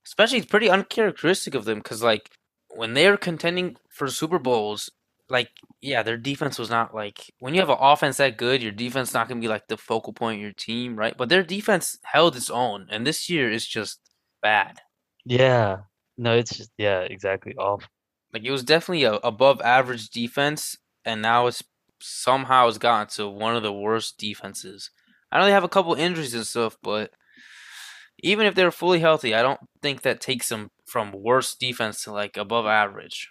especially 0.06 0.38
it's 0.38 0.46
pretty 0.46 0.70
uncharacteristic 0.70 1.54
of 1.54 1.64
them 1.64 1.78
because 1.78 2.02
like 2.02 2.30
when 2.70 2.94
they're 2.94 3.16
contending 3.16 3.76
for 3.90 4.08
Super 4.08 4.38
Bowls, 4.38 4.90
like 5.32 5.50
yeah, 5.80 6.02
their 6.02 6.18
defense 6.18 6.58
was 6.58 6.70
not 6.70 6.94
like 6.94 7.32
when 7.40 7.54
you 7.54 7.60
have 7.60 7.70
an 7.70 7.78
offense 7.80 8.18
that 8.18 8.36
good, 8.36 8.62
your 8.62 8.70
defense 8.70 9.14
not 9.14 9.28
gonna 9.28 9.40
be 9.40 9.48
like 9.48 9.66
the 9.66 9.78
focal 9.78 10.12
point 10.12 10.36
of 10.36 10.42
your 10.42 10.52
team, 10.52 10.94
right? 10.94 11.16
But 11.16 11.30
their 11.30 11.42
defense 11.42 11.98
held 12.04 12.36
its 12.36 12.50
own, 12.50 12.86
and 12.90 13.06
this 13.06 13.30
year 13.30 13.50
is 13.50 13.66
just 13.66 13.98
bad. 14.42 14.80
Yeah. 15.24 15.78
No, 16.18 16.36
it's 16.36 16.56
just 16.56 16.70
yeah, 16.76 17.00
exactly. 17.00 17.54
Off. 17.56 17.88
Like 18.32 18.44
it 18.44 18.50
was 18.50 18.62
definitely 18.62 19.04
a 19.04 19.14
above 19.14 19.60
average 19.62 20.10
defense, 20.10 20.76
and 21.04 21.22
now 21.22 21.46
it's 21.46 21.64
somehow 22.00 22.68
it's 22.68 22.78
gotten 22.78 23.06
to 23.14 23.28
one 23.28 23.56
of 23.56 23.62
the 23.62 23.72
worst 23.72 24.18
defenses. 24.18 24.90
I 25.30 25.38
know 25.38 25.46
they 25.46 25.52
have 25.52 25.64
a 25.64 25.68
couple 25.68 25.94
injuries 25.94 26.34
and 26.34 26.46
stuff, 26.46 26.76
but 26.82 27.10
even 28.22 28.44
if 28.44 28.54
they're 28.54 28.70
fully 28.70 29.00
healthy, 29.00 29.34
I 29.34 29.42
don't 29.42 29.60
think 29.80 30.02
that 30.02 30.20
takes 30.20 30.50
them 30.50 30.70
from 30.84 31.12
worst 31.12 31.58
defense 31.58 32.04
to 32.04 32.12
like 32.12 32.36
above 32.36 32.66
average. 32.66 33.30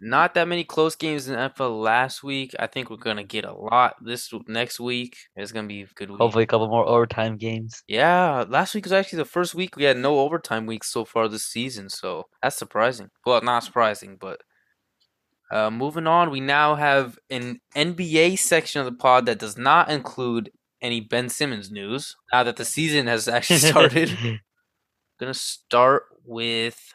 Not 0.00 0.34
that 0.34 0.48
many 0.48 0.64
close 0.64 0.96
games 0.96 1.28
in 1.28 1.36
NFL 1.36 1.80
last 1.80 2.22
week. 2.22 2.54
I 2.58 2.66
think 2.66 2.90
we're 2.90 2.96
gonna 2.96 3.24
get 3.24 3.44
a 3.44 3.54
lot 3.54 3.94
this 4.02 4.30
next 4.48 4.80
week. 4.80 5.16
It's 5.36 5.52
gonna 5.52 5.68
be 5.68 5.82
a 5.82 5.86
good 5.94 6.10
week. 6.10 6.18
Hopefully, 6.18 6.44
a 6.44 6.46
couple 6.46 6.68
more 6.68 6.86
overtime 6.86 7.36
games. 7.36 7.82
Yeah, 7.86 8.44
last 8.48 8.74
week 8.74 8.84
was 8.84 8.92
actually 8.92 9.18
the 9.18 9.24
first 9.24 9.54
week 9.54 9.76
we 9.76 9.84
had 9.84 9.96
no 9.96 10.18
overtime 10.20 10.66
weeks 10.66 10.92
so 10.92 11.04
far 11.04 11.28
this 11.28 11.46
season, 11.46 11.88
so 11.88 12.24
that's 12.42 12.56
surprising. 12.56 13.10
Well, 13.24 13.40
not 13.42 13.64
surprising, 13.64 14.16
but 14.20 14.40
uh, 15.50 15.70
moving 15.70 16.06
on, 16.06 16.30
we 16.30 16.40
now 16.40 16.74
have 16.74 17.18
an 17.30 17.60
NBA 17.76 18.38
section 18.38 18.80
of 18.80 18.86
the 18.86 18.92
pod 18.92 19.26
that 19.26 19.38
does 19.38 19.56
not 19.56 19.90
include 19.90 20.50
any 20.82 21.00
Ben 21.00 21.28
Simmons 21.28 21.70
news. 21.70 22.16
Now 22.32 22.42
that 22.42 22.56
the 22.56 22.64
season 22.64 23.06
has 23.06 23.28
actually 23.28 23.60
started, 23.60 24.10
gonna 25.20 25.34
start 25.34 26.04
with 26.24 26.94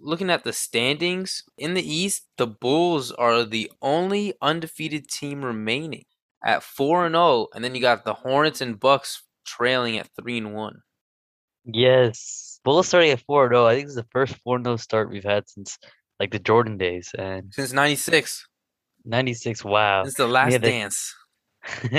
looking 0.00 0.30
at 0.30 0.44
the 0.44 0.52
standings 0.52 1.42
in 1.56 1.74
the 1.74 1.82
East. 1.94 2.26
The 2.38 2.46
Bulls 2.46 3.12
are 3.12 3.44
the 3.44 3.70
only 3.82 4.34
undefeated 4.42 5.08
team 5.08 5.44
remaining 5.44 6.04
at 6.44 6.62
four 6.62 7.04
and 7.06 7.14
zero, 7.14 7.48
and 7.54 7.64
then 7.64 7.74
you 7.74 7.80
got 7.80 8.04
the 8.04 8.14
Hornets 8.14 8.60
and 8.60 8.78
Bucks 8.78 9.22
trailing 9.44 9.98
at 9.98 10.08
three 10.20 10.38
and 10.38 10.54
one. 10.54 10.80
yes, 11.64 12.60
Bulls 12.64 12.88
starting 12.88 13.10
at 13.10 13.20
4 13.20 13.48
0. 13.48 13.66
I 13.66 13.74
think 13.74 13.86
it's 13.86 13.94
the 13.94 14.06
first 14.10 14.36
4 14.44 14.62
0 14.62 14.76
start 14.76 15.10
we've 15.10 15.24
had 15.24 15.48
since 15.48 15.78
like 16.20 16.30
the 16.32 16.38
Jordan 16.38 16.76
days 16.76 17.10
and 17.18 17.52
Since 17.54 17.72
'96, 17.72 18.46
ninety 19.04 19.34
six. 19.34 19.64
Wow. 19.64 20.04
since 20.04 20.14
the 20.16 20.26
last 20.26 20.52
they- 20.52 20.58
dance. 20.58 21.14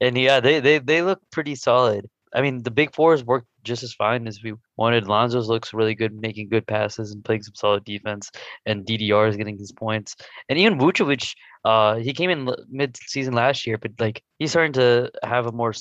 and 0.00 0.16
yeah, 0.18 0.40
they, 0.40 0.60
they 0.60 0.78
they 0.78 1.02
look 1.02 1.20
pretty 1.30 1.54
solid. 1.54 2.08
I 2.34 2.40
mean, 2.40 2.62
the 2.62 2.70
big 2.70 2.94
fours 2.94 3.24
worked 3.24 3.46
just 3.62 3.82
as 3.82 3.92
fine 3.92 4.26
as 4.26 4.42
we 4.42 4.54
wanted. 4.76 5.06
Lonzo's 5.06 5.48
looks 5.48 5.74
really 5.74 5.94
good, 5.94 6.12
making 6.14 6.48
good 6.48 6.66
passes 6.66 7.12
and 7.12 7.24
playing 7.24 7.42
some 7.42 7.54
solid 7.54 7.84
defense. 7.84 8.30
And 8.66 8.84
DDR 8.84 9.28
is 9.28 9.36
getting 9.36 9.58
his 9.58 9.72
points. 9.72 10.16
And 10.48 10.58
even 10.58 10.78
Vucevic, 10.78 11.34
uh, 11.64 11.96
he 11.96 12.12
came 12.12 12.30
in 12.30 12.54
mid-season 12.70 13.34
last 13.34 13.66
year, 13.66 13.78
but 13.78 13.92
like 13.98 14.22
he's 14.38 14.50
starting 14.50 14.72
to 14.74 15.10
have 15.22 15.46
a 15.46 15.52
more 15.52 15.72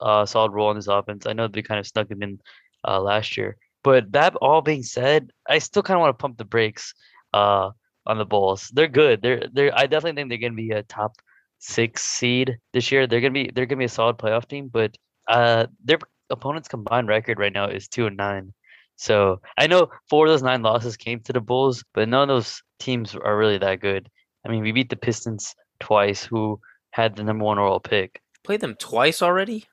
uh 0.00 0.26
solid 0.26 0.52
role 0.52 0.70
in 0.70 0.76
this 0.76 0.88
offense. 0.88 1.26
I 1.26 1.32
know 1.32 1.48
they 1.48 1.62
kind 1.62 1.80
of 1.80 1.86
snuck 1.86 2.10
him 2.10 2.22
in 2.22 2.40
uh 2.86 3.00
last 3.00 3.36
year, 3.36 3.56
but 3.84 4.10
that 4.12 4.34
all 4.36 4.62
being 4.62 4.82
said, 4.82 5.30
I 5.48 5.58
still 5.58 5.82
kind 5.82 5.96
of 5.96 6.00
want 6.00 6.18
to 6.18 6.22
pump 6.22 6.38
the 6.38 6.44
brakes 6.44 6.94
uh 7.34 7.70
on 8.06 8.18
the 8.18 8.24
Bulls. 8.24 8.70
They're 8.72 8.88
good. 8.88 9.22
They're 9.22 9.44
they're. 9.52 9.76
I 9.76 9.86
definitely 9.86 10.20
think 10.20 10.30
they're 10.30 10.48
gonna 10.48 10.56
be 10.60 10.70
a 10.70 10.82
top 10.82 11.16
six 11.58 12.02
seed 12.04 12.58
this 12.72 12.90
year. 12.90 13.06
They're 13.06 13.20
gonna 13.20 13.32
be 13.32 13.50
they're 13.54 13.66
gonna 13.66 13.78
be 13.78 13.84
a 13.84 13.88
solid 13.88 14.16
playoff 14.16 14.48
team, 14.48 14.68
but 14.68 14.96
uh 15.28 15.66
their 15.84 15.98
opponents 16.30 16.68
combined 16.68 17.08
record 17.08 17.38
right 17.38 17.52
now 17.52 17.66
is 17.66 17.88
two 17.88 18.06
and 18.06 18.16
nine. 18.16 18.52
So 18.96 19.40
I 19.56 19.66
know 19.68 19.88
four 20.10 20.26
of 20.26 20.32
those 20.32 20.42
nine 20.42 20.62
losses 20.62 20.96
came 20.96 21.20
to 21.20 21.32
the 21.32 21.40
Bulls, 21.40 21.84
but 21.94 22.08
none 22.08 22.22
of 22.22 22.28
those 22.28 22.62
teams 22.80 23.14
are 23.14 23.36
really 23.38 23.58
that 23.58 23.80
good. 23.80 24.08
I 24.44 24.48
mean, 24.50 24.62
we 24.62 24.72
beat 24.72 24.90
the 24.90 24.96
Pistons 24.96 25.54
twice, 25.80 26.24
who 26.24 26.60
had 26.90 27.14
the 27.16 27.22
number 27.22 27.44
one 27.44 27.58
overall 27.58 27.80
pick. 27.80 28.20
Played 28.44 28.60
them 28.60 28.74
twice 28.74 29.22
already. 29.22 29.66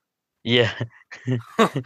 Yeah, 0.44 0.72
Oh. 1.58 1.80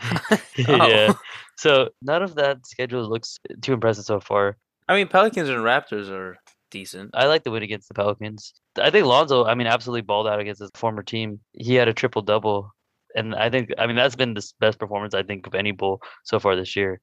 yeah. 0.58 1.12
So 1.56 1.90
none 2.02 2.22
of 2.22 2.34
that 2.34 2.66
schedule 2.66 3.08
looks 3.08 3.38
too 3.62 3.72
impressive 3.72 4.04
so 4.04 4.20
far. 4.20 4.56
I 4.88 4.94
mean, 4.94 5.08
Pelicans 5.08 5.48
and 5.48 5.58
Raptors 5.58 6.10
are 6.10 6.36
decent. 6.70 7.10
I 7.14 7.26
like 7.26 7.44
the 7.44 7.50
win 7.50 7.62
against 7.62 7.88
the 7.88 7.94
Pelicans. 7.94 8.52
I 8.80 8.90
think 8.90 9.06
Lonzo, 9.06 9.44
I 9.44 9.54
mean, 9.54 9.66
absolutely 9.66 10.02
balled 10.02 10.26
out 10.26 10.40
against 10.40 10.60
his 10.60 10.70
former 10.74 11.02
team. 11.02 11.40
He 11.52 11.74
had 11.74 11.88
a 11.88 11.94
triple 11.94 12.22
double. 12.22 12.72
And 13.14 13.34
I 13.34 13.50
think, 13.50 13.70
I 13.78 13.86
mean, 13.86 13.96
that's 13.96 14.16
been 14.16 14.34
the 14.34 14.46
best 14.60 14.78
performance, 14.78 15.14
I 15.14 15.22
think, 15.22 15.46
of 15.46 15.54
any 15.54 15.72
Bull 15.72 16.00
so 16.24 16.38
far 16.38 16.56
this 16.56 16.76
year. 16.76 17.00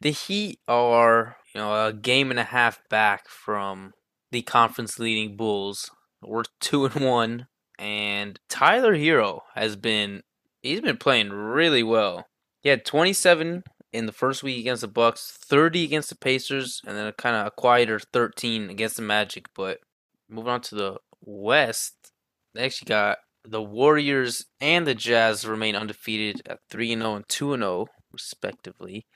The 0.00 0.10
Heat 0.10 0.60
are, 0.68 1.36
you 1.54 1.60
know, 1.60 1.86
a 1.86 1.92
game 1.92 2.30
and 2.30 2.38
a 2.38 2.44
half 2.44 2.80
back 2.90 3.28
from 3.28 3.94
the 4.30 4.42
conference 4.42 4.98
leading 4.98 5.36
Bulls. 5.36 5.90
We're 6.22 6.44
two 6.60 6.84
and 6.84 6.94
one, 6.96 7.46
and 7.78 8.38
Tyler 8.48 8.94
Herro 8.94 9.40
has 9.54 9.76
been 9.76 10.22
he's 10.62 10.80
been 10.80 10.96
playing 10.96 11.30
really 11.30 11.82
well. 11.82 12.26
He 12.62 12.68
had 12.68 12.84
27 12.84 13.64
in 13.92 14.06
the 14.06 14.12
first 14.12 14.42
week 14.42 14.58
against 14.58 14.82
the 14.82 14.88
Bucks, 14.88 15.38
30 15.40 15.84
against 15.84 16.08
the 16.08 16.16
Pacers, 16.16 16.82
and 16.86 16.96
then 16.96 17.06
a 17.06 17.12
kind 17.12 17.36
of 17.36 17.46
a 17.46 17.50
quieter 17.50 17.98
13 17.98 18.68
against 18.70 18.96
the 18.96 19.02
Magic. 19.02 19.46
But 19.54 19.78
moving 20.28 20.50
on 20.50 20.60
to 20.62 20.74
the 20.74 20.96
West, 21.20 22.12
they 22.54 22.64
actually 22.64 22.88
got 22.88 23.18
the 23.48 23.62
Warriors 23.62 24.44
and 24.60 24.86
the 24.86 24.94
Jazz 24.94 25.46
remain 25.46 25.76
undefeated 25.76 26.42
at 26.46 26.60
3 26.70 26.92
and 26.92 27.02
0 27.02 27.14
and 27.16 27.28
2 27.28 27.54
and 27.54 27.62
0 27.62 27.86
respectively. 28.12 29.06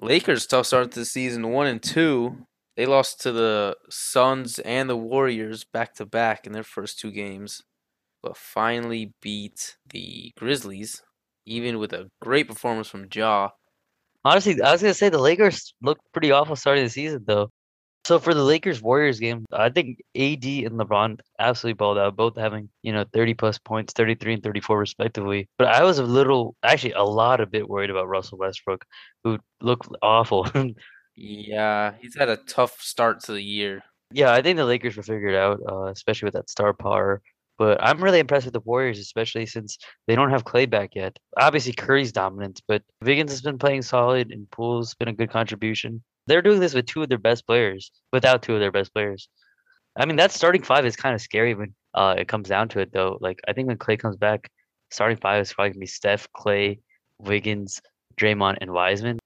Lakers 0.00 0.46
tough 0.46 0.66
start 0.66 0.92
to 0.92 1.00
the 1.00 1.04
season, 1.04 1.50
one 1.50 1.66
and 1.66 1.82
two. 1.82 2.46
They 2.76 2.86
lost 2.86 3.20
to 3.22 3.32
the 3.32 3.76
Suns 3.90 4.60
and 4.60 4.88
the 4.88 4.96
Warriors 4.96 5.64
back 5.64 5.94
to 5.94 6.06
back 6.06 6.46
in 6.46 6.52
their 6.52 6.62
first 6.62 7.00
two 7.00 7.10
games, 7.10 7.62
but 8.22 8.36
finally 8.36 9.12
beat 9.20 9.76
the 9.92 10.32
Grizzlies, 10.38 11.02
even 11.46 11.78
with 11.78 11.92
a 11.92 12.08
great 12.20 12.46
performance 12.46 12.88
from 12.88 13.08
Ja. 13.12 13.50
Honestly, 14.24 14.60
I 14.62 14.72
was 14.72 14.82
going 14.82 14.92
to 14.92 14.98
say 14.98 15.08
the 15.08 15.18
Lakers 15.18 15.74
looked 15.82 16.02
pretty 16.12 16.30
awful 16.30 16.54
starting 16.56 16.84
the 16.84 16.90
season, 16.90 17.24
though. 17.26 17.50
So 18.08 18.18
for 18.18 18.32
the 18.32 18.42
Lakers 18.42 18.80
Warriors 18.80 19.20
game, 19.20 19.44
I 19.52 19.68
think 19.68 19.98
AD 20.16 20.42
and 20.64 20.80
LeBron 20.80 21.20
absolutely 21.38 21.74
balled 21.74 21.98
out, 21.98 22.16
both 22.16 22.38
having, 22.38 22.70
you 22.80 22.90
know, 22.90 23.04
30 23.12 23.34
plus 23.34 23.58
points, 23.58 23.92
33 23.92 24.32
and 24.32 24.42
34 24.42 24.78
respectively. 24.78 25.46
But 25.58 25.66
I 25.68 25.84
was 25.84 25.98
a 25.98 26.04
little, 26.04 26.56
actually, 26.62 26.92
a 26.92 27.02
lot 27.02 27.42
a 27.42 27.46
bit 27.46 27.68
worried 27.68 27.90
about 27.90 28.08
Russell 28.08 28.38
Westbrook, 28.38 28.86
who 29.24 29.38
looked 29.60 29.88
awful. 30.00 30.48
Yeah, 31.20 31.94
he's 32.00 32.16
had 32.16 32.28
a 32.28 32.36
tough 32.36 32.80
start 32.80 33.24
to 33.24 33.32
the 33.32 33.42
year. 33.42 33.82
Yeah, 34.12 34.32
I 34.32 34.40
think 34.40 34.56
the 34.56 34.64
Lakers 34.64 34.94
will 34.94 35.02
figure 35.02 35.30
it 35.30 35.34
out, 35.34 35.58
uh, 35.68 35.86
especially 35.86 36.28
with 36.28 36.34
that 36.34 36.48
star 36.48 36.72
power. 36.72 37.20
But 37.58 37.82
I'm 37.82 38.02
really 38.02 38.20
impressed 38.20 38.46
with 38.46 38.54
the 38.54 38.60
Warriors, 38.60 38.98
especially 38.98 39.44
since 39.46 39.78
they 40.06 40.14
don't 40.14 40.30
have 40.30 40.44
Clay 40.44 40.66
back 40.66 40.94
yet. 40.94 41.18
Obviously, 41.36 41.72
Curry's 41.72 42.12
dominant, 42.12 42.62
but 42.68 42.82
Wiggins 43.02 43.32
has 43.32 43.42
been 43.42 43.58
playing 43.58 43.82
solid, 43.82 44.30
and 44.30 44.50
Poole's 44.50 44.94
been 44.94 45.08
a 45.08 45.12
good 45.12 45.30
contribution. 45.30 46.02
They're 46.26 46.42
doing 46.42 46.60
this 46.60 46.74
with 46.74 46.86
two 46.86 47.02
of 47.02 47.08
their 47.08 47.18
best 47.18 47.46
players, 47.46 47.90
without 48.12 48.42
two 48.42 48.54
of 48.54 48.60
their 48.60 48.70
best 48.70 48.94
players. 48.94 49.28
I 49.96 50.06
mean, 50.06 50.16
that 50.16 50.30
starting 50.30 50.62
five 50.62 50.86
is 50.86 50.94
kind 50.94 51.14
of 51.14 51.20
scary 51.20 51.54
when 51.54 51.74
uh, 51.94 52.14
it 52.16 52.28
comes 52.28 52.48
down 52.48 52.68
to 52.68 52.80
it, 52.80 52.92
though. 52.92 53.18
Like, 53.20 53.40
I 53.48 53.52
think 53.52 53.66
when 53.66 53.78
Clay 53.78 53.96
comes 53.96 54.16
back, 54.16 54.48
starting 54.90 55.16
five 55.16 55.42
is 55.42 55.52
probably 55.52 55.70
gonna 55.70 55.80
be 55.80 55.86
Steph, 55.86 56.28
Clay, 56.32 56.78
Wiggins, 57.18 57.80
Draymond, 58.18 58.58
and 58.60 58.72
Wiseman. 58.72 59.18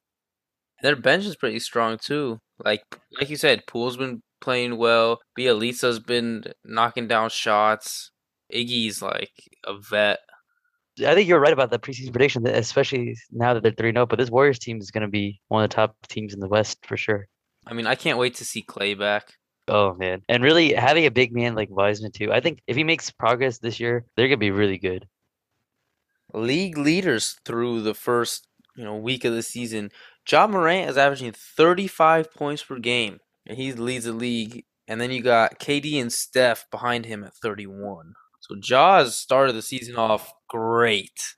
Their 0.82 0.96
bench 0.96 1.24
is 1.24 1.36
pretty 1.36 1.58
strong 1.58 1.98
too. 1.98 2.38
Like 2.64 2.82
like 3.18 3.30
you 3.30 3.36
said, 3.36 3.66
Poole's 3.66 3.96
been 3.96 4.22
playing 4.40 4.76
well. 4.76 5.20
Bjelica's 5.38 6.00
been 6.00 6.44
knocking 6.64 7.06
down 7.06 7.30
shots. 7.30 8.10
Iggy's 8.52 9.02
like 9.02 9.32
a 9.64 9.76
vet. 9.78 10.18
I 11.06 11.14
think 11.14 11.28
you're 11.28 11.40
right 11.40 11.52
about 11.52 11.70
that 11.70 11.82
preseason 11.82 12.12
prediction, 12.12 12.46
especially 12.46 13.16
now 13.30 13.54
that 13.54 13.62
they're 13.62 13.72
3 13.72 13.92
0. 13.92 14.06
But 14.06 14.18
this 14.18 14.30
Warriors 14.30 14.58
team 14.58 14.78
is 14.78 14.90
going 14.90 15.02
to 15.02 15.08
be 15.08 15.40
one 15.48 15.64
of 15.64 15.70
the 15.70 15.74
top 15.74 15.96
teams 16.08 16.34
in 16.34 16.40
the 16.40 16.48
West 16.48 16.84
for 16.86 16.96
sure. 16.96 17.28
I 17.66 17.72
mean, 17.72 17.86
I 17.86 17.94
can't 17.94 18.18
wait 18.18 18.34
to 18.36 18.44
see 18.44 18.62
Clay 18.62 18.94
back. 18.94 19.34
Oh, 19.68 19.94
man. 19.94 20.22
And 20.28 20.42
really, 20.42 20.74
having 20.74 21.06
a 21.06 21.10
big 21.10 21.32
man 21.32 21.54
like 21.54 21.70
Wiseman, 21.70 22.12
too, 22.12 22.32
I 22.32 22.40
think 22.40 22.60
if 22.66 22.76
he 22.76 22.84
makes 22.84 23.10
progress 23.10 23.58
this 23.58 23.80
year, 23.80 24.04
they're 24.16 24.26
going 24.26 24.38
to 24.38 24.38
be 24.38 24.50
really 24.50 24.78
good. 24.78 25.06
League 26.34 26.76
leaders 26.76 27.36
through 27.44 27.82
the 27.82 27.94
first 27.94 28.48
you 28.76 28.84
know 28.84 28.96
week 28.96 29.24
of 29.24 29.32
the 29.32 29.42
season. 29.42 29.90
Ja 30.30 30.46
Morant 30.46 30.90
is 30.90 30.96
averaging 30.96 31.32
35 31.32 32.32
points 32.32 32.62
per 32.62 32.78
game, 32.78 33.18
and 33.46 33.58
he 33.58 33.72
leads 33.72 34.04
the 34.04 34.12
league. 34.12 34.64
And 34.88 35.00
then 35.00 35.10
you 35.10 35.22
got 35.22 35.58
KD 35.58 36.00
and 36.00 36.12
Steph 36.12 36.66
behind 36.70 37.06
him 37.06 37.24
at 37.24 37.34
31. 37.34 38.14
So 38.42 38.56
Ja's 38.56 39.16
started 39.16 39.54
the 39.54 39.62
season 39.62 39.94
off 39.96 40.32
great. 40.48 41.36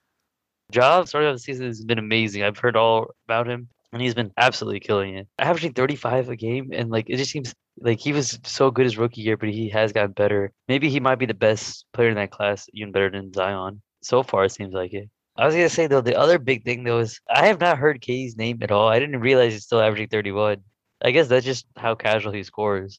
Job 0.72 1.06
started 1.06 1.28
off 1.28 1.34
the 1.34 1.40
season 1.40 1.66
has 1.66 1.84
been 1.84 1.98
amazing. 1.98 2.42
I've 2.42 2.58
heard 2.58 2.76
all 2.76 3.08
about 3.26 3.46
him, 3.46 3.68
and 3.92 4.00
he's 4.00 4.14
been 4.14 4.32
absolutely 4.38 4.80
killing 4.80 5.14
it. 5.14 5.28
Averaging 5.38 5.74
35 5.74 6.30
a 6.30 6.36
game, 6.36 6.70
and 6.72 6.90
like 6.90 7.10
it 7.10 7.18
just 7.18 7.30
seems 7.30 7.54
like 7.78 8.00
he 8.00 8.14
was 8.14 8.38
so 8.44 8.70
good 8.70 8.86
his 8.86 8.96
rookie 8.96 9.20
year, 9.20 9.36
but 9.36 9.50
he 9.50 9.68
has 9.68 9.92
gotten 9.92 10.12
better. 10.12 10.50
Maybe 10.66 10.88
he 10.88 10.98
might 10.98 11.18
be 11.18 11.26
the 11.26 11.34
best 11.34 11.84
player 11.92 12.08
in 12.08 12.14
that 12.16 12.30
class, 12.30 12.66
even 12.72 12.90
better 12.90 13.10
than 13.10 13.34
Zion. 13.34 13.82
So 14.02 14.22
far, 14.22 14.44
it 14.44 14.52
seems 14.52 14.72
like 14.72 14.94
it. 14.94 15.10
I 15.36 15.44
was 15.44 15.54
gonna 15.54 15.68
say 15.68 15.86
though, 15.86 16.00
the 16.00 16.18
other 16.18 16.38
big 16.38 16.64
thing 16.64 16.84
though 16.84 17.00
is 17.00 17.20
I 17.28 17.48
have 17.48 17.60
not 17.60 17.76
heard 17.76 18.00
KD's 18.00 18.36
name 18.36 18.60
at 18.62 18.70
all. 18.70 18.88
I 18.88 18.98
didn't 18.98 19.20
realize 19.20 19.52
he's 19.52 19.64
still 19.64 19.80
averaging 19.82 20.08
31. 20.08 20.58
I 21.04 21.10
guess 21.10 21.28
that's 21.28 21.44
just 21.44 21.66
how 21.76 21.94
casual 21.96 22.32
he 22.32 22.44
scores. 22.44 22.98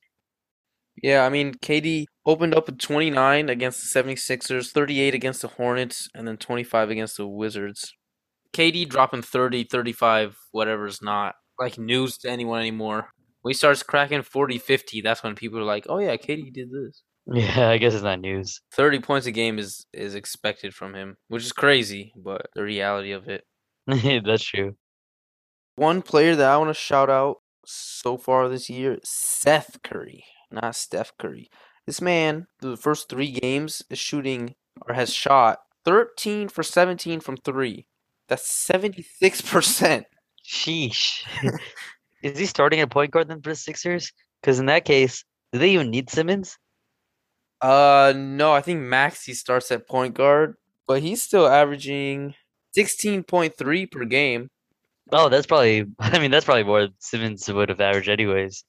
Yeah, 1.02 1.26
I 1.26 1.30
mean, 1.30 1.54
KD 1.56 2.06
opened 2.26 2.56
up 2.56 2.70
at 2.70 2.80
29 2.80 3.50
against 3.50 3.94
the 3.94 4.04
76ers, 4.04 4.72
38 4.72 5.14
against 5.14 5.42
the 5.42 5.50
Hornets, 5.50 6.10
and 6.16 6.28
then 6.28 6.38
25 6.38 6.90
against 6.90 7.18
the 7.18 7.28
Wizards. 7.28 7.94
KD 8.54 8.88
dropping 8.88 9.22
30, 9.22 9.66
35, 9.66 10.38
whatever's 10.52 11.02
not 11.02 11.36
like 11.60 11.78
news 11.78 12.18
to 12.20 12.30
anyone 12.30 12.60
anymore. 12.62 13.10
When 13.42 13.52
he 13.52 13.56
starts 13.56 13.84
cracking 13.84 14.24
40, 14.24 14.58
50, 14.58 15.02
that's 15.02 15.24
when 15.24 15.36
people 15.36 15.60
are 15.60 15.64
like, 15.64 15.86
oh 15.90 16.00
yeah, 16.00 16.16
KD 16.16 16.52
did 16.54 16.70
this. 16.72 17.04
Yeah, 17.28 17.70
I 17.70 17.78
guess 17.78 17.94
it's 17.94 18.04
not 18.04 18.22
news. 18.22 18.62
30 18.74 19.00
points 19.00 19.28
a 19.28 19.32
game 19.32 19.58
is 19.58 19.86
is 19.94 20.16
expected 20.16 20.74
from 20.74 20.94
him, 20.94 21.18
which 21.28 21.44
is 21.44 21.52
crazy, 21.52 22.14
but 22.16 22.48
the 22.56 22.64
reality 22.64 23.12
of 23.12 23.28
it. 23.28 23.44
That's 23.88 24.44
true. 24.44 24.76
One 25.76 26.02
player 26.02 26.36
that 26.36 26.50
I 26.50 26.58
want 26.58 26.70
to 26.70 26.74
shout 26.74 27.10
out 27.10 27.38
so 27.66 28.18
far 28.18 28.48
this 28.48 28.70
year, 28.70 29.00
Seth 29.04 29.82
Curry, 29.84 30.24
not 30.52 30.76
Steph 30.76 31.18
Curry. 31.18 31.50
This 31.86 32.02
man, 32.02 32.48
the 32.62 32.78
first 32.78 33.10
three 33.10 33.32
games, 33.32 33.84
is 33.90 34.00
shooting 34.00 34.56
or 34.88 34.96
has 34.96 35.14
shot 35.14 35.60
13 35.86 36.50
for 36.50 36.64
17 36.64 37.20
from 37.20 37.38
three. 37.38 37.88
That's 38.28 38.70
76%. 38.72 40.04
Sheesh. 40.44 41.24
Is 42.24 42.40
he 42.40 42.46
starting 42.46 42.80
at 42.80 42.90
point 42.90 43.12
guard 43.12 43.28
then 43.28 43.42
for 43.42 43.50
the 43.50 43.56
Sixers? 43.56 44.12
Because 44.42 44.60
in 44.60 44.66
that 44.66 44.86
case, 44.86 45.24
do 45.52 45.60
they 45.60 45.70
even 45.70 45.92
need 45.92 46.10
Simmons? 46.10 46.58
Uh, 47.62 48.14
no, 48.16 48.52
I 48.52 48.62
think 48.62 48.82
Maxey 48.82 49.34
starts 49.34 49.72
at 49.72 49.88
point 49.88 50.16
guard, 50.16 50.56
but 50.88 51.02
he's 51.02 51.22
still 51.22 51.48
averaging 51.48 52.34
16.3 52.78 53.92
per 53.92 54.06
game. 54.06 54.50
Oh, 55.12 55.30
that's 55.30 55.46
probably. 55.46 55.86
I 56.00 56.20
mean, 56.20 56.32
that's 56.32 56.46
probably 56.46 56.64
more 56.64 56.88
Simmons 57.00 57.48
would 57.52 57.70
have 57.70 57.82
averaged 57.82 58.10
anyways. 58.10 58.64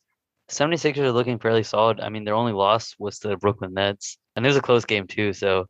76ers 0.50 0.98
are 0.98 1.12
looking 1.12 1.38
fairly 1.38 1.62
solid. 1.62 2.00
I 2.00 2.08
mean, 2.08 2.24
their 2.24 2.34
only 2.34 2.52
loss 2.52 2.94
was 2.98 3.18
to 3.20 3.28
the 3.28 3.36
Brooklyn 3.36 3.74
Nets, 3.74 4.18
and 4.34 4.44
it 4.44 4.48
was 4.48 4.56
a 4.56 4.62
close 4.62 4.84
game 4.84 5.06
too. 5.06 5.32
So 5.32 5.66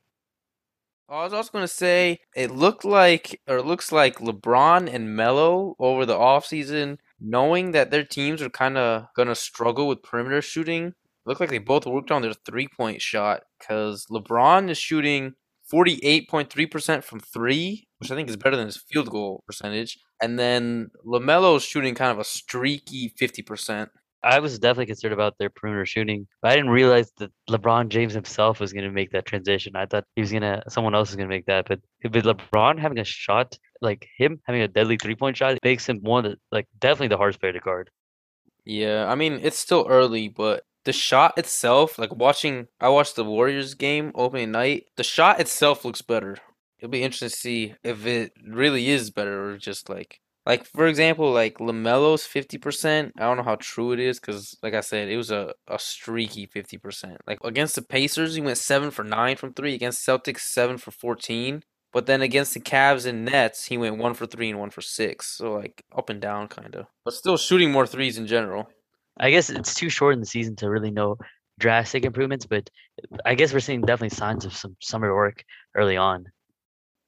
I 1.09 1.23
was 1.23 1.33
also 1.33 1.51
gonna 1.53 1.69
say 1.69 2.19
it 2.35 2.51
looked 2.51 2.85
like 2.85 3.41
or 3.47 3.59
it 3.59 3.67
looks 3.67 3.93
like 3.93 4.19
LeBron 4.19 4.93
and 4.93 5.17
Melo 5.17 5.77
over 5.79 6.05
the 6.05 6.17
offseason, 6.17 6.99
knowing 7.21 7.73
that 7.73 7.91
their 7.91 8.05
teams 8.05 8.43
are 8.43 8.51
kind 8.51 8.77
of 8.77 9.07
gonna 9.17 9.35
struggle 9.35 9.89
with 9.89 10.03
perimeter 10.03 10.43
shooting. 10.43 10.95
Looked 11.25 11.41
like 11.41 11.51
they 11.51 11.59
both 11.59 11.87
worked 11.87 12.11
on 12.11 12.23
their 12.23 12.35
three 12.35 12.69
point 12.69 13.01
shot 13.01 13.45
because 13.59 14.07
LeBron 14.11 14.69
is 14.69 14.79
shooting 14.79 15.35
48.3% 15.73 17.03
from 17.03 17.19
three, 17.19 17.89
which 17.99 18.11
I 18.11 18.15
think 18.15 18.29
is 18.29 18.37
better 18.37 18.57
than 18.57 18.67
his 18.67 18.77
field 18.77 19.11
goal 19.11 19.43
percentage. 19.47 19.99
And 20.23 20.39
then 20.39 20.91
LaMelo's 21.05 21.65
shooting 21.65 21.95
kind 21.95 22.13
of 22.13 22.19
a 22.19 22.25
streaky 22.25 23.13
50%. 23.21 23.89
I 24.23 24.41
was 24.41 24.59
definitely 24.59 24.87
concerned 24.87 25.15
about 25.15 25.39
their 25.39 25.51
perimeter 25.51 25.87
shooting, 25.87 26.27
but 26.43 26.51
I 26.51 26.57
didn't 26.57 26.71
realize 26.71 27.13
that 27.19 27.31
LeBron 27.49 27.89
James 27.89 28.15
himself 28.15 28.61
was 28.61 28.73
going 28.73 28.85
to 28.85 28.91
make 28.91 29.13
that 29.13 29.27
transition. 29.27 29.77
I 29.77 29.87
thought 29.87 30.05
he 30.15 30.23
was 30.23 30.33
gonna, 30.33 30.63
someone 30.69 30.95
else 30.95 31.11
was 31.11 31.17
gonna 31.17 31.29
make 31.29 31.47
that. 31.47 31.67
But 31.69 31.81
with 32.03 32.25
LeBron 32.25 32.79
having 32.79 32.99
a 32.99 33.05
shot 33.05 33.59
like 33.81 34.09
him, 34.17 34.41
having 34.45 34.63
a 34.63 34.69
deadly 34.69 34.97
three 34.97 35.15
point 35.15 35.37
shot, 35.37 35.59
makes 35.63 35.89
him 35.89 35.99
one 36.01 36.25
of 36.25 36.33
the, 36.33 36.39
like 36.51 36.67
definitely 36.79 37.09
the 37.09 37.19
hardest 37.19 37.41
player 37.41 37.53
to 37.53 37.61
guard. 37.61 37.91
Yeah, 38.65 39.07
I 39.07 39.15
mean, 39.15 39.41
it's 39.43 39.59
still 39.59 39.87
early, 39.89 40.29
but 40.29 40.65
the 40.85 40.93
shot 40.93 41.39
itself, 41.39 41.99
like 41.99 42.15
watching, 42.15 42.67
I 42.81 42.89
watched 42.89 43.17
the 43.17 43.25
Warriors 43.25 43.75
game 43.75 44.13
opening 44.15 44.51
night. 44.51 44.87
The 44.97 45.05
shot 45.05 45.41
itself 45.41 45.85
looks 45.85 46.03
better. 46.03 46.39
It'll 46.79 46.91
be 46.91 47.03
interesting 47.03 47.29
to 47.29 47.37
see 47.37 47.75
if 47.85 48.07
it 48.07 48.33
really 48.45 48.89
is 48.89 49.11
better 49.11 49.51
or 49.51 49.59
just 49.59 49.89
like, 49.89 50.21
like 50.47 50.65
for 50.65 50.87
example, 50.87 51.33
like 51.33 51.59
LaMelo's 51.59 52.25
fifty 52.25 52.57
percent. 52.57 53.13
I 53.19 53.23
don't 53.23 53.37
know 53.37 53.43
how 53.43 53.57
true 53.57 53.93
it 53.93 54.01
is 54.01 54.21
because, 54.21 54.57
like 54.63 54.75
I 54.75 54.81
said, 54.81 55.09
it 55.09 55.17
was 55.17 55.31
a, 55.31 55.55
a 55.69 55.79
streaky 55.79 56.47
fifty 56.47 56.79
percent. 56.79 57.19
Like 57.27 57.39
against 57.45 57.75
the 57.75 57.83
Pacers, 57.83 58.37
he 58.37 58.41
went 58.41 58.59
seven 58.59 58.91
for 58.91 59.05
nine 59.05 59.37
from 59.37 59.53
three. 59.53 59.75
Against 59.75 60.07
Celtics, 60.07 60.41
seven 60.41 60.79
for 60.79 60.93
fourteen. 60.93 61.63
But 61.93 62.07
then 62.07 62.21
against 62.21 62.53
the 62.55 62.61
Cavs 62.61 63.07
and 63.07 63.25
Nets, 63.25 63.67
he 63.67 63.79
went 63.79 63.99
one 63.99 64.15
for 64.15 64.27
three 64.27 64.51
and 64.51 64.59
one 64.59 64.71
for 64.71 64.83
six. 64.83 65.27
So 65.27 65.55
like 65.55 65.83
up 65.97 66.11
and 66.11 66.21
down 66.21 66.49
kind 66.49 66.75
of. 66.75 66.87
But 67.05 67.15
still 67.15 67.37
shooting 67.37 67.73
more 67.73 67.87
threes 67.87 68.19
in 68.19 68.27
general. 68.27 68.69
I 69.19 69.31
guess 69.31 69.49
it's 69.49 69.75
too 69.75 69.89
short 69.89 70.15
in 70.15 70.21
the 70.21 70.27
season 70.27 70.57
to 70.57 70.69
really 70.69 70.91
know 70.91 71.17
drastic 71.59 72.05
improvements, 72.05 72.45
but 72.45 72.69
I 73.25 73.35
guess 73.35 73.53
we're 73.53 73.61
seeing 73.61 73.81
definitely 73.81 74.15
signs 74.15 74.45
of 74.45 74.55
some 74.55 74.77
summer 74.81 75.15
work 75.15 75.43
early 75.75 75.97
on. 75.97 76.27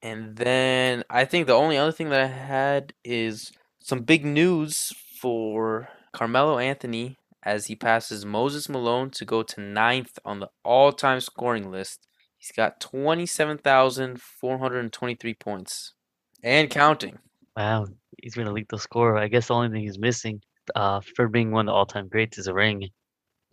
And 0.01 0.37
then 0.37 1.03
I 1.09 1.25
think 1.25 1.47
the 1.47 1.53
only 1.53 1.77
other 1.77 1.91
thing 1.91 2.09
that 2.09 2.21
I 2.21 2.27
had 2.27 2.93
is 3.03 3.51
some 3.79 4.01
big 4.01 4.25
news 4.25 4.93
for 5.19 5.89
Carmelo 6.13 6.57
Anthony 6.57 7.17
as 7.43 7.67
he 7.67 7.75
passes 7.75 8.25
Moses 8.25 8.67
Malone 8.69 9.11
to 9.11 9.25
go 9.25 9.43
to 9.43 9.61
ninth 9.61 10.17
on 10.23 10.39
the 10.39 10.47
all 10.63 10.93
time 10.93 11.19
scoring 11.19 11.69
list. 11.71 12.07
He's 12.37 12.51
got 12.51 12.79
27,423 12.79 15.33
points 15.33 15.93
and 16.41 16.69
counting. 16.69 17.19
Wow, 17.57 17.87
he's 18.21 18.35
been 18.35 18.47
a 18.47 18.53
lethal 18.53 18.77
scorer. 18.77 19.17
I 19.17 19.27
guess 19.27 19.47
the 19.47 19.55
only 19.55 19.67
thing 19.69 19.81
he's 19.81 19.99
missing 19.99 20.41
uh, 20.75 21.01
for 21.15 21.27
being 21.27 21.51
one 21.51 21.67
of 21.67 21.73
the 21.73 21.75
all 21.75 21.85
time 21.85 22.07
greats 22.07 22.37
is 22.37 22.47
a 22.47 22.53
ring. 22.53 22.87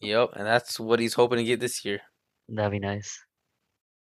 Yep, 0.00 0.34
and 0.36 0.46
that's 0.46 0.78
what 0.78 1.00
he's 1.00 1.14
hoping 1.14 1.38
to 1.38 1.44
get 1.44 1.58
this 1.58 1.84
year. 1.84 2.02
That'd 2.48 2.70
be 2.70 2.78
nice. 2.78 3.25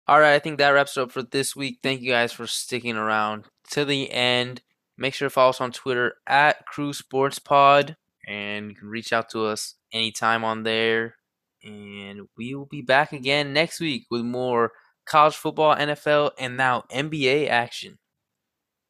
All 0.10 0.22
right, 0.22 0.36
I 0.36 0.40
think 0.40 0.58
that 0.58 0.70
wraps 0.70 0.96
it 0.96 1.02
up 1.02 1.12
for 1.12 1.22
this 1.22 1.54
week. 1.54 1.80
Thank 1.84 2.00
you 2.00 2.12
guys 2.12 2.32
for 2.32 2.48
sticking 2.48 2.96
around 2.96 3.44
to 3.72 3.84
the 3.84 4.10
end. 4.10 4.62
Make 4.98 5.14
sure 5.14 5.26
to 5.26 5.30
follow 5.30 5.50
us 5.50 5.60
on 5.60 5.74
Twitter 5.74 6.16
at 6.26 6.66
Crew 6.66 6.94
Sports 6.94 7.40
Pod, 7.40 7.98
and 8.26 8.70
you 8.70 8.76
can 8.76 8.88
reach 8.88 9.12
out 9.12 9.30
to 9.32 9.46
us 9.46 9.76
anytime 9.92 10.46
on 10.46 10.64
there. 10.64 11.16
And 11.62 12.30
we 12.38 12.56
will 12.56 12.68
be 12.68 12.82
back 12.82 13.12
again 13.12 13.52
next 13.52 13.82
week 13.82 14.06
with 14.10 14.22
more 14.22 14.72
college 15.06 15.36
football, 15.36 15.76
NFL, 15.76 16.32
and 16.40 16.56
now 16.56 16.86
NBA 16.90 17.50
action. 17.50 17.98